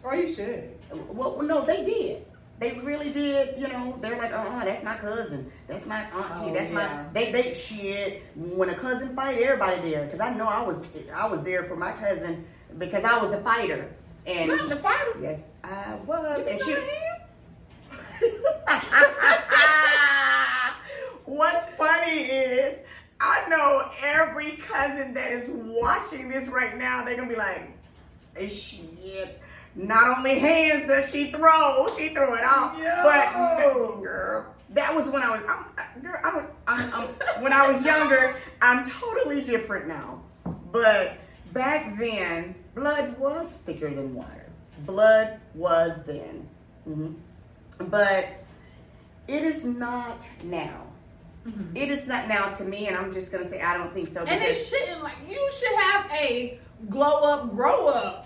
or 0.04 0.16
you 0.16 0.34
should 0.34 0.78
well, 1.10 1.42
no, 1.42 1.66
they 1.66 1.84
did. 1.84 2.26
They 2.60 2.74
really 2.74 3.12
did. 3.12 3.60
You 3.60 3.68
know, 3.68 3.98
they're 4.02 4.18
like, 4.18 4.34
uh, 4.34 4.38
uh 4.38 4.66
that's 4.66 4.84
my 4.84 4.98
cousin, 4.98 5.52
that's 5.68 5.86
my 5.86 6.02
auntie, 6.06 6.50
Oh, 6.50 6.54
that's 6.54 6.72
yeah. 6.72 6.76
my. 6.76 7.04
They, 7.14 7.32
they 7.32 7.54
shit. 7.54 8.24
When 8.36 8.70
a 8.70 8.76
cousin 8.76 9.16
fight, 9.16 9.40
everybody 9.40 9.90
there. 9.90 10.06
Because 10.06 10.20
I 10.20 10.34
know 10.34 10.48
I 10.48 10.62
was, 10.62 10.84
I 11.14 11.28
was 11.28 11.44
there 11.44 11.66
for 11.66 11.76
my 11.76 11.92
cousin 11.92 12.46
because 12.78 13.04
I 13.04 13.18
was 13.20 13.32
the 13.32 13.42
fighter. 13.42 13.94
And 14.26 14.50
not 14.50 14.70
the 14.70 14.76
fighter 14.76 15.18
yes, 15.22 15.52
I 15.64 15.96
was. 16.06 16.40
Is 16.40 16.48
And 16.48 16.60
it 16.60 16.66
she. 16.66 16.76
What's 21.28 21.68
funny 21.72 22.22
is 22.22 22.80
I 23.20 23.48
know 23.50 23.92
every 24.02 24.52
cousin 24.52 25.14
that 25.14 25.34
is 25.34 25.50
watching 25.50 26.30
this 26.30 26.48
right 26.48 26.78
now, 26.78 27.04
they're 27.04 27.18
gonna 27.18 27.28
be 27.28 27.36
like, 27.36 27.70
"Eh, 28.38 28.48
shit. 28.48 29.42
Not 29.76 30.18
only 30.18 30.40
hands 30.40 30.88
does 30.88 31.12
she 31.12 31.30
throw, 31.32 31.88
she 31.98 32.10
threw 32.10 32.34
it 32.36 32.44
off. 32.46 32.80
Yo. 32.80 32.86
But 33.04 34.02
girl, 34.02 34.46
that 34.70 34.96
was 34.96 35.08
when 35.10 35.22
I 35.22 35.30
was 35.32 35.42
I'm, 35.48 36.02
girl, 36.02 36.20
I'm, 36.24 36.48
I'm, 36.66 36.94
I'm, 36.94 37.42
when 37.44 37.52
I 37.52 37.72
was 37.74 37.86
younger. 37.86 38.38
I'm 38.62 38.90
totally 38.90 39.44
different 39.44 39.88
now. 39.90 40.22
But 40.72 41.18
back 41.52 42.00
then, 42.00 42.56
blood 42.74 43.18
was 43.20 43.58
thicker 43.58 43.94
than 43.94 44.16
water. 44.16 44.50
Blood 44.86 45.42
was 45.54 46.06
then. 46.06 46.48
Mhm. 46.88 47.16
But 47.90 48.30
it 49.28 49.44
is 49.44 49.66
not 49.66 50.26
now. 50.44 50.87
It 51.76 51.90
is 51.90 52.08
not 52.08 52.28
now 52.28 52.50
to 52.50 52.64
me, 52.64 52.88
and 52.88 52.98
I'm 52.98 53.12
just 53.14 53.32
gonna 53.32 53.46
say 53.46 53.62
I 53.62 53.78
don't 53.78 53.94
think 53.94 54.08
so. 54.10 54.24
and 54.24 54.42
it 54.44 54.56
shouldn't 54.56 55.04
like 55.04 55.16
you 55.30 55.52
should 55.58 55.76
have 55.80 56.12
a 56.14 56.60
glow 56.90 57.24
up 57.32 57.52
grow 57.56 57.88
up 57.88 58.26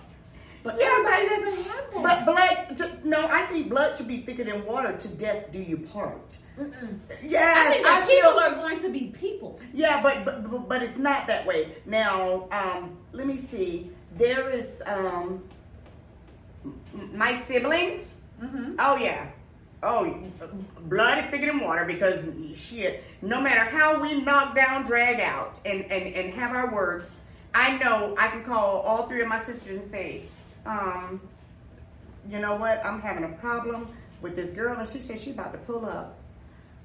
but 0.64 0.78
Yeah, 0.80 0.90
everybody 0.92 1.28
but- 1.28 1.36
doesn't 1.36 1.64
have 1.64 1.94
that 1.94 2.04
But 2.04 2.26
blood, 2.26 2.78
to, 2.78 3.08
no, 3.08 3.28
I 3.28 3.42
think 3.48 3.68
blood 3.70 3.98
should 3.98 4.08
be 4.08 4.20
thicker 4.22 4.44
than 4.44 4.64
water. 4.66 4.96
To 4.96 5.08
death 5.08 5.52
do 5.52 5.60
you 5.60 5.78
part. 5.80 6.38
Mm-mm. 6.60 7.00
Yes, 7.24 7.58
I 7.58 7.72
think 7.74 7.88
I 7.88 8.02
people 8.06 8.32
feel. 8.32 8.40
are 8.40 8.56
going 8.56 8.80
to 8.84 8.90
be 8.92 9.08
people. 9.20 9.60
Yeah, 9.74 10.04
but, 10.04 10.24
but 10.24 10.50
but- 10.52 10.70
but 10.70 10.84
it's 10.84 10.98
not 11.00 11.26
that 11.28 11.48
way. 11.48 11.76
Now, 11.88 12.48
um, 12.52 12.96
let 13.12 13.26
me 13.26 13.38
see. 13.38 13.90
There 14.18 14.52
is 14.52 14.84
um, 14.86 15.44
my 17.14 17.40
siblings. 17.42 18.18
Mm-hmm. 18.42 18.76
Oh 18.80 18.96
yeah. 18.98 19.28
Oh, 19.84 20.16
blood 20.82 21.18
is 21.18 21.26
thicker 21.26 21.48
than 21.48 21.60
water 21.60 21.86
because 21.86 22.24
shit. 22.56 23.04
No 23.22 23.42
matter 23.42 23.62
how 23.62 24.00
we 24.00 24.22
knock 24.22 24.56
down, 24.56 24.84
drag 24.84 25.20
out, 25.20 25.60
and 25.66 25.84
and 25.86 26.14
and 26.14 26.34
have 26.34 26.56
our 26.56 26.72
words, 26.72 27.10
I 27.56 27.78
know 27.78 28.16
I 28.20 28.28
can 28.28 28.44
call 28.44 28.82
all 28.82 29.08
three 29.08 29.22
of 29.22 29.28
my 29.28 29.40
sisters 29.40 29.82
and 29.82 29.92
say, 29.92 30.22
um, 30.68 31.20
you 32.30 32.40
know 32.40 32.56
what? 32.56 32.86
I'm 32.86 33.02
having 33.02 33.24
a 33.24 33.36
problem 33.38 33.88
with 34.22 34.36
this 34.36 34.52
girl, 34.52 34.78
and 34.78 34.88
she 34.88 35.00
said 35.00 35.18
she 35.18 35.32
about 35.32 35.52
to 35.54 35.58
pull 35.60 35.86
up. 35.86 36.16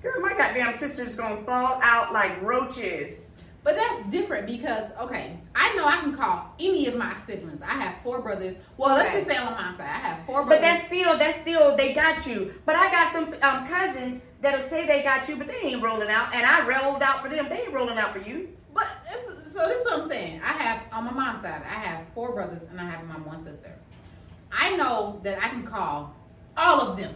Girl, 0.02 0.20
my 0.20 0.30
goddamn 0.30 0.78
sister's 0.78 1.14
gonna 1.14 1.42
fall 1.42 1.78
out 1.82 2.14
like 2.14 2.40
roaches. 2.40 3.32
But 3.62 3.74
that's 3.74 4.10
different 4.10 4.46
because 4.46 4.90
okay, 5.00 5.36
I 5.54 5.74
know 5.74 5.86
I 5.86 5.96
can 5.96 6.14
call 6.14 6.54
any 6.58 6.86
of 6.86 6.96
my 6.96 7.14
siblings. 7.26 7.60
I 7.60 7.72
have 7.72 7.96
four 8.02 8.22
brothers. 8.22 8.54
Well, 8.76 8.96
let's 8.96 9.12
just 9.12 9.26
say 9.26 9.36
on 9.36 9.52
my 9.52 9.76
side, 9.76 9.80
I 9.80 9.98
But 10.42 10.60
brothers. 10.60 10.62
that's 10.62 10.86
still, 10.86 11.18
that's 11.18 11.40
still, 11.40 11.76
they 11.76 11.94
got 11.94 12.26
you. 12.26 12.54
But 12.64 12.76
I 12.76 12.90
got 12.90 13.12
some 13.12 13.34
um, 13.42 13.68
cousins 13.68 14.22
that'll 14.40 14.62
say 14.62 14.86
they 14.86 15.02
got 15.02 15.28
you, 15.28 15.36
but 15.36 15.46
they 15.46 15.58
ain't 15.58 15.82
rolling 15.82 16.10
out. 16.10 16.34
And 16.34 16.44
I 16.44 16.66
rolled 16.66 17.02
out 17.02 17.22
for 17.22 17.28
them. 17.28 17.48
They 17.48 17.62
ain't 17.62 17.72
rolling 17.72 17.98
out 17.98 18.12
for 18.12 18.20
you. 18.20 18.48
But 18.74 18.88
this, 19.04 19.52
so 19.52 19.66
this 19.68 19.78
is 19.78 19.84
what 19.86 20.02
I'm 20.02 20.08
saying. 20.10 20.40
I 20.42 20.52
have 20.52 20.82
on 20.92 21.04
my 21.04 21.12
mom's 21.12 21.42
side, 21.42 21.62
I 21.62 21.74
have 21.80 22.06
four 22.14 22.34
brothers 22.34 22.62
and 22.70 22.80
I 22.80 22.84
have 22.84 23.06
my 23.06 23.14
one 23.14 23.38
sister. 23.38 23.72
I 24.52 24.76
know 24.76 25.20
that 25.22 25.42
I 25.42 25.48
can 25.48 25.66
call 25.66 26.14
all 26.56 26.80
of 26.80 26.98
them. 26.98 27.14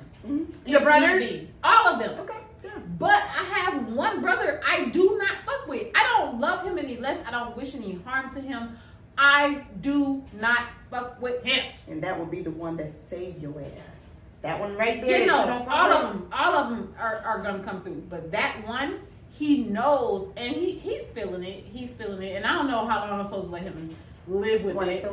Your 0.67 0.81
brothers? 0.81 1.45
all 1.65 1.89
of 1.89 1.99
them. 1.99 2.19
Okay, 2.21 2.39
yeah. 2.65 2.79
But 2.99 3.23
I 3.23 3.45
have 3.55 3.89
one 3.89 4.21
brother 4.21 4.61
I 4.67 4.87
do 4.87 5.17
not 5.19 5.33
fuck 5.47 5.67
with. 5.67 5.89
I 5.95 6.03
don't 6.17 6.41
love 6.41 6.65
him 6.65 6.79
any 6.79 6.97
less. 6.97 7.19
I 7.27 7.31
don't 7.31 7.57
wish 7.57 7.75
any 7.75 7.99
harm 8.05 8.35
to 8.35 8.41
him. 8.41 8.77
I 9.17 9.65
do 9.81 10.23
not 10.39 10.63
fuck 10.91 11.21
with 11.21 11.43
him. 11.45 11.65
And 11.89 12.03
that 12.03 12.19
will 12.19 12.27
be 12.27 12.43
the 12.43 12.51
one 12.51 12.77
that 12.79 12.89
saved 13.09 13.41
your 13.43 13.55
ass. 13.61 14.17
That 14.43 14.59
one 14.59 14.75
right 14.77 15.01
there. 15.03 15.21
You 15.21 15.27
know, 15.27 15.67
all 15.71 15.93
of 15.93 16.13
them, 16.13 16.29
all 16.33 16.55
of 16.55 16.71
them 16.71 16.95
are, 16.99 17.19
are 17.19 17.43
gonna 17.43 17.63
come 17.63 17.83
through. 17.83 18.03
But 18.09 18.33
that 18.33 18.67
one, 18.67 19.01
he 19.33 19.65
knows, 19.65 20.31
and 20.37 20.55
he 20.55 20.73
he's 20.73 21.09
feeling 21.11 21.45
it. 21.45 21.65
He's 21.71 21.91
feeling 21.91 22.23
it, 22.23 22.37
and 22.37 22.47
I 22.47 22.55
don't 22.55 22.67
know 22.67 22.87
how 22.87 23.01
long 23.01 23.21
I'm 23.21 23.27
supposed 23.27 23.47
to 23.47 23.53
let 23.53 23.63
him 23.63 23.95
live 24.27 24.65
with 24.65 24.77
it. 24.89 25.05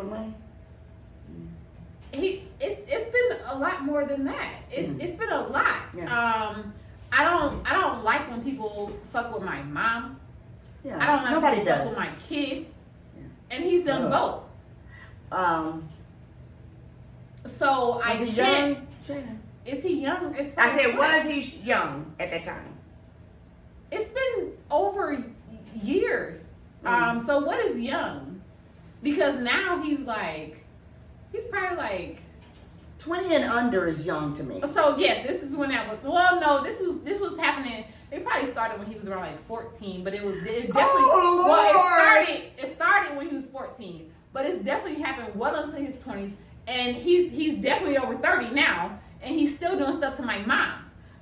He 2.13 2.43
it's 2.59 2.81
it's 2.87 3.11
been 3.11 3.37
a 3.47 3.57
lot 3.59 3.83
more 3.83 4.05
than 4.05 4.23
that. 4.25 4.49
It's 4.71 4.87
Mhm. 4.89 5.03
it's 5.03 5.17
been 5.19 5.29
a 5.29 5.47
lot. 5.47 5.75
Yeah. 5.95 6.05
Um, 6.05 6.73
I 7.11 7.23
don't 7.25 7.69
I 7.69 7.73
don't 7.73 8.03
like 8.03 8.29
when 8.31 8.43
people 8.43 8.91
fuck 9.11 9.33
with 9.33 9.43
my 9.43 9.61
mom. 9.63 10.17
Yeah. 10.85 10.97
I 11.01 11.07
don't 11.07 11.23
like 11.23 11.31
Nobody 11.33 11.57
when 11.57 11.65
people 11.65 11.73
fuck 11.75 11.83
does. 11.85 11.89
with 11.89 11.97
my 11.97 12.09
kids. 12.29 12.69
Yeah. 13.17 13.23
And 13.51 13.63
he's 13.65 13.83
done 13.83 14.03
No. 14.03 14.09
both. 14.09 14.43
Um, 15.31 15.87
So 17.45 18.01
I 18.03 18.15
he 18.15 18.31
young? 18.31 18.87
Shannon? 19.05 19.39
Is 19.65 19.83
he 19.83 20.01
young? 20.01 20.35
I 20.35 20.77
said, 20.77 20.97
was 20.97 21.23
he 21.25 21.59
young 21.65 22.13
at 22.19 22.31
that 22.31 22.43
time? 22.43 22.73
It's 23.91 24.09
been 24.09 24.51
over 24.71 25.23
years. 25.81 26.49
Mm. 26.83 26.89
Um, 26.89 27.25
so 27.25 27.39
what 27.39 27.59
is 27.65 27.77
young? 27.77 28.41
Because 29.03 29.35
now 29.39 29.81
he's 29.81 30.01
like, 30.01 30.63
he's 31.31 31.47
probably 31.47 31.77
like. 31.77 32.21
20 32.99 33.35
and 33.35 33.43
under 33.45 33.87
is 33.87 34.05
young 34.05 34.33
to 34.33 34.43
me. 34.43 34.59
So 34.73 34.97
yes, 34.97 35.25
this 35.25 35.43
is 35.43 35.55
when 35.55 35.69
that 35.69 35.87
was. 35.87 35.97
Well, 36.03 36.41
no, 36.41 36.63
this 36.63 36.81
was 36.81 36.99
this 37.01 37.19
was 37.21 37.37
happening. 37.37 37.85
It 38.11 38.25
probably 38.25 38.49
started 38.51 38.79
when 38.79 38.87
he 38.87 38.95
was 38.95 39.07
around 39.07 39.21
like 39.21 39.45
14, 39.47 40.03
but 40.03 40.13
it 40.13 40.23
was 40.23 40.35
it 40.37 40.43
definitely. 40.45 40.73
Oh, 40.75 41.45
well, 41.47 41.69
it 41.69 42.25
started. 42.27 42.67
It 42.67 42.75
started 42.75 43.15
when 43.15 43.29
he 43.29 43.35
was 43.35 43.45
14, 43.47 44.11
but 44.37 44.45
it's 44.45 44.63
definitely 44.63 45.01
happened 45.01 45.33
well 45.33 45.63
into 45.63 45.77
his 45.77 45.95
20s, 45.95 46.31
and 46.67 46.95
he's 46.95 47.31
he's 47.31 47.55
definitely 47.55 47.97
over 47.97 48.15
30 48.17 48.53
now, 48.53 48.99
and 49.23 49.33
he's 49.33 49.55
still 49.55 49.75
doing 49.75 49.97
stuff 49.97 50.15
to 50.17 50.21
my 50.21 50.37
mom. 50.39 50.73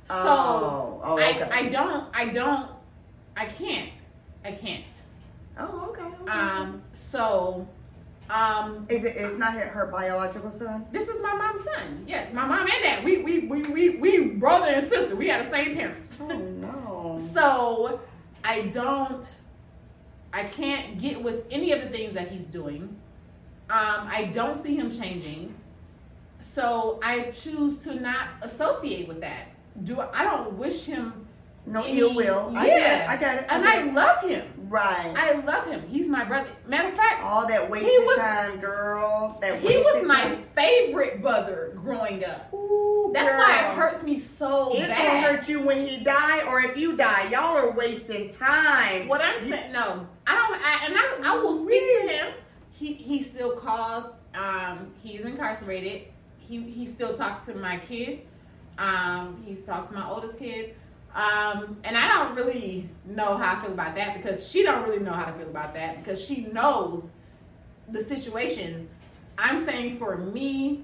So 0.03 0.13
Oh, 0.17 1.01
oh, 1.01 1.13
okay. 1.17 1.43
I 1.49 1.59
I 1.59 1.69
don't 1.69 2.03
I 2.13 2.25
don't 2.27 2.69
I 3.37 3.45
can't 3.45 3.89
I 4.43 4.51
can't. 4.51 4.83
Oh, 5.57 5.91
okay. 5.91 6.03
okay. 6.23 6.29
Um, 6.29 6.81
so 6.91 7.65
Um, 8.29 8.85
Is 8.89 9.05
it? 9.05 9.15
It's 9.15 9.37
not 9.37 9.53
her, 9.53 9.67
her 9.67 9.85
biological 9.85 10.51
son. 10.51 10.85
this 10.91 11.07
is 11.07 11.21
my 11.21 11.33
mom's 11.35 11.63
son. 11.63 12.03
Yes, 12.07 12.33
my 12.33 12.45
mom 12.45 12.67
and 12.67 12.83
dad. 12.83 13.03
We 13.05 13.19
we 13.19 13.39
we 13.51 13.61
we 13.75 13.89
we 13.97 14.27
brother 14.43 14.65
and 14.67 14.85
sister. 14.89 15.15
We 15.15 15.27
had 15.29 15.45
the 15.45 15.51
same 15.55 15.75
parents. 15.77 16.19
Oh 16.19 16.27
no. 16.27 17.29
So 17.33 18.01
I 18.43 18.63
don't, 18.73 19.25
I 20.33 20.43
can't 20.43 20.99
get 20.99 21.21
with 21.21 21.45
any 21.49 21.71
of 21.71 21.79
the 21.81 21.87
things 21.87 22.13
that 22.13 22.27
he's 22.29 22.45
doing. 22.45 22.83
Um, 23.69 24.07
I 24.07 24.29
don't 24.33 24.61
see 24.63 24.75
him 24.75 24.91
changing. 24.91 25.53
So 26.39 26.99
I 27.03 27.31
choose 27.31 27.77
to 27.79 27.95
not 27.95 28.27
associate 28.41 29.07
with 29.07 29.21
that. 29.21 29.47
Do 29.83 29.99
I 29.99 30.23
don't 30.23 30.53
wish 30.53 30.85
him 30.85 31.25
No 31.65 31.81
any- 31.83 31.99
ill 31.99 32.13
will. 32.13 32.53
I 32.55 32.67
Yeah, 32.67 33.03
it. 33.03 33.09
I 33.09 33.17
got 33.17 33.35
it. 33.37 33.45
and 33.49 33.63
get 33.63 33.75
I 33.79 33.83
love 33.91 34.21
him. 34.21 34.45
right. 34.69 35.13
I 35.17 35.33
love 35.41 35.65
him. 35.67 35.83
He's 35.89 36.07
my 36.07 36.23
brother. 36.23 36.47
Matter 36.67 36.89
of 36.89 36.93
fact, 36.95 37.23
All 37.23 37.47
that 37.47 37.69
wasted 37.69 38.05
was- 38.05 38.17
time, 38.17 38.59
girl. 38.59 39.37
That 39.41 39.59
he 39.59 39.77
was 39.77 40.05
my 40.05 40.21
time. 40.21 40.45
favorite 40.55 41.21
brother 41.21 41.73
growing 41.75 42.23
up. 42.23 42.53
Ooh, 42.53 43.11
That's 43.13 43.29
girl. 43.29 43.39
why 43.39 43.59
it 43.71 43.75
hurts 43.75 44.03
me 44.03 44.19
so 44.19 44.73
It's 44.75 44.87
bad. 44.87 44.97
gonna 45.07 45.21
hurt 45.21 45.49
you 45.49 45.61
when 45.61 45.85
he 45.85 45.97
die, 46.03 46.43
or 46.47 46.61
if 46.61 46.77
you 46.77 46.95
die. 46.95 47.29
Y'all 47.31 47.57
are 47.57 47.71
wasting 47.71 48.29
time. 48.29 49.07
What 49.07 49.21
I'm 49.21 49.39
saying, 49.49 49.71
no, 49.73 50.07
I 50.27 50.35
don't, 50.35 50.61
I, 50.63 50.85
and 50.85 50.95
I, 51.25 51.31
I 51.33 51.37
will 51.39 51.65
speak 51.65 51.81
to 51.81 52.07
him. 52.13 52.33
He 52.77 52.93
he 52.93 53.23
still 53.23 53.55
calls. 53.57 54.05
Um, 54.33 54.91
he's 55.01 55.21
incarcerated. 55.21 56.07
He 56.39 56.61
he 56.61 56.85
still 56.85 57.15
talks 57.17 57.45
to 57.47 57.55
my 57.55 57.77
kid. 57.87 58.21
Um, 58.77 59.41
he's 59.45 59.61
talked 59.61 59.89
to 59.89 59.95
my 59.95 60.07
oldest 60.07 60.37
kid. 60.37 60.75
Um, 61.15 61.77
and 61.85 61.95
I 61.97 62.09
don't 62.09 62.35
really 62.35 62.89
know 63.05 63.37
how 63.37 63.55
I 63.57 63.61
feel 63.63 63.71
about 63.71 63.95
that 63.95 64.17
because 64.17 64.45
she 64.49 64.63
don't 64.63 64.83
really 64.83 64.99
know 64.99 65.13
how 65.13 65.25
to 65.25 65.33
feel 65.33 65.47
about 65.49 65.73
that 65.75 66.03
because 66.03 66.23
she 66.23 66.41
knows 66.47 67.05
the 67.89 68.03
situation. 68.03 68.89
I'm 69.37 69.65
saying 69.65 69.97
for 69.97 70.17
me, 70.17 70.83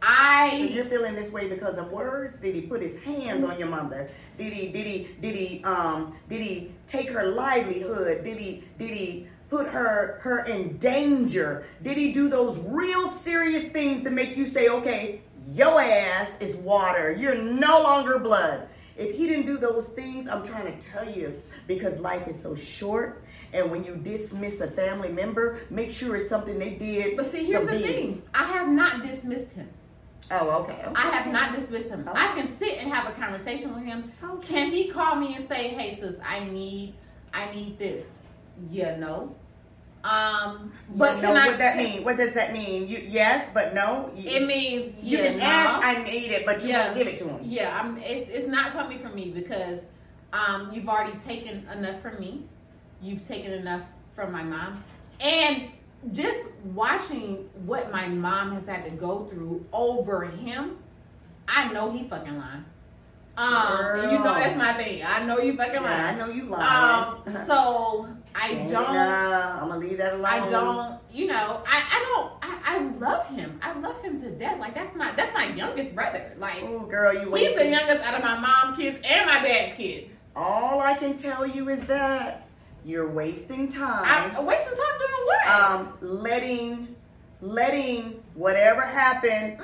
So 0.00 0.08
I 0.08 0.68
you're 0.72 0.84
feeling 0.86 1.14
this 1.14 1.30
way 1.30 1.48
because 1.48 1.78
of 1.78 1.90
words? 1.92 2.36
Did 2.38 2.54
he 2.56 2.62
put 2.62 2.82
his 2.82 2.98
hands 2.98 3.44
on 3.44 3.58
your 3.58 3.68
mother? 3.68 4.10
Did 4.36 4.52
he 4.52 4.68
did 4.68 4.86
he 4.86 5.08
did 5.20 5.34
he 5.36 5.62
um 5.64 6.16
did 6.28 6.42
he 6.42 6.72
take 6.86 7.08
her 7.10 7.26
livelihood? 7.26 8.24
Did 8.24 8.38
he 8.38 8.64
did 8.78 8.90
he 8.90 9.28
put 9.48 9.66
her 9.66 10.18
her 10.22 10.44
in 10.44 10.78
danger? 10.78 11.66
Did 11.82 11.96
he 11.96 12.12
do 12.12 12.28
those 12.28 12.58
real 12.66 13.08
serious 13.08 13.68
things 13.68 14.02
to 14.02 14.10
make 14.10 14.36
you 14.36 14.46
say, 14.46 14.68
okay, 14.68 15.20
your 15.52 15.80
ass 15.80 16.40
is 16.40 16.56
water. 16.56 17.12
You're 17.12 17.36
no 17.36 17.82
longer 17.82 18.18
blood. 18.18 18.68
If 18.96 19.14
he 19.14 19.28
didn't 19.28 19.46
do 19.46 19.58
those 19.58 19.88
things, 19.88 20.26
I'm 20.26 20.44
trying 20.44 20.76
to 20.76 20.88
tell 20.88 21.08
you, 21.08 21.40
because 21.66 22.00
life 22.00 22.26
is 22.28 22.40
so 22.40 22.54
short. 22.54 23.22
And 23.52 23.70
when 23.70 23.84
you 23.84 23.96
dismiss 23.96 24.60
a 24.60 24.70
family 24.70 25.12
member, 25.12 25.60
make 25.70 25.90
sure 25.90 26.16
it's 26.16 26.28
something 26.28 26.58
they 26.58 26.70
did. 26.70 27.16
but 27.16 27.30
see 27.30 27.44
here's 27.44 27.66
the 27.66 27.78
thing. 27.78 28.22
I 28.34 28.44
have 28.44 28.68
not 28.68 29.02
dismissed 29.02 29.52
him. 29.52 29.68
Oh, 30.30 30.62
okay. 30.62 30.72
okay. 30.72 30.92
I 30.94 31.02
have 31.02 31.32
not 31.32 31.54
dismissed 31.54 31.88
him. 31.88 32.06
Okay. 32.08 32.18
I 32.18 32.34
can 32.34 32.48
sit 32.58 32.78
and 32.78 32.92
have 32.92 33.08
a 33.08 33.12
conversation 33.12 33.74
with 33.74 33.84
him. 33.84 34.02
Okay. 34.22 34.46
Can 34.48 34.72
he 34.72 34.88
call 34.88 35.14
me 35.14 35.36
and 35.36 35.46
say, 35.48 35.68
"Hey, 35.68 35.96
sis, 36.00 36.16
I 36.26 36.44
need, 36.44 36.94
I 37.32 37.52
need 37.54 37.78
this"? 37.78 38.08
Yeah, 38.70 38.96
no. 38.96 39.34
Um, 40.04 40.72
but 40.94 41.20
no, 41.20 41.34
I? 41.34 41.46
what 41.48 41.58
that 41.58 41.76
mean? 41.76 42.04
What 42.04 42.16
does 42.16 42.32
that 42.34 42.52
mean? 42.52 42.86
You 42.86 42.98
yes, 43.08 43.50
but 43.52 43.74
no. 43.74 44.10
You, 44.14 44.30
It 44.30 44.46
means 44.46 44.94
you 45.02 45.18
yeah, 45.18 45.30
can 45.30 45.38
no. 45.38 45.44
ask. 45.44 45.84
I 45.84 46.02
need 46.04 46.30
it, 46.30 46.46
but 46.46 46.62
you 46.62 46.68
Yeah. 46.68 46.86
won't 46.86 46.98
give 46.98 47.06
it 47.08 47.16
to 47.18 47.24
him. 47.28 47.40
Yeah, 47.42 47.80
I'm, 47.80 47.98
it's 47.98 48.30
it's 48.30 48.46
not 48.46 48.72
coming 48.72 49.00
from 49.00 49.14
me 49.16 49.30
because 49.30 49.80
um, 50.32 50.70
you've 50.72 50.88
already 50.88 51.16
taken 51.26 51.66
enough 51.72 52.00
from 52.02 52.20
me. 52.20 52.44
You've 53.02 53.26
taken 53.26 53.52
enough 53.52 53.82
from 54.14 54.30
my 54.32 54.42
mom, 54.44 54.82
and 55.20 55.70
just 56.12 56.50
watching 56.72 57.48
what 57.64 57.90
my 57.90 58.06
mom 58.06 58.52
has 58.54 58.66
had 58.66 58.84
to 58.84 58.90
go 58.90 59.24
through 59.24 59.64
over 59.72 60.24
him, 60.24 60.78
I 61.48 61.72
know 61.72 61.90
he 61.90 62.04
fucking 62.08 62.38
lying. 62.38 62.64
Um, 63.36 64.10
you 64.10 64.18
know 64.18 64.34
that's 64.34 64.56
my 64.56 64.72
thing. 64.74 65.02
I 65.06 65.24
know 65.24 65.38
you 65.38 65.56
fucking 65.56 65.74
Yeah, 65.74 66.06
I 66.06 66.14
know 66.14 66.28
you 66.28 66.44
lying. 66.44 67.22
Um, 67.26 67.46
so 67.46 68.08
I 68.34 68.54
don't. 68.54 68.70
Nah, 68.70 69.60
I'm 69.62 69.68
gonna 69.68 69.78
leave 69.78 69.98
that 69.98 70.14
alone. 70.14 70.26
I 70.26 70.50
don't, 70.50 70.98
you 71.12 71.26
know, 71.26 71.62
I, 71.66 71.82
I 71.92 72.02
don't, 72.02 72.32
I, 72.42 72.58
I 72.64 72.78
love 72.98 73.26
him. 73.28 73.58
I 73.62 73.78
love 73.78 74.00
him 74.02 74.20
to 74.22 74.30
death. 74.30 74.58
Like 74.58 74.74
that's 74.74 74.94
my, 74.96 75.10
that's 75.12 75.32
my 75.34 75.46
youngest 75.54 75.94
brother. 75.94 76.32
Like 76.38 76.62
Oh, 76.62 76.80
girl, 76.86 77.12
you. 77.14 77.34
he's 77.34 77.54
the 77.54 77.68
youngest 77.68 78.02
out 78.06 78.14
of 78.14 78.22
my 78.22 78.38
mom 78.38 78.76
kids 78.76 78.98
and 79.04 79.26
my 79.26 79.42
dad's 79.42 79.76
kids. 79.76 80.12
All 80.34 80.80
I 80.80 80.94
can 80.94 81.14
tell 81.16 81.46
you 81.46 81.68
is 81.70 81.86
that 81.86 82.46
you're 82.84 83.08
wasting 83.10 83.68
time. 83.68 84.04
I 84.04 84.40
wasting 84.40 84.68
time 84.76 84.98
doing 84.98 85.26
what? 85.26 85.48
um, 85.48 85.92
letting, 86.00 86.94
letting 87.46 88.22
whatever 88.34 88.82
happened 88.82 89.58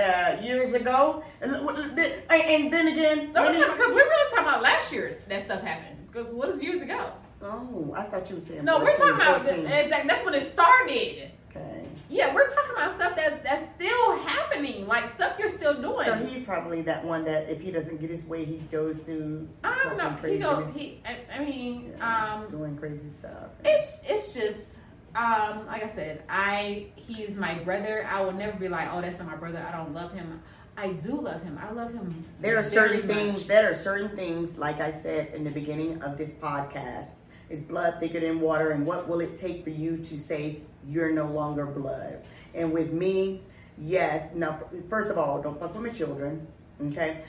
uh, 0.00 0.36
years 0.42 0.74
ago, 0.74 1.22
and, 1.40 1.52
and 1.52 1.98
and 2.30 2.72
then 2.72 2.88
again. 2.88 3.32
No, 3.32 3.52
because 3.52 3.88
we're 3.88 3.94
really 3.94 4.30
talking 4.30 4.48
about 4.48 4.62
last 4.62 4.92
year 4.92 5.18
that 5.28 5.44
stuff 5.44 5.62
happened. 5.62 6.06
Because 6.10 6.32
what 6.32 6.48
is 6.48 6.62
years 6.62 6.80
ago? 6.80 7.12
Oh, 7.42 7.94
I 7.96 8.04
thought 8.04 8.28
you 8.30 8.36
were 8.36 8.40
saying. 8.40 8.64
No, 8.64 8.78
we're 8.78 8.96
14, 8.96 8.98
talking 8.98 9.14
about 9.14 9.46
14. 9.46 9.64
that, 9.90 10.06
that's 10.06 10.24
when 10.24 10.34
it 10.34 10.50
started. 10.50 11.30
Okay. 11.50 11.82
Yeah, 12.08 12.32
we're 12.34 12.48
talking 12.54 12.72
about 12.76 12.94
stuff 12.94 13.16
that's 13.16 13.42
that's 13.42 13.74
still 13.74 14.16
happening, 14.20 14.86
like 14.86 15.10
stuff 15.10 15.36
you're 15.38 15.50
still 15.50 15.74
doing. 15.74 16.06
So 16.06 16.14
he's 16.14 16.44
probably 16.44 16.82
that 16.82 17.04
one 17.04 17.24
that 17.24 17.48
if 17.50 17.60
he 17.60 17.70
doesn't 17.72 18.00
get 18.00 18.10
his 18.10 18.24
way, 18.24 18.44
he 18.44 18.58
goes 18.70 19.00
through 19.00 19.48
I 19.64 19.78
don't 19.82 19.98
know. 19.98 20.28
He 20.28 20.38
goes. 20.38 20.74
He. 20.74 21.00
I, 21.04 21.16
I 21.38 21.44
mean, 21.44 21.92
yeah, 21.96 22.34
um, 22.34 22.50
doing 22.50 22.76
crazy 22.76 23.10
stuff. 23.10 23.50
it's 23.64 24.00
it's 24.06 24.32
just 24.32 24.75
um 25.16 25.66
like 25.66 25.82
I 25.82 25.88
said, 25.88 26.22
I 26.28 26.86
he's 26.96 27.36
my 27.36 27.54
brother. 27.54 28.06
I 28.10 28.20
will 28.20 28.32
never 28.32 28.56
be 28.56 28.68
like, 28.68 28.88
oh, 28.92 29.00
that's 29.00 29.18
not 29.18 29.26
my 29.26 29.36
brother. 29.36 29.64
I 29.66 29.76
don't 29.76 29.94
love 29.94 30.12
him. 30.12 30.42
I 30.76 30.88
do 30.88 31.14
love 31.14 31.42
him. 31.42 31.58
I 31.60 31.72
love 31.72 31.94
him. 31.94 32.24
There 32.40 32.58
are 32.58 32.62
certain 32.62 33.06
much. 33.06 33.16
things. 33.16 33.46
There 33.46 33.70
are 33.70 33.74
certain 33.74 34.14
things, 34.14 34.58
like 34.58 34.80
I 34.80 34.90
said 34.90 35.34
in 35.34 35.42
the 35.42 35.50
beginning 35.50 36.02
of 36.02 36.18
this 36.18 36.30
podcast, 36.30 37.14
is 37.48 37.62
blood 37.62 37.94
thicker 37.98 38.20
than 38.20 38.40
water, 38.40 38.72
and 38.72 38.84
what 38.84 39.08
will 39.08 39.20
it 39.20 39.36
take 39.36 39.64
for 39.64 39.70
you 39.70 39.96
to 39.98 40.18
say 40.18 40.60
you're 40.86 41.12
no 41.12 41.26
longer 41.26 41.64
blood? 41.64 42.22
And 42.54 42.72
with 42.72 42.92
me, 42.92 43.42
yes. 43.78 44.34
Now, 44.34 44.60
first 44.90 45.10
of 45.10 45.16
all, 45.16 45.40
don't 45.40 45.58
fuck 45.58 45.74
with 45.74 45.82
my 45.82 45.90
children. 45.90 46.46
Okay, 46.88 47.22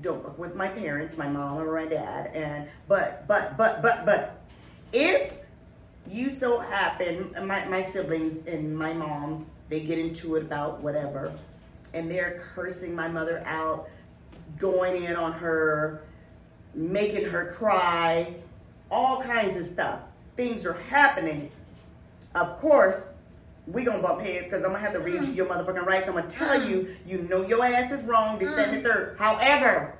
don't 0.00 0.22
fuck 0.22 0.38
with 0.38 0.54
my 0.54 0.68
parents, 0.68 1.18
my 1.18 1.28
mom 1.28 1.58
or 1.58 1.74
my 1.74 1.86
dad. 1.86 2.30
And 2.34 2.68
but 2.86 3.28
but 3.28 3.58
but 3.58 3.82
but 3.82 4.06
but 4.06 4.40
if 4.94 5.34
you 6.10 6.30
so 6.30 6.58
happen, 6.58 7.34
uh, 7.36 7.44
my 7.44 7.64
my 7.66 7.82
siblings 7.82 8.46
and 8.46 8.76
my 8.76 8.92
mom, 8.92 9.46
they 9.68 9.80
get 9.80 9.98
into 9.98 10.36
it 10.36 10.42
about 10.42 10.80
whatever, 10.80 11.32
and 11.94 12.10
they're 12.10 12.42
cursing 12.54 12.94
my 12.94 13.08
mother 13.08 13.42
out 13.46 13.88
going 14.58 15.04
in 15.04 15.16
on 15.16 15.32
her, 15.32 16.04
making 16.74 17.28
her 17.28 17.52
cry, 17.52 18.34
all 18.90 19.22
kinds 19.22 19.56
of 19.56 19.64
stuff. 19.64 20.00
Things 20.36 20.64
are 20.64 20.74
happening. 20.74 21.50
Of 22.34 22.58
course, 22.58 23.10
we 23.66 23.84
gonna 23.84 24.02
bump 24.02 24.20
heads 24.20 24.44
because 24.44 24.64
I'm 24.64 24.72
gonna 24.72 24.78
have 24.78 24.92
to 24.92 25.00
read 25.00 25.18
hmm. 25.18 25.24
you 25.24 25.32
your 25.32 25.46
motherfucking 25.46 25.84
rights. 25.84 26.08
I'm 26.08 26.14
gonna 26.14 26.28
tell 26.28 26.60
hmm. 26.60 26.70
you, 26.70 26.96
you 27.06 27.18
know 27.22 27.46
your 27.46 27.64
ass 27.64 27.92
is 27.92 28.02
wrong. 28.04 28.38
This, 28.38 28.50
that, 28.50 28.68
and 28.68 28.84
the 28.84 28.88
hmm. 28.88 28.94
third. 28.94 29.16
However, 29.18 29.98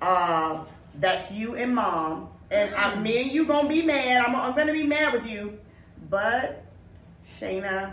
uh, 0.00 0.64
that's 0.94 1.32
you 1.32 1.56
and 1.56 1.74
mom, 1.74 2.29
and 2.50 2.74
I, 2.74 2.98
me 3.00 3.22
and 3.22 3.32
you 3.32 3.46
gonna 3.46 3.68
be 3.68 3.82
mad. 3.82 4.24
I'm, 4.26 4.34
I'm 4.34 4.54
gonna 4.56 4.72
be 4.72 4.82
mad 4.82 5.12
with 5.12 5.30
you, 5.30 5.58
but 6.08 6.64
Shaina, 7.38 7.92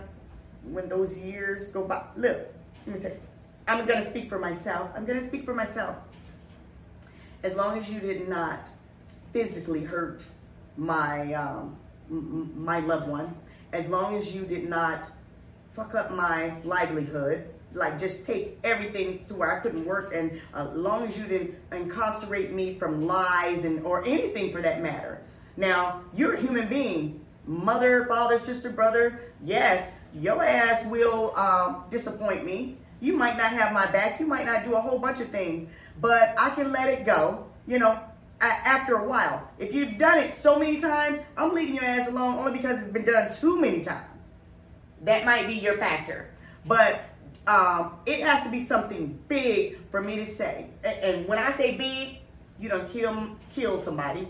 when 0.64 0.90
those 0.90 1.18
years 1.18 1.70
go 1.70 1.88
by, 1.88 2.04
look, 2.16 2.48
let 2.86 2.96
me 2.96 3.02
tell 3.02 3.12
you, 3.12 3.22
I'm 3.68 3.86
gonna 3.86 4.06
speak 4.06 4.30
for 4.30 4.40
myself. 4.40 4.90
I'm 4.96 5.06
gonna 5.06 5.26
speak 5.26 5.46
for 5.46 5.54
myself. 5.54 5.98
As 7.44 7.56
long 7.56 7.78
as 7.78 7.90
you 7.90 8.00
did 8.00 8.28
not 8.28 8.70
physically 9.32 9.84
hurt 9.84 10.26
my 10.78 11.34
um, 11.34 11.78
my 12.10 12.80
loved 12.80 13.08
one, 13.08 13.36
as 13.74 13.88
long 13.88 14.16
as 14.16 14.34
you 14.34 14.44
did 14.44 14.68
not 14.68 15.12
fuck 15.74 15.94
up 15.94 16.12
my 16.12 16.54
livelihood, 16.64 17.48
like 17.74 18.00
just 18.00 18.26
take 18.26 18.60
everything 18.64 19.24
to 19.26 19.36
where 19.36 19.58
I 19.58 19.60
couldn't 19.60 19.86
work, 19.86 20.14
and 20.14 20.40
uh, 20.54 20.70
as 20.72 20.78
long 20.78 21.08
as 21.08 21.18
you 21.18 21.26
didn't 21.26 21.56
incarcerate 21.72 22.54
me 22.54 22.76
from 22.76 23.06
lies 23.06 23.66
and 23.66 23.86
or 23.86 24.04
anything 24.06 24.52
for 24.52 24.62
that 24.62 24.82
matter. 24.82 25.22
Now 25.56 26.02
you're 26.16 26.34
a 26.34 26.42
human 26.42 26.68
being, 26.68 27.26
mother, 27.46 28.06
father, 28.06 28.40
sister, 28.40 28.70
brother. 28.70 29.20
Yes, 29.44 29.92
your 30.14 30.44
ass 30.44 30.86
will 30.88 31.36
um, 31.36 31.84
disappoint 31.90 32.46
me. 32.46 32.78
You 33.00 33.16
might 33.16 33.38
not 33.38 33.52
have 33.52 33.74
my 33.74 33.86
back. 33.92 34.20
You 34.20 34.26
might 34.26 34.46
not 34.46 34.64
do 34.64 34.74
a 34.74 34.82
whole 34.82 34.98
bunch 34.98 35.20
of 35.20 35.30
things, 35.30 35.70
but 36.02 36.34
I 36.38 36.50
can 36.52 36.72
let 36.72 36.90
it 36.90 37.06
go. 37.06 37.46
You 37.68 37.80
know, 37.80 38.00
after 38.42 38.96
a 38.96 39.08
while. 39.08 39.50
If 39.58 39.74
you've 39.74 39.98
done 39.98 40.20
it 40.20 40.32
so 40.32 40.60
many 40.60 40.80
times, 40.80 41.20
I'm 41.36 41.54
leaving 41.54 41.76
your 41.76 41.86
ass 41.86 42.08
alone 42.08 42.36
only 42.36 42.58
because 42.58 42.82
it's 42.82 42.92
been 42.92 43.06
done 43.06 43.34
too 43.34 43.60
many 43.60 43.82
times. 43.82 44.06
That 45.02 45.26
might 45.26 45.48
be 45.48 45.56
your 45.56 45.78
factor. 45.78 46.30
But 46.66 47.02
um, 47.48 47.94
it 48.06 48.22
has 48.22 48.44
to 48.44 48.52
be 48.52 48.66
something 48.66 49.18
big 49.28 49.80
for 49.90 50.02
me 50.02 50.18
to 50.18 50.26
say. 50.26 50.68
And, 50.84 50.98
and 51.04 51.28
when 51.28 51.40
I 51.40 51.52
say 51.52 51.78
big, 51.78 52.20
you 52.60 52.70
don't 52.70 52.90
kill 52.90 53.30
kill 53.52 53.80
somebody. 53.82 54.28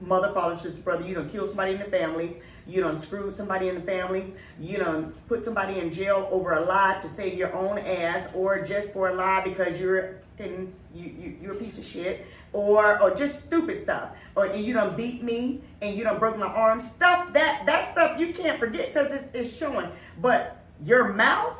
mother, 0.00 0.32
father, 0.32 0.56
sister, 0.56 0.80
brother. 0.82 1.06
You 1.06 1.14
don't 1.14 1.30
kill 1.30 1.46
somebody 1.48 1.72
in 1.72 1.78
the 1.78 1.84
family. 1.86 2.38
You 2.66 2.82
don't 2.82 2.98
screw 2.98 3.32
somebody 3.34 3.68
in 3.68 3.76
the 3.76 3.80
family. 3.82 4.34
You 4.60 4.78
done 4.78 5.14
put 5.28 5.44
somebody 5.44 5.78
in 5.78 5.92
jail 5.92 6.28
over 6.30 6.52
a 6.54 6.60
lie 6.60 6.98
to 7.02 7.08
save 7.08 7.34
your 7.34 7.54
own 7.54 7.78
ass, 7.78 8.30
or 8.34 8.62
just 8.64 8.92
for 8.92 9.08
a 9.10 9.14
lie 9.14 9.42
because 9.44 9.80
you're 9.80 10.16
and 10.38 10.72
you, 10.94 11.06
you 11.18 11.36
you're 11.42 11.54
a 11.54 11.56
piece 11.56 11.78
of 11.78 11.84
shit, 11.84 12.26
or 12.52 13.00
or 13.02 13.14
just 13.14 13.46
stupid 13.46 13.82
stuff, 13.82 14.10
or 14.36 14.46
and 14.46 14.64
you 14.64 14.74
don't 14.74 14.96
beat 14.96 15.22
me 15.22 15.62
and 15.82 15.96
you 15.96 16.04
don't 16.04 16.18
broke 16.20 16.38
my 16.38 16.46
arm. 16.46 16.80
Stuff 16.80 17.32
that 17.32 17.64
that 17.66 17.90
stuff 17.92 18.20
you 18.20 18.32
can't 18.32 18.58
forget 18.58 18.92
because 18.92 19.12
it's, 19.12 19.34
it's 19.34 19.56
showing. 19.56 19.90
But 20.20 20.64
your 20.84 21.12
mouth, 21.14 21.58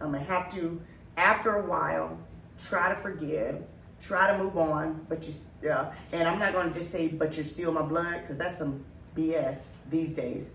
I'm 0.00 0.12
gonna 0.12 0.24
have 0.24 0.52
to 0.54 0.80
after 1.16 1.56
a 1.56 1.66
while 1.66 2.18
try 2.58 2.94
to 2.94 3.00
forgive 3.00 3.62
try 4.04 4.30
to 4.30 4.42
move 4.42 4.56
on, 4.56 5.04
but 5.08 5.26
you, 5.26 5.32
yeah, 5.62 5.92
and 6.12 6.28
I'm 6.28 6.38
not 6.38 6.52
to 6.52 6.78
just 6.78 6.90
say, 6.90 7.08
but 7.08 7.36
you're 7.36 7.44
still 7.44 7.72
my 7.72 7.82
blood, 7.82 8.20
because 8.20 8.36
that's 8.36 8.58
some 8.58 8.84
BS 9.16 9.70
these 9.90 10.14
days. 10.14 10.52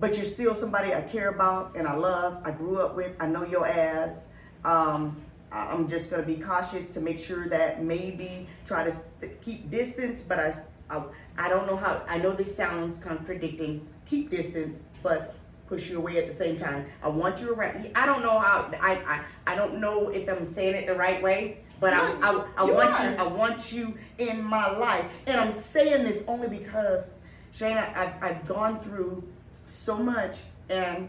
But 0.00 0.16
you're 0.16 0.26
still 0.26 0.54
somebody 0.54 0.92
I 0.92 1.02
care 1.02 1.28
about 1.28 1.76
and 1.76 1.86
I 1.86 1.94
love, 1.94 2.42
I 2.44 2.50
grew 2.50 2.80
up 2.80 2.96
with, 2.96 3.14
I 3.20 3.26
know 3.26 3.44
your 3.44 3.66
ass. 3.66 4.26
Um, 4.64 5.22
I'm 5.52 5.86
just 5.88 6.10
to 6.10 6.22
be 6.22 6.36
cautious 6.42 6.86
to 6.88 7.00
make 7.00 7.20
sure 7.20 7.48
that 7.48 7.84
maybe 7.84 8.48
try 8.66 8.82
to 8.82 8.90
st- 8.90 9.40
keep 9.40 9.70
distance, 9.70 10.22
but 10.22 10.40
I, 10.40 10.52
I, 10.90 11.04
I 11.38 11.48
don't 11.48 11.66
know 11.68 11.76
how, 11.76 12.02
I 12.08 12.18
know 12.18 12.32
this 12.32 12.54
sounds 12.56 12.98
contradicting, 12.98 13.86
keep 14.04 14.30
distance, 14.30 14.82
but 15.00 15.36
push 15.74 15.90
you 15.90 15.98
away 15.98 16.18
at 16.18 16.28
the 16.28 16.34
same 16.34 16.56
time. 16.56 16.86
I 17.02 17.08
want 17.08 17.40
you 17.40 17.52
around. 17.52 17.90
I 17.96 18.06
don't 18.06 18.22
know 18.22 18.38
how, 18.38 18.70
I, 18.80 18.92
I, 19.06 19.52
I 19.52 19.56
don't 19.56 19.80
know 19.80 20.08
if 20.08 20.28
I'm 20.28 20.46
saying 20.46 20.76
it 20.76 20.86
the 20.86 20.94
right 20.94 21.20
way, 21.20 21.58
but 21.80 21.92
I, 21.92 22.12
I, 22.20 22.44
I 22.56 22.66
you 22.66 22.74
want 22.74 22.94
are. 22.94 23.10
you, 23.10 23.16
I 23.16 23.26
want 23.26 23.72
you 23.72 23.94
in 24.18 24.42
my 24.42 24.70
life. 24.76 25.04
And 25.26 25.40
I'm 25.40 25.50
saying 25.50 26.04
this 26.04 26.22
only 26.28 26.48
because, 26.48 27.10
Shaina, 27.56 27.94
I, 27.96 28.14
I've 28.22 28.46
gone 28.46 28.78
through 28.78 29.24
so 29.66 29.96
much 29.96 30.38
and 30.70 31.08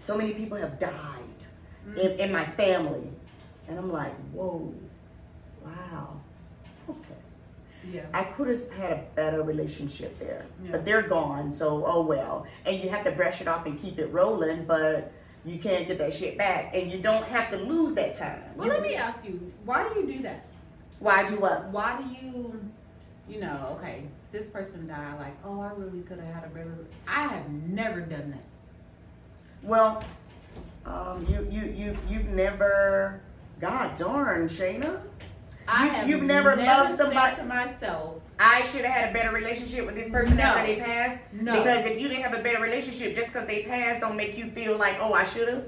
so 0.00 0.16
many 0.16 0.34
people 0.34 0.58
have 0.58 0.78
died 0.78 1.38
mm. 1.88 1.96
in, 1.96 2.20
in 2.20 2.32
my 2.32 2.44
family. 2.44 3.08
And 3.68 3.78
I'm 3.78 3.90
like, 3.90 4.14
whoa, 4.32 4.74
wow, 5.64 6.20
okay. 6.88 7.19
Yeah. 7.92 8.02
I 8.12 8.24
could 8.24 8.48
have 8.48 8.70
had 8.72 8.92
a 8.92 9.04
better 9.14 9.42
relationship 9.42 10.18
there, 10.18 10.46
yeah. 10.62 10.72
but 10.72 10.84
they're 10.84 11.08
gone. 11.08 11.52
So 11.52 11.84
oh 11.86 12.04
well. 12.04 12.46
And 12.66 12.82
you 12.82 12.90
have 12.90 13.04
to 13.04 13.12
brush 13.12 13.40
it 13.40 13.48
off 13.48 13.66
and 13.66 13.80
keep 13.80 13.98
it 13.98 14.06
rolling. 14.12 14.64
But 14.66 15.12
you 15.44 15.58
can't 15.58 15.88
get 15.88 15.98
that 15.98 16.12
shit 16.12 16.36
back, 16.36 16.74
and 16.74 16.90
you 16.92 17.00
don't 17.00 17.24
have 17.24 17.50
to 17.50 17.56
lose 17.56 17.94
that 17.94 18.14
time. 18.14 18.42
Well, 18.56 18.66
you 18.66 18.72
let 18.74 18.82
me 18.82 18.94
ask 18.94 19.24
you, 19.24 19.52
why 19.64 19.88
do 19.88 20.00
you 20.00 20.06
do 20.06 20.22
that? 20.22 20.46
Why 20.98 21.26
do 21.26 21.40
what? 21.40 21.68
Why 21.68 22.00
do 22.00 22.08
you, 22.08 22.60
you 23.28 23.40
know, 23.40 23.78
okay, 23.78 24.04
this 24.32 24.50
person 24.50 24.86
died, 24.86 25.18
like, 25.18 25.36
oh, 25.44 25.60
I 25.60 25.72
really 25.72 26.02
could 26.02 26.18
have 26.18 26.34
had 26.34 26.44
a 26.44 26.48
better. 26.48 26.76
I 27.08 27.28
have 27.28 27.48
never 27.50 28.00
done 28.00 28.30
that. 28.30 28.44
Well, 29.62 30.04
um, 30.84 31.26
you 31.28 31.46
you 31.50 31.72
you 31.72 31.96
you've 32.08 32.28
never. 32.28 33.22
God 33.60 33.96
darn, 33.96 34.48
Shaina. 34.48 35.02
I 35.70 35.84
you, 35.84 35.90
have 35.92 36.08
you've 36.08 36.22
never, 36.22 36.56
never 36.56 36.66
loved 36.66 36.96
somebody 36.96 37.36
to 37.36 37.44
myself. 37.44 38.20
I 38.38 38.62
should 38.62 38.84
have 38.84 38.94
had 38.94 39.10
a 39.10 39.12
better 39.12 39.32
relationship 39.32 39.84
with 39.86 39.94
this 39.94 40.10
person 40.10 40.38
no. 40.38 40.44
after 40.44 40.66
they 40.66 40.80
passed. 40.80 41.20
No. 41.32 41.58
Because 41.58 41.84
if 41.84 42.00
you 42.00 42.08
didn't 42.08 42.22
have 42.22 42.34
a 42.34 42.42
better 42.42 42.60
relationship, 42.60 43.14
just 43.14 43.32
because 43.32 43.46
they 43.46 43.64
passed, 43.64 44.00
don't 44.00 44.16
make 44.16 44.36
you 44.36 44.50
feel 44.50 44.78
like, 44.78 44.96
oh, 44.98 45.12
I 45.12 45.24
should 45.24 45.48
have. 45.48 45.64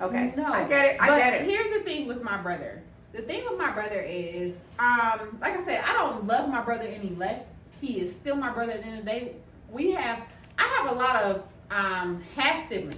Okay. 0.00 0.34
No. 0.36 0.52
I 0.52 0.64
get 0.64 0.84
it. 0.84 1.00
I 1.00 1.08
but 1.08 1.18
get 1.18 1.34
it. 1.34 1.48
Here's 1.48 1.70
the 1.70 1.84
thing 1.84 2.06
with 2.06 2.22
my 2.22 2.36
brother. 2.36 2.82
The 3.12 3.22
thing 3.22 3.44
with 3.48 3.58
my 3.58 3.70
brother 3.70 4.00
is, 4.00 4.60
um, 4.78 5.38
like 5.40 5.56
I 5.56 5.64
said, 5.64 5.84
I 5.84 5.92
don't 5.94 6.26
love 6.26 6.50
my 6.50 6.60
brother 6.60 6.84
any 6.84 7.10
less. 7.10 7.44
He 7.80 8.00
is 8.00 8.12
still 8.12 8.36
my 8.36 8.52
brother. 8.52 8.72
At 8.72 8.82
the 8.82 8.86
end 8.86 8.98
of 8.98 9.04
the 9.04 9.10
day, 9.10 9.32
we 9.70 9.92
have. 9.92 10.22
I 10.58 10.64
have 10.64 10.90
a 10.90 10.94
lot 10.94 11.22
of 11.22 11.42
um, 11.70 12.22
half 12.36 12.68
siblings. 12.68 12.96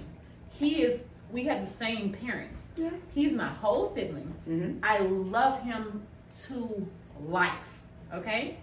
He 0.49 0.81
is. 0.81 1.01
We 1.31 1.43
have 1.45 1.65
the 1.65 1.77
same 1.77 2.11
parents. 2.11 2.59
Yeah. 2.75 2.89
He's 3.13 3.33
my 3.33 3.47
whole 3.47 3.85
sibling. 3.85 4.33
Mm-hmm. 4.49 4.79
I 4.83 4.99
love 4.99 5.61
him 5.61 6.05
to 6.47 6.87
life. 7.27 7.51
Okay. 8.13 8.57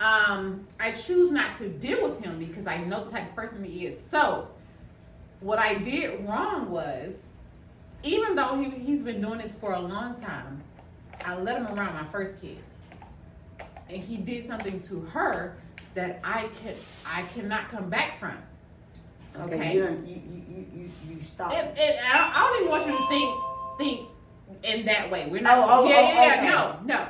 Um, 0.00 0.66
I 0.78 0.92
choose 0.92 1.30
not 1.30 1.58
to 1.58 1.68
deal 1.68 2.08
with 2.08 2.22
him 2.22 2.38
because 2.38 2.66
I 2.66 2.78
know 2.78 3.04
the 3.04 3.10
type 3.10 3.30
of 3.30 3.34
person 3.34 3.64
he 3.64 3.86
is. 3.86 3.98
So, 4.10 4.48
what 5.40 5.58
I 5.58 5.74
did 5.74 6.24
wrong 6.26 6.70
was, 6.70 7.14
even 8.04 8.36
though 8.36 8.60
he, 8.60 8.70
he's 8.70 9.02
been 9.02 9.20
doing 9.20 9.38
this 9.38 9.56
for 9.56 9.74
a 9.74 9.80
long 9.80 10.20
time, 10.20 10.62
I 11.24 11.36
let 11.36 11.56
him 11.56 11.66
around 11.66 11.94
my 11.94 12.04
first 12.12 12.40
kid, 12.40 12.58
and 13.88 13.98
he 13.98 14.16
did 14.18 14.46
something 14.46 14.80
to 14.82 15.00
her 15.00 15.56
that 15.94 16.20
I 16.22 16.48
can 16.62 16.74
I 17.04 17.22
cannot 17.34 17.70
come 17.70 17.90
back 17.90 18.20
from. 18.20 18.36
Okay, 19.36 19.54
okay. 19.54 19.74
You, 19.74 19.82
you, 20.06 20.22
you, 20.48 20.66
you, 20.74 20.90
you 21.08 21.20
stop. 21.20 21.52
It, 21.52 21.74
it, 21.76 21.98
I, 22.04 22.32
don't, 22.32 22.60
even 22.60 22.70
want 22.70 22.86
you 22.86 22.96
to 22.96 23.08
think 23.08 23.38
think 23.78 24.08
in 24.62 24.84
that 24.86 25.10
way. 25.10 25.28
We're 25.30 25.40
not. 25.40 25.58
Oh, 25.58 25.66
oh, 25.68 25.88
yeah, 25.88 25.96
oh, 25.96 26.24
yeah, 26.24 26.34
okay. 26.34 26.48
no, 26.48 26.78
no. 26.84 27.06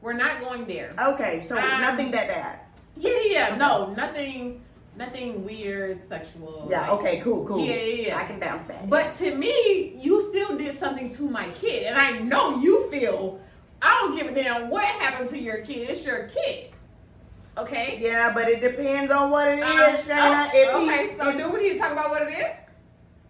We're 0.00 0.12
not 0.14 0.40
going 0.40 0.66
there. 0.66 0.92
Okay, 0.98 1.42
so 1.42 1.56
um, 1.56 1.80
nothing 1.80 2.10
that 2.10 2.28
bad. 2.28 2.58
Yeah, 2.96 3.20
yeah, 3.24 3.56
no, 3.56 3.94
nothing, 3.94 4.62
nothing 4.96 5.44
weird, 5.44 6.06
sexual. 6.08 6.66
Yeah. 6.70 6.82
Like, 6.82 6.90
okay. 6.90 7.20
Cool. 7.20 7.46
Cool. 7.46 7.64
Yeah, 7.64 7.76
yeah, 7.76 8.06
yeah. 8.08 8.18
I 8.18 8.24
can 8.24 8.40
bounce 8.40 8.66
back. 8.66 8.88
But 8.88 9.16
to 9.18 9.34
me, 9.34 9.96
you 10.00 10.28
still 10.30 10.58
did 10.58 10.78
something 10.78 11.14
to 11.14 11.28
my 11.28 11.48
kid, 11.50 11.86
and 11.86 11.96
I 11.96 12.18
know 12.18 12.58
you 12.60 12.90
feel. 12.90 13.40
I 13.80 13.98
don't 14.00 14.16
give 14.16 14.26
a 14.28 14.34
damn 14.34 14.70
what 14.70 14.84
happened 14.84 15.30
to 15.30 15.38
your 15.38 15.58
kid. 15.58 15.90
It's 15.90 16.04
your 16.04 16.28
kid. 16.28 16.70
Okay. 17.56 17.98
Yeah, 18.00 18.32
but 18.34 18.48
it 18.48 18.60
depends 18.60 19.12
on 19.12 19.30
what 19.30 19.46
it 19.48 19.58
is, 19.58 19.70
um, 19.70 20.16
Shaina. 20.16 20.50
Oh, 20.52 20.84
okay, 20.84 21.10
he, 21.10 21.18
so 21.18 21.36
do 21.36 21.52
we 21.52 21.60
need 21.60 21.72
to 21.74 21.78
talk 21.78 21.92
about 21.92 22.10
what 22.10 22.22
it 22.22 22.30
is? 22.30 22.61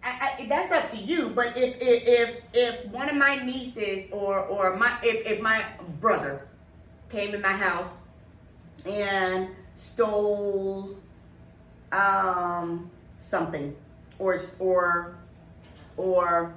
I, 0.03 0.35
I, 0.39 0.45
that's 0.47 0.71
up 0.71 0.91
to 0.91 0.97
you. 0.97 1.29
But 1.29 1.55
if, 1.55 1.77
if 1.81 2.03
if 2.07 2.43
if 2.53 2.85
one 2.87 3.09
of 3.09 3.15
my 3.15 3.43
nieces 3.43 4.11
or 4.11 4.39
or 4.39 4.75
my 4.75 4.97
if, 5.01 5.25
if 5.25 5.41
my 5.41 5.65
brother 6.01 6.47
came 7.09 7.33
in 7.33 7.41
my 7.41 7.53
house 7.53 7.99
and 8.85 9.49
stole 9.75 10.97
um, 11.91 12.89
something 13.19 13.75
or 14.19 14.39
or 14.59 15.17
or 15.97 16.53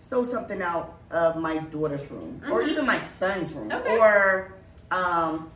stole 0.00 0.24
something 0.24 0.62
out 0.62 0.98
of 1.10 1.36
my 1.36 1.58
daughter's 1.58 2.10
room 2.10 2.40
mm-hmm. 2.42 2.52
or 2.52 2.62
even 2.62 2.86
my 2.86 3.00
son's 3.00 3.52
room 3.52 3.72
okay. 3.72 3.98
or 3.98 4.54
um, 4.90 5.50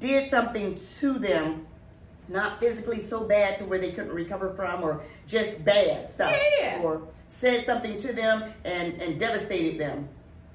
did 0.00 0.28
something 0.28 0.74
to 0.74 1.18
them 1.18 1.66
not 2.28 2.60
physically 2.60 3.00
so 3.00 3.24
bad 3.24 3.58
to 3.58 3.64
where 3.64 3.78
they 3.78 3.92
couldn't 3.92 4.12
recover 4.12 4.54
from 4.54 4.82
or 4.82 5.02
just 5.26 5.64
bad 5.64 6.08
stuff 6.08 6.34
yeah. 6.58 6.80
or 6.82 7.06
said 7.28 7.66
something 7.66 7.96
to 7.98 8.12
them 8.12 8.52
and, 8.64 9.00
and 9.02 9.18
devastated 9.18 9.78
them 9.78 10.08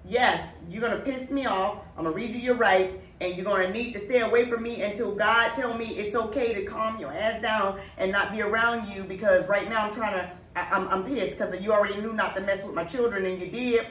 yes, 0.10 0.48
you're 0.70 0.82
gonna 0.82 1.02
piss 1.02 1.30
me 1.32 1.46
off. 1.46 1.80
I'm 1.98 2.04
gonna 2.04 2.16
read 2.16 2.34
you 2.34 2.40
your 2.40 2.56
rights, 2.56 2.98
and 3.22 3.36
you're 3.36 3.46
gonna 3.46 3.72
need 3.72 3.94
to 3.94 4.00
stay 4.00 4.22
away 4.22 4.50
from 4.50 4.64
me 4.64 4.82
until 4.82 5.16
God 5.16 5.54
tell 5.54 5.78
me 5.78 5.86
it's 5.86 6.16
okay 6.16 6.54
to 6.54 6.66
calm 6.66 7.00
your 7.00 7.12
ass 7.12 7.42
down 7.42 7.80
and 7.98 8.12
not 8.12 8.32
be 8.32 8.42
around 8.42 8.88
you. 8.88 9.04
Because 9.04 9.48
right 9.48 9.70
now 9.70 9.86
I'm 9.86 9.94
trying 9.94 10.14
to, 10.14 10.32
I, 10.56 10.78
am 10.78 10.88
I'm 10.90 11.06
pissed 11.06 11.38
because 11.38 11.60
you 11.62 11.72
already 11.72 12.02
knew 12.02 12.14
not 12.14 12.36
to 12.36 12.42
mess 12.42 12.66
with 12.66 12.76
my 12.76 12.84
children, 12.84 13.26
and 13.26 13.40
you 13.40 13.48
did. 13.48 13.86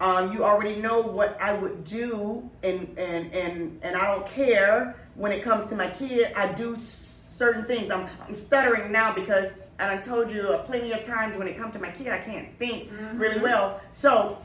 Um, 0.00 0.32
you 0.32 0.44
already 0.44 0.80
know 0.80 1.02
what 1.02 1.40
I 1.40 1.52
would 1.52 1.84
do, 1.84 2.48
and 2.62 2.88
and 2.98 3.34
and 3.34 3.78
and 3.82 3.96
I 3.96 4.14
don't 4.14 4.26
care 4.26 4.96
when 5.14 5.30
it 5.30 5.42
comes 5.42 5.66
to 5.66 5.76
my 5.76 5.88
kid. 5.90 6.32
I 6.34 6.52
do 6.52 6.76
certain 6.76 7.66
things. 7.66 7.90
I'm 7.90 8.08
I'm 8.26 8.34
stuttering 8.34 8.90
now 8.92 9.12
because, 9.12 9.50
and 9.78 9.90
I 9.90 9.98
told 9.98 10.32
you 10.32 10.58
plenty 10.64 10.92
of 10.92 11.02
times 11.04 11.36
when 11.36 11.46
it 11.48 11.58
comes 11.58 11.74
to 11.74 11.80
my 11.80 11.90
kid, 11.90 12.08
I 12.08 12.18
can't 12.18 12.48
think 12.58 12.90
mm-hmm. 12.90 13.18
really 13.18 13.40
well. 13.40 13.80
So 13.92 14.38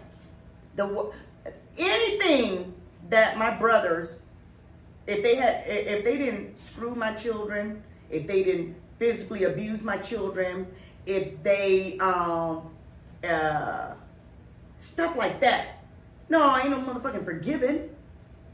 the 0.75 1.13
anything 1.77 2.73
that 3.09 3.37
my 3.37 3.51
brothers, 3.51 4.17
if 5.07 5.23
they 5.23 5.35
had, 5.35 5.63
if 5.67 6.03
they 6.03 6.17
didn't 6.17 6.59
screw 6.59 6.95
my 6.95 7.13
children, 7.13 7.81
if 8.09 8.27
they 8.27 8.43
didn't 8.43 8.75
physically 8.97 9.43
abuse 9.43 9.83
my 9.83 9.97
children, 9.97 10.67
if 11.05 11.41
they 11.43 11.97
um 11.99 12.69
uh 13.23 13.93
stuff 14.77 15.15
like 15.15 15.39
that. 15.41 15.83
No, 16.29 16.43
I 16.43 16.61
ain't 16.61 16.71
no 16.71 16.79
motherfucking 16.79 17.25
forgiving. 17.25 17.89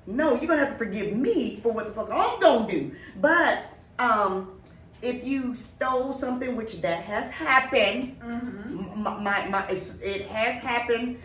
No, 0.08 0.36
you're 0.36 0.48
gonna 0.48 0.66
have 0.66 0.74
to 0.74 0.78
forgive 0.78 1.16
me 1.16 1.60
for 1.62 1.72
what 1.72 1.86
the 1.86 1.94
fuck 1.94 2.10
I'm 2.12 2.40
gonna 2.40 2.72
do. 2.72 2.92
But 3.20 3.68
um 4.00 4.58
if 5.02 5.26
you 5.26 5.56
stole 5.56 6.14
something, 6.14 6.56
which 6.56 6.82
that 6.82 7.04
has 7.04 7.32
happened, 7.32 8.20
mm-hmm. 8.20 9.02
my, 9.02 9.20
my, 9.20 9.48
my 9.48 9.68
it 9.68 10.28
has 10.28 10.62
happened 10.62 11.18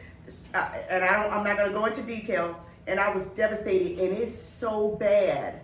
uh, 0.54 0.70
and 0.88 1.04
I 1.04 1.22
don't, 1.22 1.32
I'm 1.32 1.44
not 1.44 1.62
to 1.62 1.72
go 1.72 1.84
into 1.86 2.02
detail. 2.02 2.62
And 2.88 3.00
I 3.00 3.12
was 3.12 3.26
devastated, 3.28 3.98
and 3.98 4.16
it's 4.16 4.32
so 4.32 4.94
bad. 4.94 5.60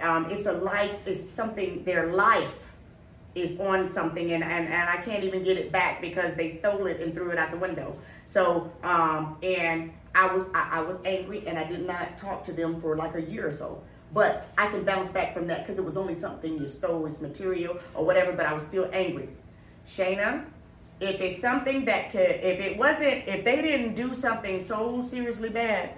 Um, 0.00 0.30
it's 0.30 0.46
a 0.46 0.52
life. 0.52 1.06
It's 1.06 1.28
something. 1.30 1.84
Their 1.84 2.06
life 2.06 2.72
is 3.36 3.60
on 3.60 3.90
something 3.90 4.32
and, 4.32 4.42
and, 4.42 4.66
and 4.66 4.88
I 4.88 4.96
can't 5.02 5.22
even 5.22 5.44
get 5.44 5.58
it 5.58 5.70
back 5.70 6.00
because 6.00 6.34
they 6.36 6.56
stole 6.56 6.86
it 6.86 7.02
and 7.02 7.12
threw 7.12 7.30
it 7.30 7.38
out 7.38 7.50
the 7.50 7.58
window. 7.58 7.94
So, 8.26 8.70
um, 8.82 9.38
and 9.42 9.92
I 10.14 10.32
was, 10.34 10.48
I, 10.52 10.78
I 10.78 10.80
was 10.82 10.98
angry 11.04 11.46
and 11.46 11.58
I 11.58 11.64
did 11.64 11.86
not 11.86 12.18
talk 12.18 12.44
to 12.44 12.52
them 12.52 12.80
for 12.80 12.96
like 12.96 13.14
a 13.14 13.22
year 13.22 13.46
or 13.46 13.52
so. 13.52 13.82
But 14.12 14.48
I 14.58 14.66
can 14.68 14.84
bounce 14.84 15.10
back 15.10 15.32
from 15.32 15.46
that 15.46 15.62
because 15.62 15.78
it 15.78 15.84
was 15.84 15.96
only 15.96 16.14
something 16.14 16.58
you 16.58 16.66
stole, 16.66 17.06
it's 17.06 17.20
material 17.20 17.78
or 17.94 18.04
whatever, 18.04 18.32
but 18.32 18.46
I 18.46 18.52
was 18.52 18.62
still 18.62 18.88
angry. 18.92 19.28
Shaina, 19.86 20.44
if 21.00 21.20
it's 21.20 21.40
something 21.40 21.84
that 21.84 22.10
could, 22.10 22.20
if 22.20 22.60
it 22.60 22.76
wasn't, 22.76 23.28
if 23.28 23.44
they 23.44 23.62
didn't 23.62 23.94
do 23.94 24.14
something 24.14 24.62
so 24.62 25.04
seriously 25.04 25.50
bad, 25.50 25.90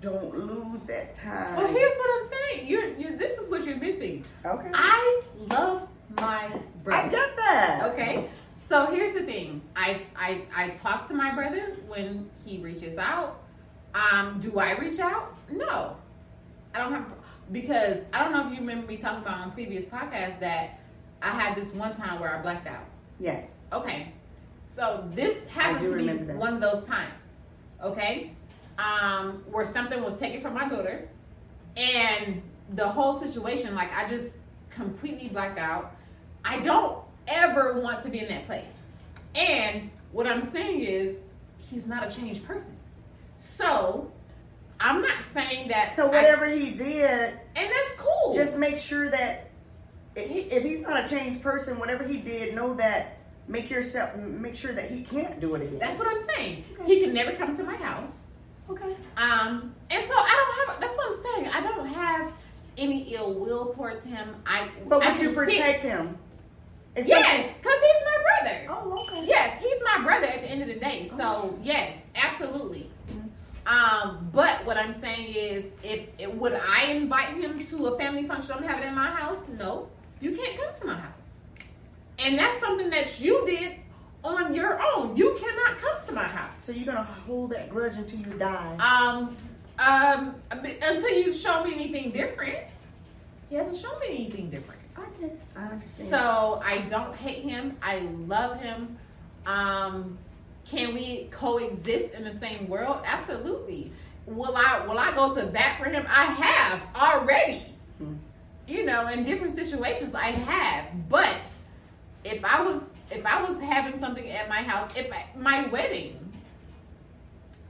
don't 0.00 0.36
lose 0.36 0.80
that 0.82 1.14
time. 1.14 1.56
Well, 1.56 1.72
here's 1.72 1.96
what 1.96 2.10
I'm 2.10 2.30
saying. 2.30 2.66
You're, 2.68 2.88
you 2.96 3.16
this 3.16 3.38
is 3.38 3.48
what 3.50 3.64
you're 3.64 3.76
missing. 3.76 4.24
okay. 4.44 4.70
I 4.72 5.22
love 5.50 5.88
my 6.16 6.50
brother. 6.82 7.08
I 7.08 7.10
got 7.10 7.36
that. 7.36 7.90
Okay. 7.92 8.28
So 8.70 8.86
here's 8.86 9.14
the 9.14 9.22
thing. 9.22 9.62
I 9.74 10.00
I 10.14 10.42
I 10.54 10.68
talk 10.68 11.08
to 11.08 11.14
my 11.14 11.34
brother 11.34 11.76
when 11.88 12.30
he 12.44 12.58
reaches 12.58 12.98
out. 12.98 13.42
Um, 13.96 14.38
do 14.38 14.60
I 14.60 14.78
reach 14.78 15.00
out? 15.00 15.34
No. 15.50 15.96
I 16.72 16.78
don't 16.78 16.92
have 16.92 17.06
because 17.50 17.98
I 18.12 18.22
don't 18.22 18.32
know 18.32 18.46
if 18.46 18.52
you 18.52 18.60
remember 18.60 18.86
me 18.86 18.96
talking 18.96 19.22
about 19.22 19.40
on 19.40 19.50
previous 19.50 19.86
podcast 19.86 20.38
that 20.38 20.78
I 21.20 21.30
had 21.30 21.56
this 21.56 21.74
one 21.74 21.96
time 21.96 22.20
where 22.20 22.32
I 22.32 22.40
blacked 22.42 22.68
out. 22.68 22.84
Yes. 23.18 23.58
Okay. 23.72 24.12
So 24.68 25.04
this 25.14 25.36
happened 25.48 25.80
to 25.80 25.96
me 25.96 26.06
that. 26.06 26.36
one 26.36 26.54
of 26.54 26.60
those 26.60 26.84
times. 26.84 27.24
Okay. 27.82 28.30
Um, 28.78 29.42
where 29.50 29.66
something 29.66 30.00
was 30.00 30.16
taken 30.16 30.40
from 30.40 30.54
my 30.54 30.68
daughter 30.68 31.08
and 31.76 32.40
the 32.74 32.86
whole 32.86 33.18
situation, 33.18 33.74
like 33.74 33.92
I 33.92 34.08
just 34.08 34.30
completely 34.70 35.28
blacked 35.28 35.58
out. 35.58 35.96
I 36.44 36.60
don't 36.60 37.09
ever 37.28 37.80
want 37.80 38.02
to 38.04 38.10
be 38.10 38.20
in 38.20 38.28
that 38.28 38.46
place. 38.46 38.64
And 39.34 39.90
what 40.12 40.26
I'm 40.26 40.50
saying 40.50 40.80
is 40.80 41.16
he's 41.70 41.86
not 41.86 42.06
a 42.06 42.10
changed 42.10 42.44
person. 42.46 42.76
So 43.38 44.10
I'm 44.80 45.02
not 45.02 45.18
saying 45.34 45.68
that 45.68 45.94
So 45.94 46.06
I- 46.06 46.10
whatever 46.10 46.46
he 46.46 46.70
did, 46.70 47.04
and 47.04 47.38
that's 47.56 47.94
cool. 47.98 48.34
just 48.34 48.56
make 48.58 48.78
sure 48.78 49.10
that 49.10 49.50
if, 50.16 50.28
he, 50.28 50.40
if 50.40 50.64
he's 50.64 50.80
not 50.80 51.04
a 51.04 51.08
changed 51.08 51.42
person, 51.42 51.78
whatever 51.78 52.04
he 52.04 52.16
did, 52.18 52.54
know 52.54 52.74
that 52.74 53.18
make 53.46 53.70
yourself 53.70 54.16
make 54.16 54.56
sure 54.56 54.72
that 54.72 54.90
he 54.90 55.02
can't 55.02 55.40
do 55.40 55.54
it 55.54 55.62
again. 55.62 55.78
that's 55.78 55.98
what 55.98 56.08
I'm 56.08 56.24
saying. 56.34 56.64
Okay. 56.80 56.94
He 56.94 57.00
can 57.04 57.12
never 57.14 57.32
come 57.32 57.56
to 57.56 57.62
my 57.64 57.76
house. 57.76 58.26
okay. 58.68 58.96
Um, 59.16 59.74
and 59.90 60.04
so 60.08 60.14
I 60.14 60.64
don't 60.66 60.68
have. 60.68 60.80
That's 60.80 60.96
what 60.96 61.12
I'm 61.12 61.24
saying. 61.44 61.54
I 61.54 61.60
don't 61.62 61.86
have 61.86 62.32
any 62.78 63.14
ill 63.14 63.34
will 63.34 63.72
towards 63.72 64.04
him. 64.04 64.34
I 64.46 64.70
But 64.88 65.02
I 65.02 65.10
would 65.12 65.20
you 65.20 65.26
can 65.28 65.34
protect 65.36 65.82
him? 65.82 66.16
If 66.96 67.06
Yes, 67.06 67.56
because 67.56 67.78
he's 67.80 68.04
my 68.04 68.18
brother. 68.22 68.66
oh, 68.68 69.06
okay. 69.06 69.26
Yes, 69.26 69.60
he's 69.60 69.80
my 69.84 70.02
brother 70.04 70.26
at 70.26 70.40
the 70.42 70.50
end 70.50 70.62
of 70.62 70.68
the 70.68 70.74
day. 70.74 71.10
So 71.16 71.56
yes, 71.62 72.02
absolutely. 72.14 72.90
Um, 73.66 74.28
but 74.32 74.64
what 74.66 74.76
I'm 74.76 74.98
saying 75.00 75.32
is, 75.34 75.64
if, 75.84 76.08
if 76.18 76.34
would 76.34 76.54
I 76.54 76.86
invite 76.86 77.36
him 77.36 77.58
to 77.58 77.86
a 77.86 77.98
family 77.98 78.26
function? 78.26 78.56
I'm 78.56 78.62
having 78.64 78.84
it 78.84 78.88
in 78.88 78.94
my 78.94 79.06
house. 79.06 79.46
No, 79.58 79.88
you 80.20 80.36
can't 80.36 80.58
come 80.58 80.74
to 80.80 80.86
my 80.86 80.94
house. 80.94 81.38
And 82.18 82.38
that's 82.38 82.58
something 82.60 82.90
that 82.90 83.20
you 83.20 83.44
did 83.46 83.76
on 84.24 84.54
your 84.54 84.80
own. 84.82 85.16
You 85.16 85.38
cannot 85.40 85.78
come 85.78 86.06
to 86.06 86.12
my 86.12 86.24
house. 86.24 86.52
So 86.58 86.72
you're 86.72 86.86
gonna 86.86 87.04
hold 87.04 87.50
that 87.50 87.70
grudge 87.70 87.94
until 87.94 88.20
you 88.20 88.38
die. 88.38 88.76
Um, 88.78 89.36
um, 89.78 90.34
until 90.50 91.10
you 91.10 91.32
show 91.32 91.64
me 91.64 91.74
anything 91.74 92.10
different. 92.10 92.58
He 93.48 93.56
hasn't 93.56 93.78
shown 93.78 93.98
me 94.00 94.08
anything 94.08 94.50
different. 94.50 94.79
I. 94.96 95.30
I 95.56 95.64
understand. 95.64 96.10
So 96.10 96.62
I 96.64 96.78
don't 96.88 97.14
hate 97.16 97.44
him. 97.44 97.76
I 97.82 98.00
love 98.26 98.60
him. 98.60 98.96
Um, 99.46 100.18
can 100.64 100.94
we 100.94 101.28
coexist 101.30 102.14
in 102.14 102.24
the 102.24 102.34
same 102.38 102.68
world? 102.68 103.00
Absolutely. 103.04 103.92
Will 104.26 104.54
I 104.56 104.86
will 104.86 104.98
I 104.98 105.12
go 105.14 105.34
to 105.34 105.46
bat 105.46 105.78
for 105.82 105.88
him? 105.88 106.06
I 106.08 106.24
have 106.24 106.82
already. 106.94 107.64
Hmm. 107.98 108.14
You 108.68 108.84
know, 108.84 109.08
in 109.08 109.24
different 109.24 109.56
situations 109.56 110.14
I 110.14 110.26
have. 110.26 110.86
But 111.08 111.34
if 112.24 112.44
I 112.44 112.62
was 112.62 112.82
if 113.10 113.26
I 113.26 113.42
was 113.42 113.60
having 113.60 113.98
something 113.98 114.30
at 114.30 114.48
my 114.48 114.62
house, 114.62 114.96
if 114.96 115.12
I, 115.12 115.26
my 115.36 115.66
wedding, 115.68 116.16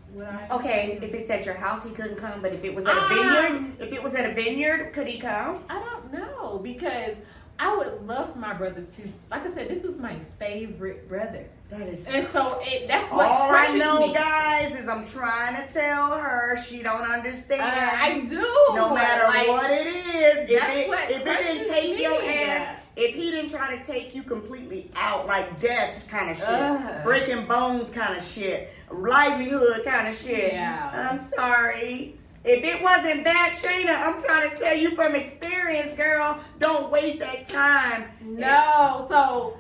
Okay, 0.51 0.99
if 1.01 1.13
it's 1.13 1.29
at 1.29 1.45
your 1.45 1.55
house, 1.55 1.83
he 1.83 1.91
couldn't 1.91 2.17
come. 2.17 2.41
But 2.41 2.53
if 2.53 2.63
it 2.63 2.73
was 2.73 2.85
at 2.85 2.95
a 2.97 3.01
Um, 3.01 3.09
vineyard, 3.09 3.75
if 3.87 3.93
it 3.93 4.01
was 4.03 4.15
at 4.15 4.29
a 4.29 4.33
vineyard, 4.33 4.91
could 4.93 5.07
he 5.07 5.19
come? 5.19 5.63
I 5.69 5.79
don't 5.79 6.11
know 6.13 6.59
because 6.63 7.15
I 7.59 7.75
would 7.75 8.07
love 8.07 8.33
for 8.33 8.39
my 8.39 8.53
brother 8.53 8.81
to. 8.81 9.01
Like 9.29 9.45
I 9.45 9.53
said, 9.53 9.67
this 9.67 9.83
was 9.83 9.97
my 9.99 10.15
favorite 10.39 11.07
brother, 11.09 11.45
that 11.69 11.81
is 11.87 12.07
and 12.07 12.25
so 12.27 12.57
it, 12.63 12.87
that's 12.87 13.11
what 13.11 13.25
all 13.27 13.53
I 13.53 13.75
know, 13.75 14.07
me. 14.07 14.13
guys, 14.13 14.75
is 14.75 14.87
I'm 14.87 15.05
trying 15.05 15.55
to 15.67 15.71
tell 15.71 16.17
her 16.17 16.57
she 16.63 16.81
don't 16.81 17.03
understand. 17.09 17.61
Uh, 17.61 17.65
I 17.67 18.19
do. 18.29 18.41
no 18.75 18.93
matter 18.95 19.25
Like, 19.27 19.47
what 19.49 19.69
it 19.69 19.87
is, 19.87 20.49
if 20.49 20.51
it, 20.51 20.89
if 20.89 21.21
it 21.21 21.25
didn't 21.25 21.67
take 21.69 21.95
me. 21.95 22.01
your 22.01 22.21
ass, 22.21 22.77
if 22.95 23.13
he 23.15 23.29
didn't 23.31 23.51
try 23.51 23.75
to 23.77 23.83
take 23.83 24.15
you 24.15 24.23
completely 24.23 24.89
out, 24.95 25.27
like 25.27 25.59
death 25.59 26.05
kind 26.07 26.31
of 26.31 26.37
shit, 26.37 26.47
Ugh. 26.47 27.03
breaking 27.03 27.45
bones 27.45 27.89
kind 27.91 28.17
of 28.17 28.23
shit, 28.23 28.69
livelihood 28.91 29.83
kind 29.85 30.07
of 30.07 30.17
shit, 30.17 30.53
Yeah. 30.53 31.09
I'm 31.11 31.19
sorry. 31.21 32.15
If 32.45 32.63
it 32.63 32.81
wasn't 32.81 33.25
that, 33.25 33.59
Shaina, 33.61 33.95
I'm 34.07 34.23
trying 34.23 34.49
to 34.49 34.55
tell 34.55 34.75
you 34.75 34.95
from 34.95 35.13
experience, 35.13 35.95
girl, 35.97 36.39
don't 36.59 36.89
waste 36.89 37.19
that 37.19 37.47
time. 37.47 38.05
No. 38.21 39.05
So 39.09 39.57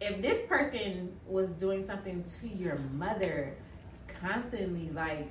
if 0.00 0.22
this 0.22 0.46
person 0.48 1.12
was 1.26 1.50
doing 1.50 1.84
something 1.84 2.24
to 2.40 2.48
your 2.48 2.76
mother 2.94 3.54
constantly, 4.20 4.90
like 4.94 5.30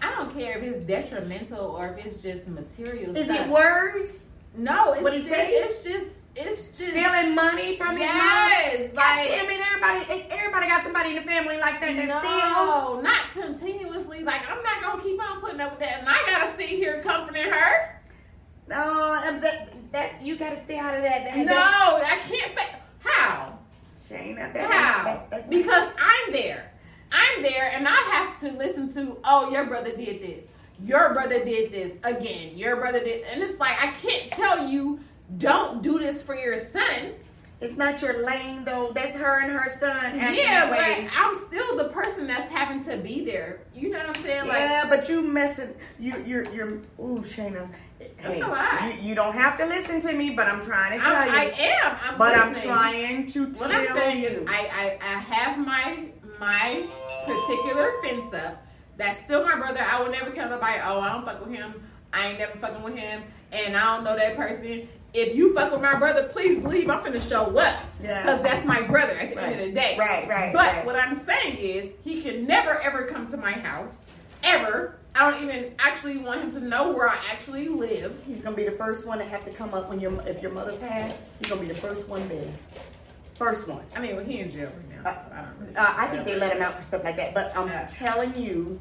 I 0.00 0.10
don't 0.14 0.32
care 0.32 0.58
if 0.58 0.62
it's 0.64 0.78
detrimental 0.86 1.66
or 1.66 1.88
if 1.88 2.06
it's 2.06 2.22
just 2.22 2.46
material. 2.48 3.16
Is 3.16 3.26
stuff. 3.26 3.46
it 3.46 3.50
words? 3.50 4.30
No, 4.56 4.92
it's 4.92 5.02
What 5.02 5.12
he 5.12 5.20
just, 5.20 5.32
it's 5.34 5.82
just 5.84 6.06
it's 6.36 6.68
just 6.68 6.90
Stealing 6.90 7.34
money 7.34 7.76
from 7.76 7.92
his? 7.96 8.02
Yes, 8.06 8.94
like 8.94 9.30
I 9.32 9.46
mean, 9.48 9.60
everybody, 9.60 10.26
everybody 10.30 10.66
got 10.68 10.82
somebody 10.84 11.10
in 11.10 11.16
the 11.16 11.22
family 11.22 11.58
like 11.58 11.80
that 11.80 11.96
that 11.96 12.22
steal. 12.22 12.30
no, 12.64 13.00
not 13.00 13.20
continuously. 13.32 14.22
Like 14.22 14.48
I'm 14.50 14.62
not 14.62 14.80
gonna 14.82 15.02
keep 15.02 15.20
on 15.20 15.40
putting 15.40 15.60
up 15.60 15.72
with 15.72 15.80
that, 15.80 16.00
and 16.00 16.08
I 16.08 16.16
gotta 16.26 16.56
sit 16.56 16.68
here 16.68 17.02
comforting 17.02 17.44
her. 17.50 18.00
No, 18.68 19.20
and 19.24 19.42
that, 19.42 19.70
That 19.92 20.20
you 20.22 20.36
got 20.36 20.50
to 20.50 20.62
stay 20.62 20.76
out 20.78 20.94
of 20.94 21.02
that. 21.02 21.24
that 21.24 21.36
No, 21.38 21.44
that- 21.46 22.20
I 22.22 22.28
can't 22.28 22.58
say 22.58 22.66
how. 23.00 23.58
Shaina, 24.10 24.52
that, 24.52 24.70
How? 24.70 25.04
that's, 25.04 25.30
that's 25.30 25.46
Because 25.46 25.90
I'm 25.98 26.32
there. 26.32 26.70
I'm 27.10 27.42
there, 27.42 27.70
and 27.72 27.88
I 27.88 27.92
have 28.12 28.38
to 28.40 28.52
listen 28.52 28.92
to. 28.94 29.16
Oh, 29.24 29.50
your 29.50 29.64
brother 29.64 29.96
did 29.96 30.20
this. 30.22 30.44
Your 30.84 31.14
brother 31.14 31.42
did 31.42 31.72
this 31.72 31.96
again. 32.04 32.56
Your 32.56 32.76
brother 32.76 33.00
did, 33.00 33.24
and 33.32 33.42
it's 33.42 33.58
like 33.58 33.82
I 33.82 33.88
can't 34.02 34.30
tell 34.30 34.68
you 34.68 35.00
don't 35.36 35.82
do 35.82 35.98
this 35.98 36.22
for 36.22 36.34
your 36.34 36.60
son. 36.60 37.12
It's 37.60 37.76
not 37.76 38.00
your 38.00 38.24
lane 38.24 38.64
though. 38.64 38.92
That's 38.94 39.14
her 39.16 39.40
and 39.42 39.50
her 39.50 39.68
son. 39.78 40.16
yeah, 40.16 40.70
but. 40.70 41.12
I'm 41.16 41.38
still 41.48 41.76
the 41.76 41.88
person 41.88 42.26
that's 42.28 42.50
having 42.52 42.84
to 42.84 42.96
be 42.96 43.24
there. 43.24 43.62
You 43.74 43.90
know 43.90 43.98
what 43.98 44.16
I'm 44.16 44.22
saying? 44.22 44.46
Like, 44.46 44.58
yeah, 44.58 44.86
but 44.88 45.08
you 45.08 45.22
messing. 45.22 45.74
You, 45.98 46.22
you're, 46.24 46.54
you're. 46.54 46.68
Ooh, 47.00 47.20
Shaina. 47.20 47.68
Hey, 48.16 48.40
a 48.40 48.46
lot. 48.46 48.94
You, 48.94 49.08
you 49.08 49.14
don't 49.16 49.34
have 49.34 49.58
to 49.58 49.66
listen 49.66 50.00
to 50.02 50.12
me, 50.12 50.30
but 50.30 50.46
I'm 50.46 50.62
trying 50.62 50.98
to 50.98 51.04
tell 51.04 51.16
I'm, 51.16 51.26
you. 51.26 51.34
I 51.34 51.44
am. 51.44 51.98
I'm 52.04 52.18
but 52.18 52.38
I'm 52.38 52.54
trying 52.54 53.26
to 53.26 53.52
tell 53.52 53.68
What 53.68 53.76
I'm 53.76 53.92
saying 53.92 54.22
you. 54.22 54.28
is, 54.28 54.48
I, 54.48 54.98
I, 55.02 55.16
I 55.16 55.18
have 55.18 55.58
my 55.58 56.04
my 56.38 56.86
particular 57.26 57.92
fence 58.02 58.34
up. 58.34 58.64
That's 58.96 59.20
still 59.24 59.44
my 59.44 59.56
brother. 59.56 59.80
I 59.80 60.00
will 60.00 60.10
never 60.10 60.30
tell 60.30 60.48
nobody, 60.48 60.78
oh, 60.84 61.00
I 61.00 61.12
don't 61.12 61.24
fuck 61.24 61.44
with 61.44 61.54
him. 61.56 61.74
I 62.12 62.28
ain't 62.28 62.38
never 62.38 62.56
fucking 62.58 62.82
with 62.82 62.96
him, 62.96 63.22
and 63.52 63.76
I 63.76 63.94
don't 63.96 64.04
know 64.04 64.16
that 64.16 64.36
person. 64.36 64.88
If 65.14 65.34
you 65.34 65.54
fuck 65.54 65.72
with 65.72 65.80
my 65.80 65.98
brother, 65.98 66.24
please 66.28 66.58
believe 66.58 66.88
I'm 66.90 67.02
finna 67.02 67.26
show 67.26 67.56
up. 67.58 67.80
Yeah. 68.02 68.22
Because 68.22 68.42
that's 68.42 68.66
my 68.66 68.82
brother 68.82 69.12
at 69.14 69.30
the 69.30 69.36
Right. 69.36 69.52
end 69.52 69.60
of 69.60 69.66
the 69.68 69.72
day. 69.72 69.96
Right, 69.98 70.28
right, 70.28 70.52
But 70.52 70.66
right. 70.76 70.86
what 70.86 70.96
I'm 70.96 71.16
saying 71.24 71.56
is, 71.56 71.92
he 72.04 72.20
can 72.22 72.46
never 72.46 72.78
ever 72.80 73.06
come 73.06 73.26
to 73.30 73.36
my 73.36 73.52
house. 73.52 74.10
Ever. 74.42 74.94
I 75.14 75.30
don't 75.30 75.42
even 75.42 75.72
actually 75.80 76.18
want 76.18 76.42
him 76.42 76.52
to 76.52 76.60
know 76.60 76.92
where 76.92 77.08
I 77.08 77.16
actually 77.32 77.68
live. 77.68 78.20
He's 78.26 78.42
gonna 78.42 78.54
be 78.54 78.64
the 78.64 78.72
first 78.76 79.06
one 79.06 79.18
to 79.18 79.24
have 79.24 79.44
to 79.46 79.50
come 79.50 79.74
up 79.74 79.88
when 79.88 79.98
your 79.98 80.12
if 80.28 80.40
your 80.42 80.52
mother 80.52 80.74
passed. 80.76 81.16
He's 81.40 81.48
gonna 81.48 81.62
be 81.62 81.66
the 81.68 81.74
first 81.74 82.08
one 82.08 82.28
there. 82.28 82.52
First 83.34 83.66
one. 83.66 83.82
I 83.96 84.00
mean, 84.00 84.14
well, 84.14 84.24
he 84.24 84.40
in 84.40 84.52
jail 84.52 84.70
right 84.92 85.04
now. 85.04 85.10
so 85.12 85.20
I 85.32 85.40
don't 85.42 85.58
really. 85.60 85.76
Uh, 85.76 85.94
I 85.96 86.06
think 86.08 86.24
they 86.26 86.38
let 86.38 86.54
him 86.56 86.62
out 86.62 86.78
for 86.78 86.84
stuff 86.84 87.02
like 87.04 87.16
that. 87.16 87.34
But 87.34 87.56
I'm 87.56 87.66
Yeah. 87.66 87.86
telling 87.90 88.36
you, 88.36 88.78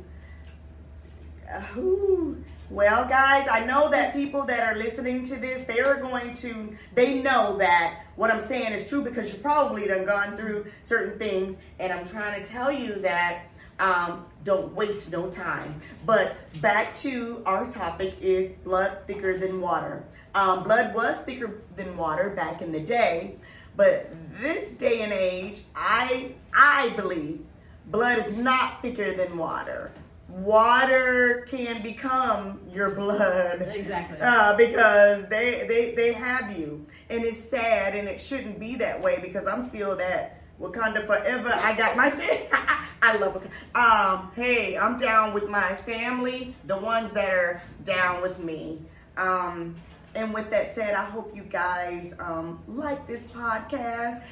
uh, 1.52 1.62
whew. 1.74 2.44
Well, 2.70 3.08
guys, 3.08 3.48
I 3.50 3.66
know 3.66 3.90
that 3.92 4.14
people 4.14 4.44
that 4.46 4.62
are 4.62 4.78
listening 4.78 5.24
to 5.24 5.36
this, 5.36 5.64
they 5.64 5.80
are 5.80 6.00
going 6.00 6.34
to, 6.34 6.76
they 6.96 7.22
know 7.22 7.58
that 7.58 8.06
what 8.16 8.32
I'm 8.32 8.42
saying 8.42 8.74
is 8.74 8.88
true 8.90 9.04
because 9.04 9.32
you 9.32 9.40
probably 9.40 9.88
done 9.88 10.06
gone 10.06 10.38
through 10.38 10.66
certain 10.82 11.18
things. 11.20 11.58
And 11.80 11.94
I'm 11.94 12.08
trying 12.08 12.44
to 12.44 12.50
tell 12.50 12.72
you 12.72 12.96
that 13.02 13.44
Um, 13.80 14.26
don't 14.44 14.74
waste 14.74 15.12
no 15.12 15.30
time. 15.30 15.80
But 16.04 16.36
back 16.62 16.96
to 17.06 17.44
our 17.46 17.70
topic 17.70 18.16
is 18.20 18.54
blood 18.64 19.06
thicker 19.06 19.38
than 19.38 19.62
water. 19.62 20.04
Um, 20.34 20.64
blood 20.64 20.96
was 20.96 21.22
thicker 21.22 21.62
than 21.76 21.96
water 21.96 22.32
back 22.32 22.64
in 22.64 22.72
the 22.72 22.80
day, 22.80 23.36
but 23.76 24.10
this 24.42 24.76
day 24.78 25.04
and 25.04 25.14
age, 25.14 25.62
I 25.76 26.34
I 26.52 26.90
believe 26.96 27.46
blood 27.92 28.18
is 28.18 28.36
not 28.36 28.82
thicker 28.82 29.14
than 29.14 29.38
water. 29.38 29.92
Water 30.30 31.46
can 31.50 31.82
become 31.82 32.60
your 32.74 32.92
blood. 32.92 33.62
Exactly. 33.74 34.18
Uh, 34.22 34.56
because 34.58 35.26
they, 35.30 35.66
they 35.68 35.96
they 35.96 36.14
have 36.14 36.58
you, 36.58 36.86
and 37.10 37.24
it's 37.24 37.44
sad, 37.50 37.96
and 37.96 38.08
it 38.08 38.20
shouldn't 38.20 38.60
be 38.60 38.76
that 38.76 39.02
way. 39.02 39.20
Because 39.22 39.48
I'm 39.48 39.70
still 39.70 39.96
that 39.98 40.42
Wakanda 40.60 41.06
forever. 41.06 41.52
I 41.54 41.76
got 41.78 41.96
my 41.96 42.10
day. 42.10 42.50
I 43.02 43.16
love 43.18 43.42
Wakanda. 43.42 43.80
Um, 44.20 44.32
hey, 44.36 44.78
I'm 44.78 44.98
down 45.00 45.34
with 45.34 45.50
my 45.50 45.76
family, 45.86 46.56
the 46.66 46.78
ones 46.78 47.12
that 47.14 47.30
are 47.30 47.62
down 47.84 48.22
with 48.22 48.38
me. 48.40 48.82
Um, 49.16 49.76
and 50.16 50.34
with 50.34 50.50
that 50.50 50.72
said, 50.72 50.94
I 50.94 51.06
hope 51.06 51.36
you 51.36 51.44
guys 51.44 52.16
um, 52.20 52.60
like 52.68 53.08
this 53.08 53.28
podcast. 53.28 54.24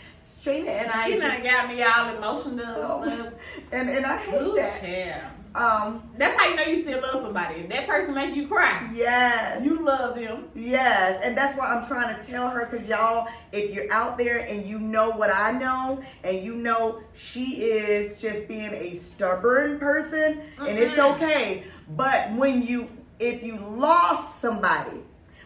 Shaina 0.42 0.68
and 0.68 0.92
I 0.92 1.10
she 1.10 1.20
just, 1.20 1.44
got 1.44 1.70
me 1.70 1.82
all 1.82 2.16
emotional 2.18 2.66
Oh, 2.68 3.04
and 3.04 3.20
stuff. 3.22 3.34
and 3.72 3.90
and 3.90 4.06
I 4.06 4.18
hate 4.18 4.42
Ooh, 4.42 4.54
that. 4.56 4.82
child. 4.82 5.32
Um, 5.56 6.04
That's 6.18 6.36
how 6.38 6.50
you 6.50 6.56
know 6.58 6.64
you 6.64 6.82
still 6.82 7.02
love 7.02 7.12
somebody. 7.24 7.62
If 7.62 7.70
that 7.70 7.88
person 7.88 8.14
make 8.14 8.36
you 8.36 8.48
cry, 8.48 8.90
yes, 8.94 9.64
you 9.64 9.86
love 9.86 10.16
them. 10.16 10.50
Yes, 10.54 11.22
and 11.24 11.36
that's 11.38 11.58
why 11.58 11.68
I'm 11.68 11.86
trying 11.88 12.14
to 12.20 12.22
tell 12.22 12.50
her 12.50 12.66
because 12.70 12.86
y'all, 12.88 13.28
if 13.54 13.74
you're 13.74 13.92
out 13.92 14.18
there 14.18 14.40
and 14.40 14.66
you 14.66 14.78
know 14.80 15.12
what 15.12 15.34
I 15.34 15.54
know, 15.54 16.02
and 16.26 16.44
you 16.44 16.56
know 16.56 17.02
she 17.16 17.62
is 17.64 18.20
just 18.22 18.48
being 18.50 18.74
a 18.74 18.96
stubborn 18.96 19.80
person, 19.80 20.42
and 20.60 20.78
it's 20.78 20.98
Mhm. 20.98 21.16
okay. 21.16 21.64
But 21.90 22.32
when 22.34 22.62
you, 22.62 22.90
if 23.20 23.42
you 23.44 23.58
lost 23.58 24.42
somebody, 24.42 25.00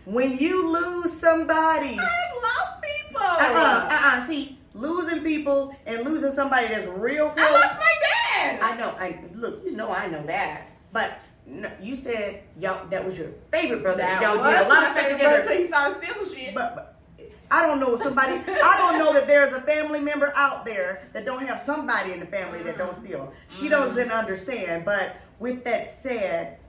when 0.06 0.38
you 0.38 0.68
lose 0.72 1.14
somebody, 1.20 2.00
I've 2.00 2.42
lost 2.42 2.82
people. 2.82 3.22
uh-uh, 3.22 3.90
uh-uh, 3.92 4.24
see, 4.26 4.58
losing 4.80 5.24
people 5.24 5.76
and 5.86 6.04
losing 6.04 6.34
somebody 6.34 6.68
that's 6.68 6.88
real 6.88 7.30
close. 7.30 7.48
I 7.48 7.52
lost 7.52 7.80
my 7.80 7.94
dad. 8.02 8.60
I 8.62 8.78
know. 8.78 8.90
I 9.00 9.20
look. 9.36 9.64
You 9.66 9.76
know, 9.76 9.92
I 9.92 10.08
know 10.08 10.26
that. 10.26 10.68
But 10.92 11.20
no, 11.46 11.72
you 11.82 11.96
said 11.96 12.44
y'all 12.60 12.88
that 12.88 13.06
was 13.06 13.18
your 13.18 13.30
favorite 13.52 13.82
brother. 13.82 14.00
that 14.00 14.22
y'all 14.22 14.38
did 14.38 14.66
a 14.66 14.70
lot 14.70 14.84
of 14.84 14.92
stuff 14.92 15.10
together. 15.12 15.42
until 15.42 15.58
he 15.58 15.68
started 15.68 16.04
stealing 16.04 16.36
shit. 16.36 16.56
but, 16.56 16.76
but 16.76 16.96
I 17.52 17.66
don't 17.66 17.80
know 17.80 17.98
somebody. 17.98 18.34
I 18.48 18.78
don't 18.78 19.00
know 19.00 19.14
that 19.14 19.26
there's 19.26 19.54
a 19.54 19.62
family 19.62 20.00
member 20.00 20.32
out 20.36 20.66
there 20.66 21.08
that 21.14 21.26
don't 21.26 21.46
have 21.46 21.60
somebody 21.60 22.12
in 22.12 22.20
the 22.20 22.26
family 22.26 22.62
that 22.64 22.78
don't 22.78 22.96
steal. 23.04 23.34
She 23.50 23.70
doesn't 23.70 24.12
understand. 24.12 24.86
But 24.86 25.18
with 25.40 25.64
that 25.64 25.90
said, 25.90 26.60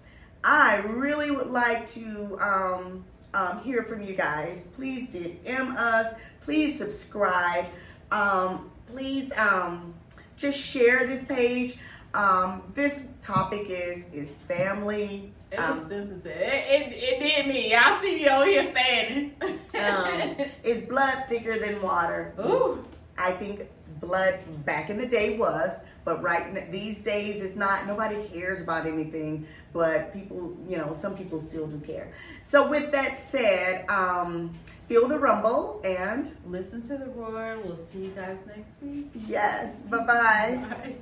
I 0.43 0.79
really 0.87 1.31
would 1.31 1.49
like 1.49 1.87
to 1.91 2.39
um, 2.41 3.05
um, 3.35 3.61
hear 3.61 3.83
from 3.83 4.03
you 4.03 4.15
guys. 4.15 4.69
Please 4.75 5.11
DM 5.11 5.77
us. 5.77 6.15
Please 6.41 6.79
subscribe. 6.79 7.67
Um, 8.11 8.71
please 8.87 9.33
um, 9.37 9.95
just 10.37 10.59
share 10.59 11.07
this 11.07 11.25
page. 11.25 11.77
Um, 12.15 12.63
this 12.75 13.07
topic 13.23 13.67
is 13.69 14.07
is 14.13 14.37
family. 14.37 15.33
it 15.53 15.59
Um, 15.59 15.79
was. 15.79 15.91
It, 15.93 16.27
it, 16.27 16.93
it 16.93 17.21
did 17.21 17.47
me. 17.47 17.71
Y'all 17.73 18.01
see 18.03 18.17
me 18.17 18.29
over 18.29 18.47
here 18.47 18.65
fanning. 18.73 19.35
um, 19.43 20.47
is 20.65 20.83
blood 20.89 21.25
thicker 21.29 21.59
than 21.59 21.81
water? 21.83 22.35
Ooh. 22.41 22.85
I 23.17 23.33
think 23.33 23.69
blood 24.01 24.41
back 24.65 24.91
in 24.91 24.97
the 24.97 25.07
day 25.07 25.37
was, 25.39 25.85
but 26.05 26.23
right 26.23 26.71
these 26.71 26.99
days 26.99 27.43
it's 27.43 27.57
not. 27.57 27.87
Nobody 27.87 28.27
cares 28.29 28.61
about 28.61 28.87
anything, 28.87 29.47
but 29.73 30.13
people, 30.13 30.57
you 30.69 30.77
know, 30.77 30.93
some 30.93 31.17
people 31.17 31.41
still 31.41 31.67
do 31.67 31.79
care. 31.81 32.13
So 32.43 32.69
with 32.69 32.91
that 32.93 33.19
said, 33.19 33.89
um, 33.89 34.53
feel 34.87 35.07
the 35.09 35.19
rumble 35.19 35.81
and 35.85 36.35
Listen 36.47 36.83
to 36.83 36.99
the 36.99 37.11
roar. 37.11 37.59
We'll 37.65 37.77
see 37.77 38.07
you 38.07 38.11
guys 38.11 38.39
next 38.47 38.83
week. 38.83 39.11
yes, 39.27 39.77
bye 39.77 39.99
bye. 39.99 40.65
Bye. 40.69 40.95